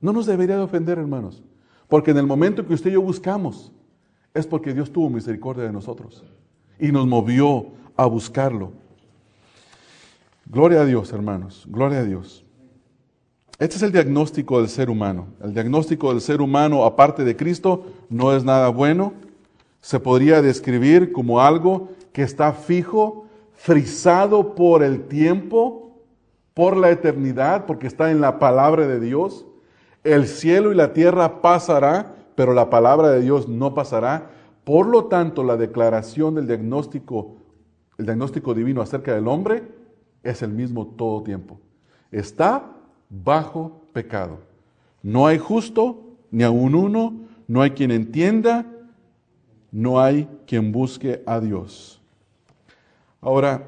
No 0.00 0.12
nos 0.12 0.26
debería 0.26 0.56
de 0.56 0.62
ofender, 0.62 0.98
hermanos. 0.98 1.42
Porque 1.88 2.12
en 2.12 2.18
el 2.18 2.26
momento 2.26 2.64
que 2.64 2.74
usted 2.74 2.90
y 2.90 2.94
yo 2.94 3.02
buscamos, 3.02 3.72
es 4.32 4.46
porque 4.46 4.72
Dios 4.72 4.92
tuvo 4.92 5.10
misericordia 5.10 5.64
de 5.64 5.72
nosotros 5.72 6.24
y 6.78 6.92
nos 6.92 7.06
movió 7.06 7.72
a 7.96 8.06
buscarlo. 8.06 8.72
Gloria 10.46 10.82
a 10.82 10.84
Dios, 10.84 11.12
hermanos, 11.12 11.66
gloria 11.68 11.98
a 11.98 12.04
Dios. 12.04 12.39
Este 13.60 13.76
es 13.76 13.82
el 13.82 13.92
diagnóstico 13.92 14.58
del 14.58 14.70
ser 14.70 14.88
humano. 14.88 15.26
El 15.44 15.52
diagnóstico 15.52 16.08
del 16.12 16.22
ser 16.22 16.40
humano, 16.40 16.86
aparte 16.86 17.24
de 17.24 17.36
Cristo, 17.36 17.84
no 18.08 18.34
es 18.34 18.42
nada 18.42 18.70
bueno. 18.70 19.12
Se 19.82 20.00
podría 20.00 20.40
describir 20.40 21.12
como 21.12 21.42
algo 21.42 21.90
que 22.14 22.22
está 22.22 22.54
fijo, 22.54 23.26
frisado 23.52 24.54
por 24.54 24.82
el 24.82 25.02
tiempo, 25.08 26.00
por 26.54 26.74
la 26.74 26.90
eternidad, 26.90 27.66
porque 27.66 27.86
está 27.86 28.10
en 28.10 28.22
la 28.22 28.38
palabra 28.38 28.86
de 28.86 28.98
Dios. 28.98 29.44
El 30.04 30.26
cielo 30.26 30.72
y 30.72 30.74
la 30.74 30.94
tierra 30.94 31.42
pasará, 31.42 32.16
pero 32.36 32.54
la 32.54 32.70
palabra 32.70 33.10
de 33.10 33.20
Dios 33.20 33.46
no 33.46 33.74
pasará. 33.74 34.30
Por 34.64 34.86
lo 34.86 35.04
tanto, 35.04 35.44
la 35.44 35.58
declaración 35.58 36.34
del 36.34 36.46
diagnóstico, 36.46 37.36
el 37.98 38.06
diagnóstico 38.06 38.54
divino 38.54 38.80
acerca 38.80 39.14
del 39.14 39.28
hombre 39.28 39.64
es 40.22 40.40
el 40.40 40.50
mismo 40.50 40.86
todo 40.86 41.22
tiempo. 41.22 41.60
Está 42.10 42.79
bajo 43.10 43.82
pecado. 43.92 44.38
No 45.02 45.26
hay 45.26 45.38
justo, 45.38 46.16
ni 46.30 46.44
aun 46.44 46.74
uno, 46.74 47.14
no 47.48 47.60
hay 47.60 47.72
quien 47.72 47.90
entienda, 47.90 48.64
no 49.72 50.00
hay 50.00 50.28
quien 50.46 50.72
busque 50.72 51.22
a 51.26 51.40
Dios. 51.40 52.00
Ahora, 53.20 53.66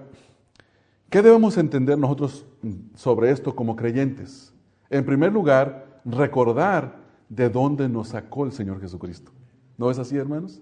¿qué 1.11 1.20
debemos 1.20 1.59
entender 1.59 1.99
nosotros 1.99 2.47
sobre 2.95 3.30
esto 3.30 3.55
como 3.55 3.76
creyentes? 3.76 4.53
En 4.88 5.05
primer 5.05 5.32
lugar, 5.32 6.01
recordar 6.05 6.97
de 7.28 7.49
dónde 7.49 7.88
nos 7.88 8.09
sacó 8.09 8.45
el 8.45 8.53
Señor 8.53 8.80
Jesucristo. 8.80 9.32
¿No 9.76 9.90
es 9.90 9.99
así, 9.99 10.16
hermanos? 10.16 10.61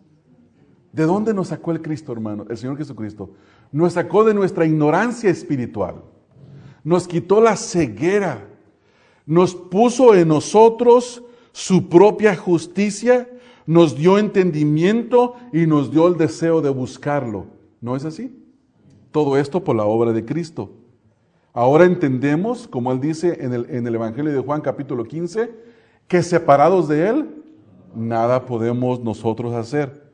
¿De 0.93 1.05
dónde 1.05 1.35
nos 1.35 1.49
sacó 1.49 1.73
el 1.73 1.83
Cristo, 1.83 2.13
hermano? 2.13 2.47
El 2.49 2.57
Señor 2.57 2.77
Jesucristo. 2.77 3.31
Nos 3.71 3.93
sacó 3.93 4.25
de 4.25 4.35
nuestra 4.35 4.65
ignorancia 4.65 5.31
espiritual. 5.31 6.03
Nos 6.83 7.07
quitó 7.07 7.41
la 7.41 7.57
ceguera. 7.57 8.47
Nos 9.27 9.55
puso 9.55 10.15
en 10.15 10.29
nosotros 10.29 11.23
su 11.53 11.89
propia 11.89 12.37
justicia. 12.37 13.29
Nos 13.67 13.97
dio 13.97 14.19
entendimiento 14.19 15.35
y 15.53 15.67
nos 15.67 15.91
dio 15.91 16.09
el 16.09 16.17
deseo 16.17 16.61
de 16.61 16.71
buscarlo. 16.71 17.47
¿No 17.81 17.97
es 17.97 18.05
así? 18.05 18.37
Todo 19.11 19.37
esto 19.37 19.63
por 19.63 19.77
la 19.77 19.85
obra 19.85 20.13
de 20.13 20.25
Cristo. 20.25 20.71
Ahora 21.53 21.85
entendemos, 21.85 22.69
como 22.69 22.93
él 22.93 23.01
dice 23.01 23.39
en 23.41 23.53
el, 23.53 23.95
Evangelio 23.95 24.33
de 24.33 24.39
Juan 24.39 24.61
capítulo 24.61 25.05
15, 25.05 25.51
que 26.07 26.23
separados 26.23 26.87
de 26.87 27.09
Él, 27.09 27.43
nada 27.95 28.47
podemos 28.47 29.01
nosotros 29.01 29.53
hacer. 29.55 30.11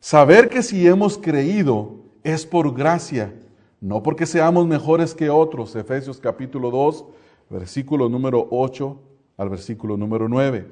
Saber 0.00 0.48
que 0.48 0.62
si 0.62 0.86
hemos 0.86 1.16
creído 1.16 1.96
es 2.22 2.44
por 2.44 2.74
gracia, 2.74 3.32
no 3.80 4.02
porque 4.02 4.26
seamos 4.26 4.66
mejores 4.66 5.14
que 5.14 5.30
otros. 5.30 5.74
Efesios 5.74 6.18
capítulo 6.18 6.70
2, 6.70 7.04
versículo 7.52 8.08
número 8.08 8.48
8 8.50 8.98
al 9.36 9.48
versículo 9.50 9.96
número 9.96 10.28
9. 10.28 10.66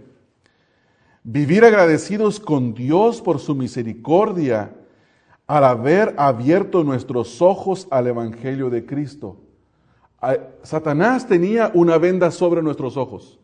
Vivir 1.22 1.64
agradecidos 1.64 2.40
con 2.40 2.74
Dios 2.74 3.20
por 3.20 3.38
su 3.38 3.54
misericordia 3.54 4.74
al 5.46 5.64
haber 5.64 6.14
abierto 6.16 6.82
nuestros 6.82 7.42
ojos 7.42 7.86
al 7.90 8.06
Evangelio 8.06 8.70
de 8.70 8.86
Cristo. 8.86 9.36
Satanás 10.62 11.26
tenía 11.26 11.70
una 11.74 11.98
venda 11.98 12.30
sobre 12.30 12.62
nuestros 12.62 12.96
ojos, 12.96 13.38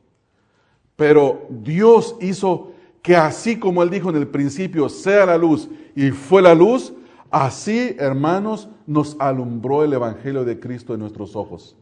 pero 0.95 1.47
Dios 1.49 2.17
hizo 2.21 2.73
que 3.03 3.17
así 3.17 3.59
como 3.59 3.83
él 3.83 3.91
dijo 3.91 4.11
en 4.11 4.17
el 4.17 4.29
principio, 4.29 4.89
sea 4.89 5.27
la 5.27 5.39
luz, 5.39 5.69
y 5.95 6.11
fue 6.11 6.43
la 6.43 6.55
luz, 6.55 6.93
así, 7.31 7.95
hermanos, 7.99 8.69
nos 8.87 9.17
alumbró 9.19 9.85
el 9.85 9.93
Evangelio 9.93 10.45
de 10.45 10.59
Cristo 10.59 10.95
en 10.95 11.01
nuestros 11.01 11.37
ojos. 11.37 11.77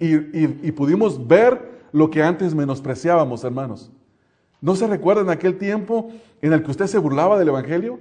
Y, 0.00 0.72
pudimos 0.72 1.26
ver 1.26 1.80
lo 1.92 2.10
que 2.10 2.22
antes 2.22 2.54
menospreciábamos, 2.54 3.42
hermanos. 3.44 3.90
¿No 4.60 4.76
se 4.76 4.86
recuerda 4.86 5.22
en 5.22 5.30
aquel 5.30 5.58
tiempo 5.58 6.10
en 6.40 6.52
el 6.52 6.62
que 6.62 6.70
usted 6.70 6.86
se 6.86 6.98
burlaba 6.98 7.38
del 7.38 7.48
Evangelio? 7.48 7.98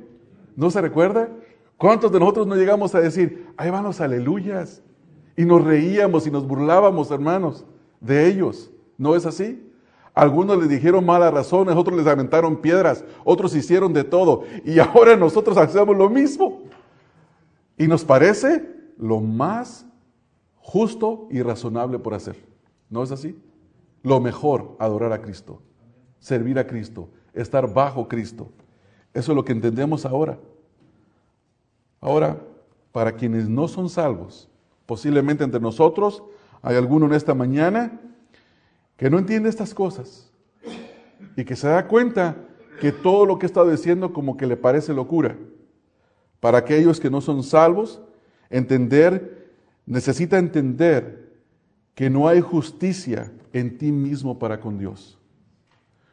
¿No 0.56 0.70
se 0.70 0.82
recuerda? 0.82 1.30
¿Cuántos 1.78 2.12
de 2.12 2.20
nosotros 2.20 2.48
no 2.48 2.56
llegamos 2.56 2.95
a 2.95 3.02
decir, 3.02 3.48
ahí 3.58 3.70
van 3.70 3.84
los 3.84 4.02
aleluyas? 4.02 4.82
Y 5.36 5.45
nos 5.45 5.64
reíamos 5.64 6.26
y 6.26 6.32
nos 6.32 6.48
burlábamos, 6.48 7.12
hermanos, 7.12 7.66
de 8.00 8.28
ellos. 8.28 8.72
¿No 8.98 9.16
es 9.16 9.26
así? 9.26 9.64
Algunos 10.14 10.58
les 10.58 10.70
dijeron 10.70 11.06
malas 11.06 11.32
razones, 11.32 11.76
otros 11.76 11.95
les 11.95 12.08
aventaron 12.08 12.58
piedras, 12.58 13.06
otros 13.24 13.56
hicieron 13.56 13.93
de 13.93 14.04
todo. 14.04 14.43
Y 14.66 14.80
ahora 14.80 15.16
nosotros 15.16 15.56
hacemos 15.58 15.95
lo 15.95 16.10
mismo. 16.10 16.64
Y 17.78 17.88
nos 17.88 18.04
parece 18.04 18.68
lo 18.98 19.20
más 19.20 19.86
justo 20.68 21.30
y 21.32 21.41
razonable 21.41 21.97
por 21.97 22.13
hacer. 22.13 22.36
¿No 22.89 23.01
es 23.01 23.11
así? 23.13 23.39
Lo 24.03 24.20
mejor, 24.20 24.76
adorar 24.80 25.13
a 25.13 25.22
Cristo, 25.22 25.61
servir 26.20 26.59
a 26.59 26.68
Cristo, 26.68 27.07
estar 27.34 27.74
bajo 27.74 28.09
Cristo. 28.09 28.49
Eso 29.13 29.32
es 29.32 29.36
lo 29.38 29.45
que 29.45 29.53
entendemos 29.53 30.05
ahora. 30.05 30.38
Ahora, 32.01 32.41
para 32.91 33.13
quienes 33.13 33.47
no 33.47 33.70
son 33.70 33.88
salvos, 33.88 34.49
posiblemente 34.86 35.45
entre 35.45 35.61
nosotros 35.61 36.22
hay 36.61 36.76
alguno 36.76 37.05
en 37.05 37.13
esta 37.13 37.34
mañana 37.34 38.01
que 38.97 39.09
no 39.09 39.20
entiende 39.20 39.47
estas 39.47 39.74
cosas 39.74 40.30
y 41.38 41.45
que 41.45 41.55
se 41.55 41.70
da 41.70 41.88
cuenta 41.88 42.36
que 42.82 42.91
todo 42.91 43.26
lo 43.26 43.39
que 43.39 43.45
he 43.45 43.47
estado 43.47 43.72
diciendo 43.72 44.11
como 44.11 44.36
que 44.36 44.45
le 44.45 44.57
parece 44.57 44.93
locura. 44.93 45.38
Para 46.41 46.57
aquellos 46.57 46.99
que 46.99 47.09
no 47.09 47.22
son 47.22 47.41
salvos, 47.41 48.01
entender, 48.49 49.36
necesita 49.88 50.38
entender 50.38 51.33
que 51.95 52.11
no 52.11 52.27
hay 52.27 52.41
justicia 52.41 53.31
en 53.53 53.79
ti 53.79 53.91
mismo 53.91 54.38
para 54.38 54.59
con 54.59 54.77
Dios. 54.77 55.17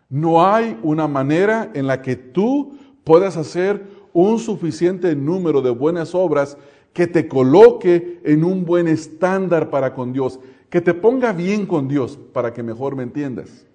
No 0.08 0.46
hay 0.46 0.78
una 0.82 1.06
manera 1.08 1.70
en 1.74 1.86
la 1.86 2.00
que 2.00 2.16
tú 2.16 2.78
puedas 3.02 3.36
hacer 3.36 3.84
un 4.14 4.38
suficiente 4.38 5.14
número 5.14 5.60
de 5.60 5.70
buenas 5.70 6.14
obras 6.14 6.56
que 6.92 7.06
te 7.08 7.26
coloque 7.26 8.20
en 8.24 8.44
un 8.44 8.64
buen 8.64 8.86
estándar 8.86 9.68
para 9.68 9.92
con 9.92 10.12
Dios, 10.12 10.38
que 10.70 10.80
te 10.80 10.94
ponga 10.94 11.32
bien 11.32 11.66
con 11.66 11.88
Dios, 11.88 12.18
para 12.32 12.52
que 12.52 12.62
mejor 12.62 12.94
me 12.94 13.02
entiendas. 13.02 13.66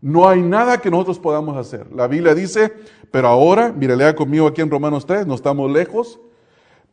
No 0.00 0.28
hay 0.28 0.42
nada 0.42 0.78
que 0.78 0.90
nosotros 0.90 1.18
podamos 1.18 1.56
hacer. 1.56 1.92
La 1.92 2.08
Biblia 2.08 2.34
dice, 2.34 2.72
pero 3.10 3.28
ahora, 3.28 3.72
mire, 3.72 3.94
lea 3.94 4.16
conmigo 4.16 4.46
aquí 4.46 4.62
en 4.62 4.70
Romanos 4.70 5.06
3, 5.06 5.26
no 5.26 5.34
estamos 5.34 5.70
lejos, 5.70 6.18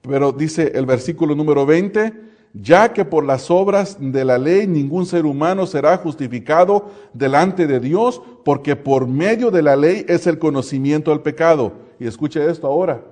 pero 0.02 0.32
dice 0.32 0.72
el 0.76 0.86
versículo 0.86 1.36
número 1.36 1.66
20, 1.66 2.30
ya 2.54 2.94
que 2.94 3.06
por 3.06 3.26
las 3.26 3.52
obras 3.52 3.98
de 4.00 4.26
la 4.26 4.38
ley 4.38 4.66
ningún 4.66 5.06
ser 5.06 5.26
humano 5.26 5.68
será 5.68 5.98
justificado 5.98 6.90
delante 7.14 7.68
de 7.68 7.80
Dios, 7.80 8.22
porque 8.44 8.76
por 8.76 9.08
medio 9.08 9.52
de 9.52 9.62
la 9.62 9.76
ley 9.76 10.06
es 10.08 10.26
el 10.26 10.40
conocimiento 10.40 11.12
del 11.12 11.22
pecado. 11.22 11.74
Y 12.00 12.08
escuche 12.08 12.50
esto 12.50 12.66
ahora. 12.66 13.04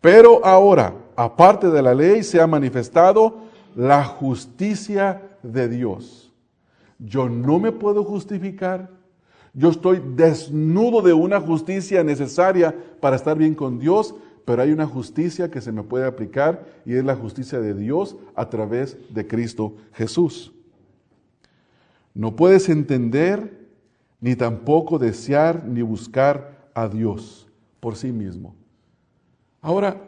Pero 0.00 0.44
ahora, 0.44 0.94
aparte 1.16 1.70
de 1.70 1.82
la 1.82 1.94
ley, 1.94 2.22
se 2.22 2.40
ha 2.40 2.46
manifestado 2.46 3.38
la 3.76 4.04
justicia 4.04 5.22
de 5.42 5.68
Dios. 5.68 6.32
Yo 6.98 7.28
no 7.28 7.58
me 7.58 7.72
puedo 7.72 8.04
justificar. 8.04 8.90
Yo 9.52 9.70
estoy 9.70 10.02
desnudo 10.16 11.00
de 11.00 11.12
una 11.12 11.40
justicia 11.40 12.02
necesaria 12.02 12.74
para 13.00 13.16
estar 13.16 13.36
bien 13.36 13.54
con 13.54 13.78
Dios, 13.78 14.14
pero 14.44 14.62
hay 14.62 14.72
una 14.72 14.86
justicia 14.86 15.50
que 15.50 15.60
se 15.60 15.72
me 15.72 15.82
puede 15.82 16.06
aplicar 16.06 16.66
y 16.84 16.94
es 16.94 17.04
la 17.04 17.16
justicia 17.16 17.60
de 17.60 17.74
Dios 17.74 18.16
a 18.34 18.48
través 18.50 18.96
de 19.12 19.26
Cristo 19.26 19.74
Jesús. 19.92 20.52
No 22.12 22.36
puedes 22.36 22.68
entender 22.68 23.68
ni 24.20 24.36
tampoco 24.36 24.98
desear 24.98 25.64
ni 25.64 25.82
buscar 25.82 26.68
a 26.74 26.88
Dios 26.88 27.48
por 27.80 27.96
sí 27.96 28.12
mismo. 28.12 28.54
Ahora, 29.60 30.00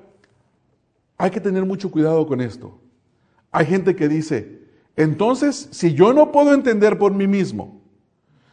hay 1.17 1.31
que 1.31 1.41
tener 1.41 1.65
mucho 1.65 1.91
cuidado 1.91 2.27
con 2.27 2.41
esto. 2.41 2.79
Hay 3.51 3.67
gente 3.67 3.97
que 3.97 4.09
dice, 4.09 4.61
entonces, 4.97 5.69
si 5.73 5.95
yo 5.95 6.13
no 6.13 6.31
puedo 6.31 6.53
entender 6.53 6.99
por 6.99 7.13
mí 7.13 7.27
mismo, 7.27 7.81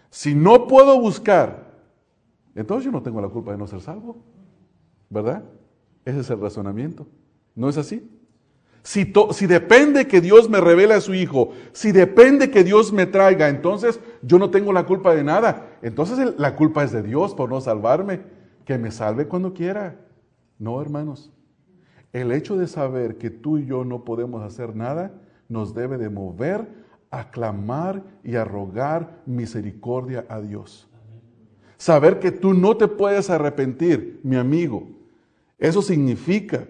si 0.10 0.34
no 0.34 0.68
puedo 0.68 1.00
buscar, 1.00 1.74
entonces 2.56 2.86
yo 2.86 2.92
no 2.92 3.02
tengo 3.02 3.20
la 3.20 3.30
culpa 3.30 3.52
de 3.52 3.58
no 3.58 3.68
ser 3.68 3.82
salvo. 3.82 4.18
¿Verdad? 5.10 5.44
Ese 6.06 6.20
es 6.20 6.30
el 6.30 6.40
razonamiento. 6.40 7.08
¿No 7.56 7.70
es 7.70 7.78
así? 7.78 8.10
Si, 8.84 9.06
depende 9.48 10.08
que 10.08 10.20
Dios 10.20 10.50
me 10.50 10.60
revele 10.60 10.94
a 10.94 11.02
su 11.02 11.14
Hijo, 11.14 11.52
si 11.72 11.94
depende 11.94 12.52
que 12.52 12.66
Dios 12.66 12.92
me 12.92 13.06
traiga, 13.06 13.48
entonces 13.48 14.00
yo 14.22 14.38
no 14.38 14.50
tengo 14.52 14.74
la 14.74 14.86
culpa 14.86 15.16
de 15.16 15.24
nada. 15.24 15.78
Entonces 15.82 16.34
la 16.38 16.56
culpa 16.58 16.84
es 16.84 16.92
de 16.92 17.02
Dios 17.02 17.34
por 17.34 17.50
no 17.50 17.62
salvarme. 17.62 18.22
Que 18.66 18.78
me 18.78 18.92
salve 18.92 19.28
cuando 19.28 19.54
quiera. 19.54 20.00
No, 20.58 20.82
hermanos. 20.82 21.32
El 22.14 22.32
hecho 22.32 22.58
de 22.58 22.68
saber 22.68 23.18
que 23.18 23.30
tú 23.30 23.58
y 23.58 23.66
yo 23.66 23.84
no 23.84 24.06
podemos 24.06 24.44
hacer 24.44 24.76
nada 24.76 25.12
nos 25.50 25.74
debe 25.74 25.98
de 25.98 26.10
mover 26.10 26.68
a 27.10 27.30
clamar 27.30 28.04
y 28.24 28.36
a 28.36 28.46
rogar 28.46 29.22
misericordia 29.26 30.26
a 30.30 30.40
Dios. 30.42 30.90
Saber 31.78 32.20
que 32.20 32.32
tú 32.32 32.54
no 32.54 32.78
te 32.78 32.88
puedes 32.88 33.30
arrepentir, 33.30 34.20
mi 34.24 34.36
amigo. 34.36 34.88
Eso 35.58 35.82
significa 35.82 36.68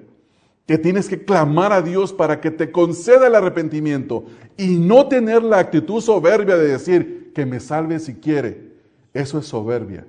que 0.66 0.78
tienes 0.78 1.10
que 1.10 1.24
clamar 1.24 1.74
a 1.74 1.82
Dios 1.82 2.14
para 2.14 2.40
que 2.40 2.52
te 2.52 2.72
conceda 2.72 3.28
el 3.28 3.36
arrepentimiento 3.36 4.26
y 4.58 4.78
no 4.78 5.08
tener 5.08 5.44
la 5.44 5.60
actitud 5.60 6.02
soberbia 6.02 6.56
de 6.56 6.68
decir 6.68 7.32
que 7.34 7.46
me 7.46 7.60
salve 7.60 8.00
si 8.00 8.16
quiere. 8.16 8.74
Eso 9.14 9.40
es 9.40 9.46
soberbia. 9.46 10.08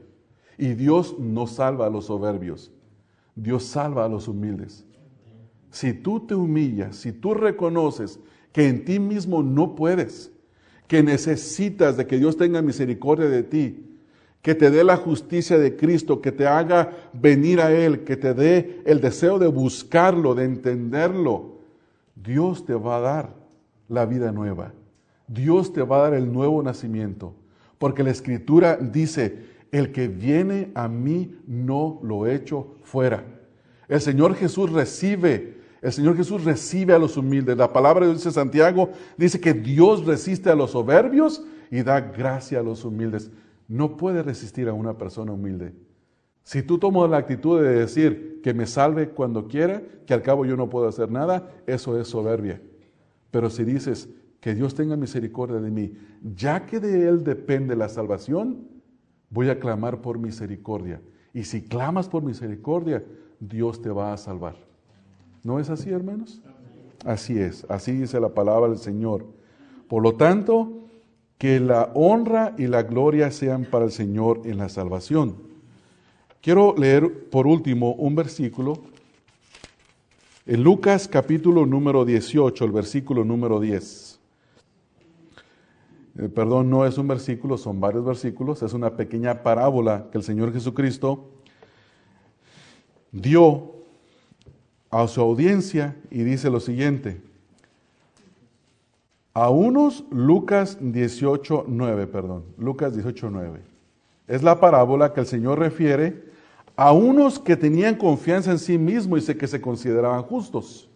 Y 0.57 0.75
Dios 0.75 1.17
no 1.19 1.47
salva 1.47 1.87
a 1.87 1.91
los 1.91 2.07
soberbios. 2.07 2.73
Dios 3.35 3.65
salva 3.65 4.05
a 4.05 4.09
los 4.09 4.29
humildes. 4.29 4.85
Si 5.71 5.93
tú 5.93 6.21
te 6.21 6.37
humillas, 6.37 6.97
si 6.97 7.13
tú 7.13 7.35
reconoces 7.35 8.21
que 8.53 8.69
en 8.69 8.85
ti 8.85 9.01
mismo 9.01 9.43
no 9.43 9.75
puedes, 9.75 10.31
que 10.87 11.03
necesitas 11.03 11.97
de 11.97 12.07
que 12.07 12.19
Dios 12.19 12.37
tenga 12.37 12.63
misericordia 12.63 13.27
de 13.27 13.43
ti, 13.43 13.94
que 14.45 14.55
te 14.55 14.71
dé 14.71 14.85
la 14.85 14.99
justicia 14.99 15.57
de 15.57 15.75
Cristo, 15.75 16.21
que 16.21 16.31
te 16.31 16.47
haga 16.47 16.93
venir 17.15 17.63
a 17.63 17.73
Él, 17.73 18.05
que 18.05 18.15
te 18.15 18.35
dé 18.35 18.83
el 18.85 19.01
deseo 19.01 19.39
de 19.39 19.47
buscarlo, 19.47 20.35
de 20.35 20.45
entenderlo, 20.45 21.61
Dios 22.15 22.67
te 22.67 22.75
va 22.75 22.99
a 22.99 23.01
dar 23.01 23.35
la 23.89 24.05
vida 24.05 24.33
nueva. 24.33 24.75
Dios 25.27 25.73
te 25.73 25.81
va 25.81 25.97
a 25.97 26.03
dar 26.03 26.13
el 26.13 26.31
nuevo 26.31 26.63
nacimiento. 26.63 27.35
Porque 27.79 28.03
la 28.03 28.11
escritura 28.11 28.77
dice, 28.77 29.47
el 29.73 29.93
que 29.93 30.09
viene 30.09 30.71
a 30.75 30.89
mí 30.89 31.39
no 31.47 31.99
lo 32.03 32.27
echo 32.27 32.75
fuera. 32.83 33.25
El 33.89 34.03
Señor 34.03 34.35
Jesús 34.35 34.71
recibe, 34.71 35.57
el 35.81 35.91
Señor 35.91 36.19
Jesús 36.19 36.45
recibe 36.45 36.93
a 36.93 36.99
los 36.99 37.17
humildes. 37.17 37.57
La 37.57 37.73
palabra 37.73 38.07
de 38.07 38.19
Santiago, 38.19 38.91
dice 39.17 39.41
que 39.41 39.55
Dios 39.55 40.05
resiste 40.05 40.51
a 40.51 40.55
los 40.55 40.73
soberbios 40.73 41.43
y 41.71 41.83
da 41.83 41.99
gracia 41.99 42.61
a 42.61 42.63
los 42.63 42.85
humildes. 42.85 43.31
No 43.69 43.97
puede 43.97 44.23
resistir 44.23 44.69
a 44.69 44.73
una 44.73 44.99
persona 44.99 45.33
humilde. 45.33 45.73
Si 46.43 46.63
tú 46.63 46.79
tomas 46.79 47.09
la 47.09 47.17
actitud 47.17 47.61
de 47.63 47.75
decir 47.75 48.41
que 48.43 48.53
me 48.53 48.67
salve 48.67 49.09
cuando 49.09 49.49
quiera, 49.49 49.83
que 50.07 50.13
al 50.13 50.23
cabo 50.23 50.45
yo 50.45 50.57
no 50.57 50.69
puedo 50.69 50.87
hacer 50.87 51.11
nada, 51.11 51.51
eso 51.67 51.99
es 51.99 52.09
soberbia. 52.09 52.61
Pero 53.31 53.49
si 53.49 53.65
dices 53.65 54.11
que 54.41 54.55
Dios 54.55 54.75
tenga 54.75 54.97
misericordia 54.97 55.59
de 55.61 55.71
mí, 55.71 55.97
ya 56.37 56.67
que 56.67 56.81
de 56.81 57.09
Él 57.09 57.25
depende 57.25 57.75
la 57.75 57.89
salvación, 57.89 58.69
voy 59.31 59.49
a 59.49 59.59
clamar 59.59 60.03
por 60.03 60.19
misericordia. 60.19 61.01
Y 61.33 61.45
si 61.45 61.63
clamas 61.63 62.09
por 62.09 62.23
misericordia, 62.23 63.03
Dios 63.41 63.81
te 63.81 63.89
va 63.89 64.13
a 64.13 64.19
salvar. 64.19 64.57
¿No 65.43 65.59
es 65.59 65.71
así, 65.71 65.91
hermanos? 65.91 66.43
Así 67.05 67.39
es, 67.39 67.67
así 67.69 67.93
dice 67.93 68.21
la 68.21 68.35
palabra 68.35 68.69
del 68.69 68.79
Señor. 68.79 69.27
Por 69.89 70.03
lo 70.03 70.15
tanto, 70.15 70.84
que 71.39 71.61
la 71.61 71.91
honra 71.95 72.55
y 72.59 72.67
la 72.67 72.83
gloria 72.83 73.31
sean 73.31 73.65
para 73.65 73.85
el 73.85 73.93
Señor 73.93 74.43
en 74.45 74.59
la 74.59 74.69
salvación. 74.69 75.37
Quiero 76.41 76.75
leer 76.77 77.29
por 77.31 77.47
último 77.47 77.93
un 77.95 78.15
versículo 78.15 78.83
en 80.47 80.63
Lucas 80.63 81.09
capítulo 81.09 81.65
número 81.65 82.05
18, 82.05 82.67
el 82.67 82.73
versículo 82.73 83.25
número 83.25 83.61
10. 83.61 84.21
Eh, 86.19 86.29
perdón, 86.29 86.69
no 86.69 86.85
es 86.85 86.99
un 86.99 87.09
versículo, 87.09 87.57
son 87.57 87.81
varios 87.81 88.05
versículos, 88.05 88.63
es 88.63 88.75
una 88.75 88.95
pequeña 88.95 89.43
parábola 89.43 90.07
que 90.13 90.19
el 90.19 90.25
Señor 90.25 90.53
Jesucristo 90.53 91.31
dio 93.11 93.73
a 94.91 95.09
su 95.09 95.21
audiencia 95.23 95.97
y 96.11 96.25
dice 96.25 96.51
lo 96.51 96.61
siguiente. 96.61 97.23
A 99.37 99.51
unos, 99.51 100.05
Lucas 100.13 100.79
18, 100.81 101.65
9, 101.67 102.07
perdón, 102.07 102.45
Lucas 102.57 102.95
18, 102.95 103.31
9. 103.31 103.61
Es 104.29 104.45
la 104.45 104.61
parábola 104.61 105.13
que 105.13 105.21
el 105.21 105.27
Señor 105.27 105.59
refiere 105.59 106.33
a 106.77 106.93
unos 106.93 107.41
que 107.41 107.57
tenían 107.57 107.97
confianza 107.97 108.53
en 108.53 108.61
sí 108.61 108.79
mismos 108.79 109.29
y 109.29 109.35
que 109.35 109.49
se 109.49 109.61
consideraban 109.61 110.23
justos. 110.23 110.89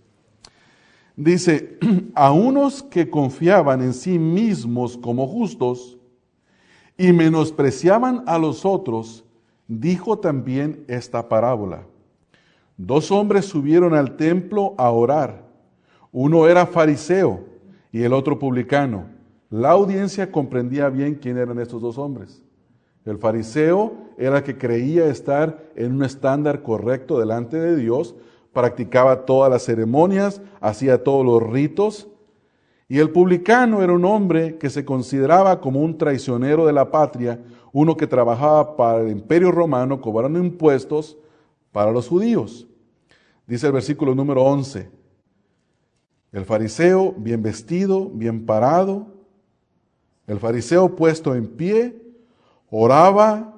Dice, 1.16 1.78
a 2.14 2.30
unos 2.30 2.80
que 2.84 3.11
confiaban 3.11 3.82
en 3.82 3.93
sí 3.93 4.20
mismos 4.20 4.97
como 4.97 5.26
justos 5.26 5.99
y 6.97 7.12
menospreciaban 7.12 8.22
a 8.28 8.39
los 8.39 8.64
otros, 8.64 9.24
dijo 9.66 10.16
también 10.20 10.84
esta 10.86 11.28
parábola. 11.28 11.82
Dos 12.76 13.11
hombres 13.11 13.47
subieron 13.47 13.95
al 13.95 14.16
templo 14.16 14.76
a 14.78 14.93
orar. 14.93 15.43
Uno 16.12 16.47
era 16.47 16.66
fariseo 16.66 17.57
y 17.93 18.03
el 18.03 18.12
otro 18.12 18.39
publicano. 18.39 19.07
La 19.51 19.70
audiencia 19.70 20.30
comprendía 20.30 20.89
bien 20.91 21.14
quién 21.14 21.39
eran 21.39 21.59
estos 21.59 21.80
dos 21.80 21.97
hombres. 21.99 22.43
El 23.05 23.18
fariseo 23.18 23.95
era 24.18 24.39
el 24.39 24.43
que 24.43 24.59
creía 24.59 25.07
estar 25.07 25.70
en 25.74 25.95
un 25.95 26.05
estándar 26.05 26.62
correcto 26.62 27.18
delante 27.18 27.59
de 27.59 27.76
Dios, 27.76 28.14
practicaba 28.53 29.24
todas 29.24 29.51
las 29.51 29.62
ceremonias, 29.62 30.43
hacía 30.61 31.03
todos 31.03 31.24
los 31.24 31.43
ritos. 31.43 32.09
Y 32.89 32.99
el 32.99 33.11
publicano 33.11 33.82
era 33.82 33.93
un 33.93 34.05
hombre 34.05 34.59
que 34.59 34.68
se 34.68 34.84
consideraba 34.84 35.61
como 35.61 35.80
un 35.80 35.97
traicionero 35.97 36.66
de 36.66 36.72
la 36.72 36.91
patria, 36.91 37.41
uno 37.72 37.97
que 37.97 38.07
trabajaba 38.07 38.76
para 38.76 39.01
el 39.01 39.11
imperio 39.11 39.53
romano 39.53 40.01
cobrando 40.01 40.39
impuestos 40.39 41.16
para 41.72 41.93
los 41.93 42.09
judíos. 42.09 42.66
Dice 43.47 43.66
el 43.66 43.72
versículo 43.72 44.14
número 44.14 44.43
11, 44.43 44.91
el 46.33 46.45
fariseo 46.45 47.12
bien 47.12 47.43
vestido, 47.43 48.09
bien 48.09 48.45
parado, 48.45 49.07
el 50.26 50.39
fariseo 50.39 50.95
puesto 50.95 51.35
en 51.35 51.47
pie, 51.47 52.01
oraba 52.70 53.55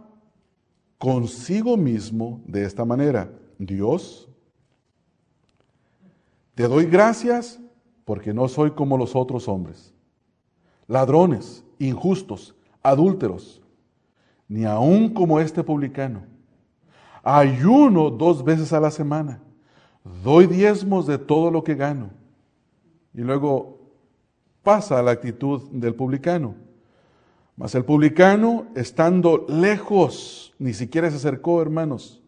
consigo 0.99 1.77
mismo 1.77 2.41
de 2.47 2.65
esta 2.65 2.85
manera, 2.85 3.33
Dios, 3.59 4.29
te 6.55 6.69
doy 6.69 6.87
gracias 6.87 7.59
porque 8.05 8.35
no 8.35 8.47
soy 8.49 8.73
como 8.73 8.97
los 8.99 9.17
otros 9.17 9.49
hombres, 9.49 9.93
ladrones, 10.87 11.65
injustos, 11.79 12.55
adúlteros, 12.83 13.63
ni 14.47 14.65
aun 14.65 15.13
como 15.13 15.41
este 15.41 15.65
publicano. 15.65 16.23
Ayuno 17.23 18.11
dos 18.11 18.45
veces 18.45 18.73
a 18.73 18.81
la 18.81 18.91
semana, 18.91 19.41
doy 20.23 20.47
diezmos 20.47 21.07
de 21.07 21.19
todo 21.19 21.51
lo 21.51 21.65
que 21.65 21.75
gano. 21.75 22.20
Y 23.15 23.23
luego 23.23 23.79
pasa 24.63 24.99
a 24.99 25.03
la 25.03 25.11
actitud 25.13 25.71
del 25.71 25.95
publicano. 25.95 26.55
Mas 27.57 27.75
el 27.75 27.85
publicano, 27.85 28.67
estando 28.75 29.45
lejos, 29.49 30.55
ni 30.59 30.73
siquiera 30.73 31.11
se 31.11 31.17
acercó, 31.17 31.61
hermanos. 31.61 32.23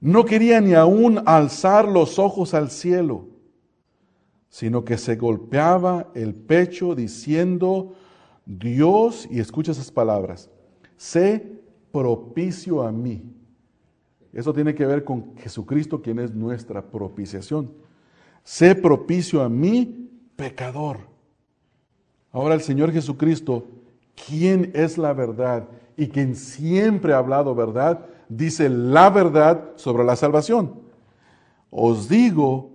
No 0.00 0.24
quería 0.24 0.60
ni 0.60 0.74
aún 0.74 1.22
alzar 1.26 1.86
los 1.86 2.18
ojos 2.18 2.54
al 2.54 2.70
cielo, 2.70 3.26
sino 4.48 4.84
que 4.84 4.96
se 4.96 5.16
golpeaba 5.16 6.10
el 6.14 6.34
pecho 6.34 6.94
diciendo, 6.94 7.94
Dios, 8.46 9.28
y 9.30 9.40
escucha 9.40 9.72
esas 9.72 9.90
palabras, 9.90 10.50
sé 10.96 11.60
propicio 11.92 12.82
a 12.82 12.92
mí. 12.92 13.22
Eso 14.32 14.52
tiene 14.52 14.74
que 14.74 14.86
ver 14.86 15.04
con 15.04 15.36
Jesucristo, 15.36 16.00
quien 16.00 16.18
es 16.18 16.34
nuestra 16.34 16.90
propiciación. 16.90 17.72
Sé 18.48 18.74
propicio 18.74 19.42
a 19.42 19.50
mí, 19.50 20.08
pecador. 20.34 21.00
Ahora 22.32 22.54
el 22.54 22.62
Señor 22.62 22.92
Jesucristo 22.92 23.66
quién 24.26 24.70
es 24.74 24.96
la 24.96 25.12
verdad 25.12 25.68
y 25.98 26.08
quien 26.08 26.34
siempre 26.34 27.12
ha 27.12 27.18
hablado 27.18 27.54
verdad, 27.54 28.06
dice 28.30 28.70
la 28.70 29.10
verdad 29.10 29.72
sobre 29.76 30.02
la 30.02 30.16
salvación. 30.16 30.80
Os 31.68 32.08
digo 32.08 32.70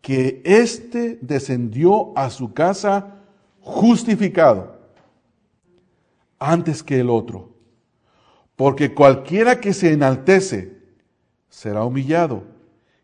que 0.00 0.40
éste 0.44 1.18
descendió 1.20 2.16
a 2.16 2.30
su 2.30 2.54
casa 2.54 3.24
justificado 3.60 4.78
antes 6.38 6.80
que 6.80 7.00
el 7.00 7.10
otro. 7.10 7.50
Porque 8.54 8.94
cualquiera 8.94 9.60
que 9.60 9.72
se 9.72 9.92
enaltece 9.92 10.78
será 11.48 11.82
humillado 11.82 12.44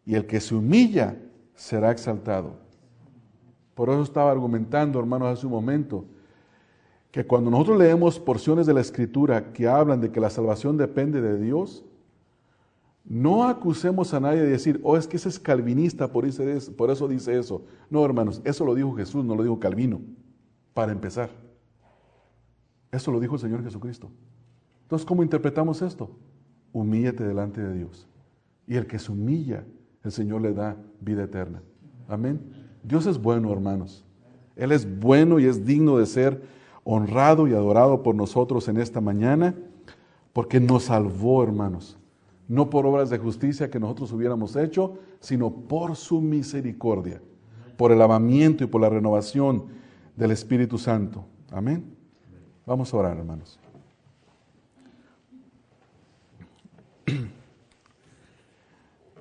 y 0.07 0.15
el 0.15 0.27
que 0.27 0.39
se 0.39 0.55
humilla 0.55 1.17
será 1.59 1.91
exaltado. 1.91 2.53
Por 3.75 3.91
eso 3.91 4.03
estaba 4.03 4.31
argumentando, 4.31 4.99
hermanos, 4.99 5.29
hace 5.29 5.45
un 5.45 5.53
momento 5.53 6.05
que 7.11 7.27
cuando 7.27 7.51
nosotros 7.51 7.79
leemos 7.79 8.21
porciones 8.21 8.65
de 8.67 8.75
la 8.75 8.81
Escritura 8.81 9.53
que 9.53 9.67
hablan 9.67 10.01
de 10.01 10.13
que 10.13 10.21
la 10.21 10.31
salvación 10.31 10.77
depende 10.77 11.21
de 11.21 11.39
Dios, 11.39 11.85
no 13.05 13.45
acusemos 13.45 14.15
a 14.15 14.21
nadie 14.21 14.41
de 14.41 14.51
decir, 14.51 14.81
oh, 14.85 14.97
es 14.97 15.09
que 15.09 15.17
ese 15.17 15.29
es 15.31 15.41
calvinista, 15.41 16.13
por 16.13 16.27
eso, 16.27 17.09
dice 17.09 17.37
eso. 17.37 17.65
No, 17.91 18.05
hermanos, 18.05 18.41
eso 18.45 18.65
lo 18.65 18.75
dijo 18.75 18.95
Jesús, 18.95 19.25
no 19.25 19.35
lo 19.35 19.43
dijo 19.43 19.59
Calvino, 19.59 20.01
para 20.75 20.93
empezar. 20.93 21.31
Eso 22.93 23.11
lo 23.11 23.19
dijo 23.19 23.35
el 23.35 23.41
Señor 23.41 23.65
Jesucristo. 23.65 24.11
Entonces, 24.83 25.05
¿cómo 25.05 25.25
interpretamos 25.25 25.83
esto? 25.83 26.11
Humíllate 26.73 27.25
delante 27.25 27.61
de 27.61 27.75
Dios. 27.75 28.07
Y 28.67 28.77
el 28.77 28.87
que 28.87 28.99
se 28.99 29.11
humilla, 29.11 29.65
el 30.05 30.13
Señor 30.13 30.43
le 30.43 30.53
da 30.53 30.77
vida 31.01 31.25
eterna. 31.25 31.63
Amén. 32.09 32.41
Dios 32.83 33.07
es 33.07 33.21
bueno, 33.21 33.53
hermanos. 33.53 34.05
Él 34.57 34.73
es 34.73 34.99
bueno 34.99 35.39
y 35.39 35.45
es 35.45 35.65
digno 35.65 35.99
de 35.99 36.07
ser 36.07 36.43
honrado 36.85 37.47
y 37.47 37.53
adorado 37.53 38.03
por 38.03 38.15
nosotros 38.15 38.67
en 38.69 38.79
esta 38.79 39.01
mañana, 39.01 39.55
porque 40.33 40.59
nos 40.59 40.85
salvó, 40.85 41.43
hermanos, 41.43 41.99
no 42.49 42.71
por 42.71 42.87
obras 42.87 43.11
de 43.11 43.19
justicia 43.19 43.71
que 43.71 43.79
nosotros 43.79 44.11
hubiéramos 44.13 44.57
hecho, 44.57 44.99
sino 45.21 45.51
por 45.51 45.97
su 45.97 46.21
misericordia, 46.21 47.21
por 47.77 47.93
el 47.93 47.99
lavamiento 47.99 48.65
y 48.65 48.69
por 48.69 48.81
la 48.81 48.89
renovación 48.89 49.67
del 50.17 50.31
Espíritu 50.31 50.79
Santo. 50.79 51.27
Amén. 51.51 51.85
Vamos 52.67 52.93
a 52.93 52.97
orar, 52.97 53.19
hermanos. 53.19 53.61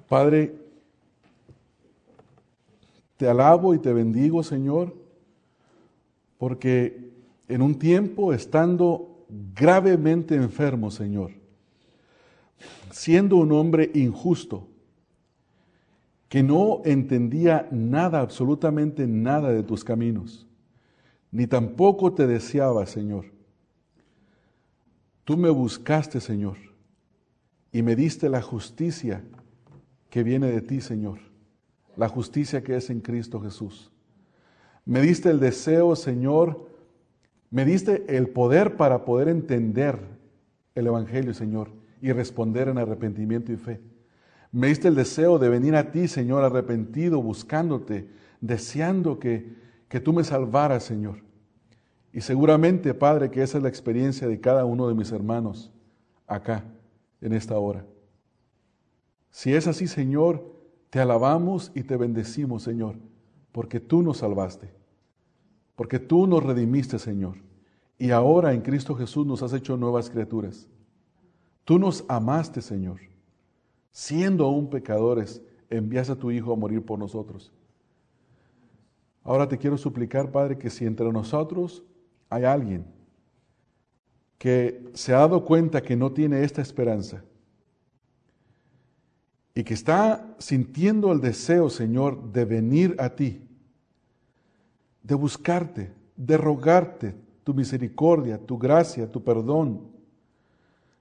Padre, 0.09 0.66
te 3.17 3.27
alabo 3.27 3.73
y 3.73 3.79
te 3.79 3.91
bendigo, 3.91 4.43
Señor, 4.43 4.95
porque 6.37 7.11
en 7.47 7.61
un 7.61 7.77
tiempo 7.77 8.31
estando 8.31 9.25
gravemente 9.55 10.35
enfermo, 10.35 10.91
Señor, 10.91 11.31
siendo 12.91 13.37
un 13.37 13.51
hombre 13.51 13.91
injusto, 13.93 14.67
que 16.29 16.43
no 16.43 16.81
entendía 16.83 17.67
nada, 17.71 18.19
absolutamente 18.19 19.07
nada 19.07 19.51
de 19.51 19.63
tus 19.63 19.83
caminos. 19.83 20.45
ni 21.29 21.45
tampoco 21.45 22.13
te 22.13 22.25
deseaba, 22.25 22.85
Señor. 22.85 23.25
Tú 25.23 25.35
me 25.35 25.49
buscaste, 25.49 26.21
Señor, 26.21 26.57
y 27.71 27.81
me 27.81 27.95
diste 27.97 28.29
la 28.29 28.41
justicia 28.41 29.23
que 30.09 30.23
viene 30.23 30.49
de 30.49 30.61
ti, 30.61 30.79
Señor, 30.79 31.19
la 31.97 32.07
justicia 32.07 32.63
que 32.63 32.75
es 32.75 32.89
en 32.89 33.01
Cristo 33.01 33.41
Jesús. 33.41 33.91
Me 34.85 35.01
diste 35.01 35.29
el 35.29 35.39
deseo, 35.39 35.95
Señor, 35.95 36.69
me 37.49 37.65
diste 37.65 38.05
el 38.15 38.29
poder 38.29 38.77
para 38.77 39.03
poder 39.03 39.27
entender 39.27 39.99
el 40.75 40.87
Evangelio, 40.87 41.33
Señor, 41.33 41.71
y 42.01 42.11
responder 42.11 42.69
en 42.69 42.77
arrepentimiento 42.77 43.51
y 43.51 43.57
fe. 43.57 43.81
Me 44.51 44.67
diste 44.67 44.87
el 44.87 44.95
deseo 44.95 45.39
de 45.39 45.49
venir 45.49 45.75
a 45.75 45.91
ti, 45.91 46.07
Señor, 46.07 46.43
arrepentido, 46.43 47.21
buscándote, 47.21 48.07
deseando 48.39 49.19
que, 49.19 49.55
que 49.89 49.99
tú 49.99 50.13
me 50.13 50.23
salvaras, 50.23 50.83
Señor. 50.83 51.17
Y 52.13 52.21
seguramente, 52.21 52.93
Padre, 52.93 53.29
que 53.29 53.43
esa 53.43 53.57
es 53.57 53.63
la 53.63 53.69
experiencia 53.69 54.27
de 54.27 54.39
cada 54.39 54.65
uno 54.65 54.87
de 54.87 54.93
mis 54.93 55.11
hermanos 55.11 55.71
acá, 56.25 56.63
en 57.21 57.33
esta 57.33 57.57
hora. 57.57 57.85
Si 59.31 59.53
es 59.53 59.67
así, 59.67 59.87
Señor, 59.87 60.56
te 60.97 61.01
alabamos 61.01 61.71
y 61.75 61.83
te 61.83 61.95
bendecimos, 61.95 62.63
Señor, 62.63 62.95
porque 63.51 63.79
tú 63.79 64.01
nos 64.01 64.17
salvaste, 64.17 64.73
porque 65.75 65.99
tú 65.99 66.25
nos 66.25 66.41
redimiste, 66.43 66.97
Señor. 66.97 67.35
Y 67.99 68.09
ahora 68.09 68.51
en 68.51 68.61
Cristo 68.61 68.95
Jesús 68.95 69.23
nos 69.23 69.43
has 69.43 69.53
hecho 69.53 69.77
nuevas 69.77 70.09
criaturas. 70.09 70.67
Tú 71.65 71.77
nos 71.77 72.03
amaste, 72.07 72.63
Señor. 72.63 72.99
Siendo 73.91 74.45
aún 74.45 74.71
pecadores, 74.71 75.39
envías 75.69 76.09
a 76.09 76.15
tu 76.15 76.31
Hijo 76.31 76.51
a 76.51 76.55
morir 76.55 76.83
por 76.83 76.97
nosotros. 76.97 77.53
Ahora 79.23 79.47
te 79.47 79.59
quiero 79.59 79.77
suplicar, 79.77 80.31
Padre, 80.31 80.57
que 80.57 80.71
si 80.71 80.87
entre 80.87 81.11
nosotros 81.11 81.83
hay 82.27 82.45
alguien 82.45 82.87
que 84.39 84.83
se 84.95 85.13
ha 85.13 85.19
dado 85.19 85.45
cuenta 85.45 85.83
que 85.83 85.95
no 85.95 86.11
tiene 86.11 86.43
esta 86.43 86.63
esperanza 86.63 87.23
y 89.57 89.63
que 89.63 89.73
está 89.73 90.35
sintiendo 90.37 91.11
el 91.11 91.19
deseo, 91.19 91.71
Señor, 91.71 92.31
de 92.31 92.45
venir 92.45 92.95
a 92.99 93.09
ti, 93.09 93.41
de 95.01 95.15
buscarte, 95.15 95.91
de 96.15 96.37
rogarte 96.37 97.15
tu 97.43 97.55
misericordia, 97.55 98.37
tu 98.37 98.59
gracia, 98.59 99.11
tu 99.11 99.23
perdón. 99.23 99.81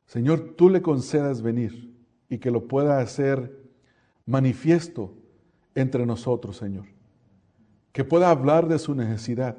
Señor, 0.06 0.54
tú 0.56 0.70
le 0.70 0.80
concedas 0.80 1.42
venir 1.42 1.94
y 2.30 2.38
que 2.38 2.50
lo 2.50 2.66
pueda 2.66 2.98
hacer 2.98 3.60
manifiesto 4.24 5.12
entre 5.74 6.06
nosotros, 6.06 6.56
Señor. 6.56 6.86
Que 7.92 8.04
pueda 8.04 8.30
hablar 8.30 8.68
de 8.68 8.78
su 8.78 8.94
necesidad 8.94 9.58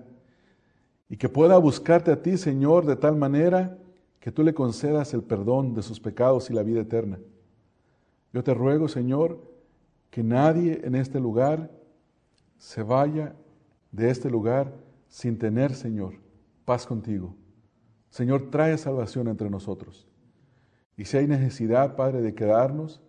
y 1.08 1.18
que 1.18 1.30
pueda 1.30 1.60
buscarte 1.60 2.10
a 2.10 2.24
ti, 2.24 2.36
Señor, 2.36 2.88
de 2.88 2.96
tal 2.96 3.16
manera 3.16 3.78
que 4.20 4.32
tú 4.32 4.42
le 4.42 4.56
concedas 4.56 5.14
el 5.14 5.22
perdón 5.22 5.76
de 5.76 5.84
sus 5.84 6.00
pecados 6.00 6.50
y 6.50 6.54
la 6.54 6.64
vida 6.64 6.82
eterna. 6.82 7.20
Yo 8.34 8.44
te 8.44 8.54
ruego, 8.54 8.88
Señor, 8.88 9.40
que 10.10 10.24
nadie 10.24 10.82
en 10.84 10.96
este 10.96 11.20
lugar 11.20 11.72
se 12.58 12.84
vaya 12.84 13.36
de 13.92 14.10
este 14.10 14.30
lugar 14.30 14.74
sin 15.08 15.38
tener, 15.38 15.74
Señor, 15.74 16.16
paz 16.66 16.86
contigo. 16.86 17.36
Señor, 18.10 18.50
trae 18.50 18.78
salvación 18.78 19.28
entre 19.28 19.50
nosotros. 19.50 20.08
Y 20.96 21.06
si 21.06 21.18
hay 21.18 21.28
necesidad, 21.28 21.96
Padre, 21.96 22.22
de 22.22 22.34
quedarnos 22.34 23.02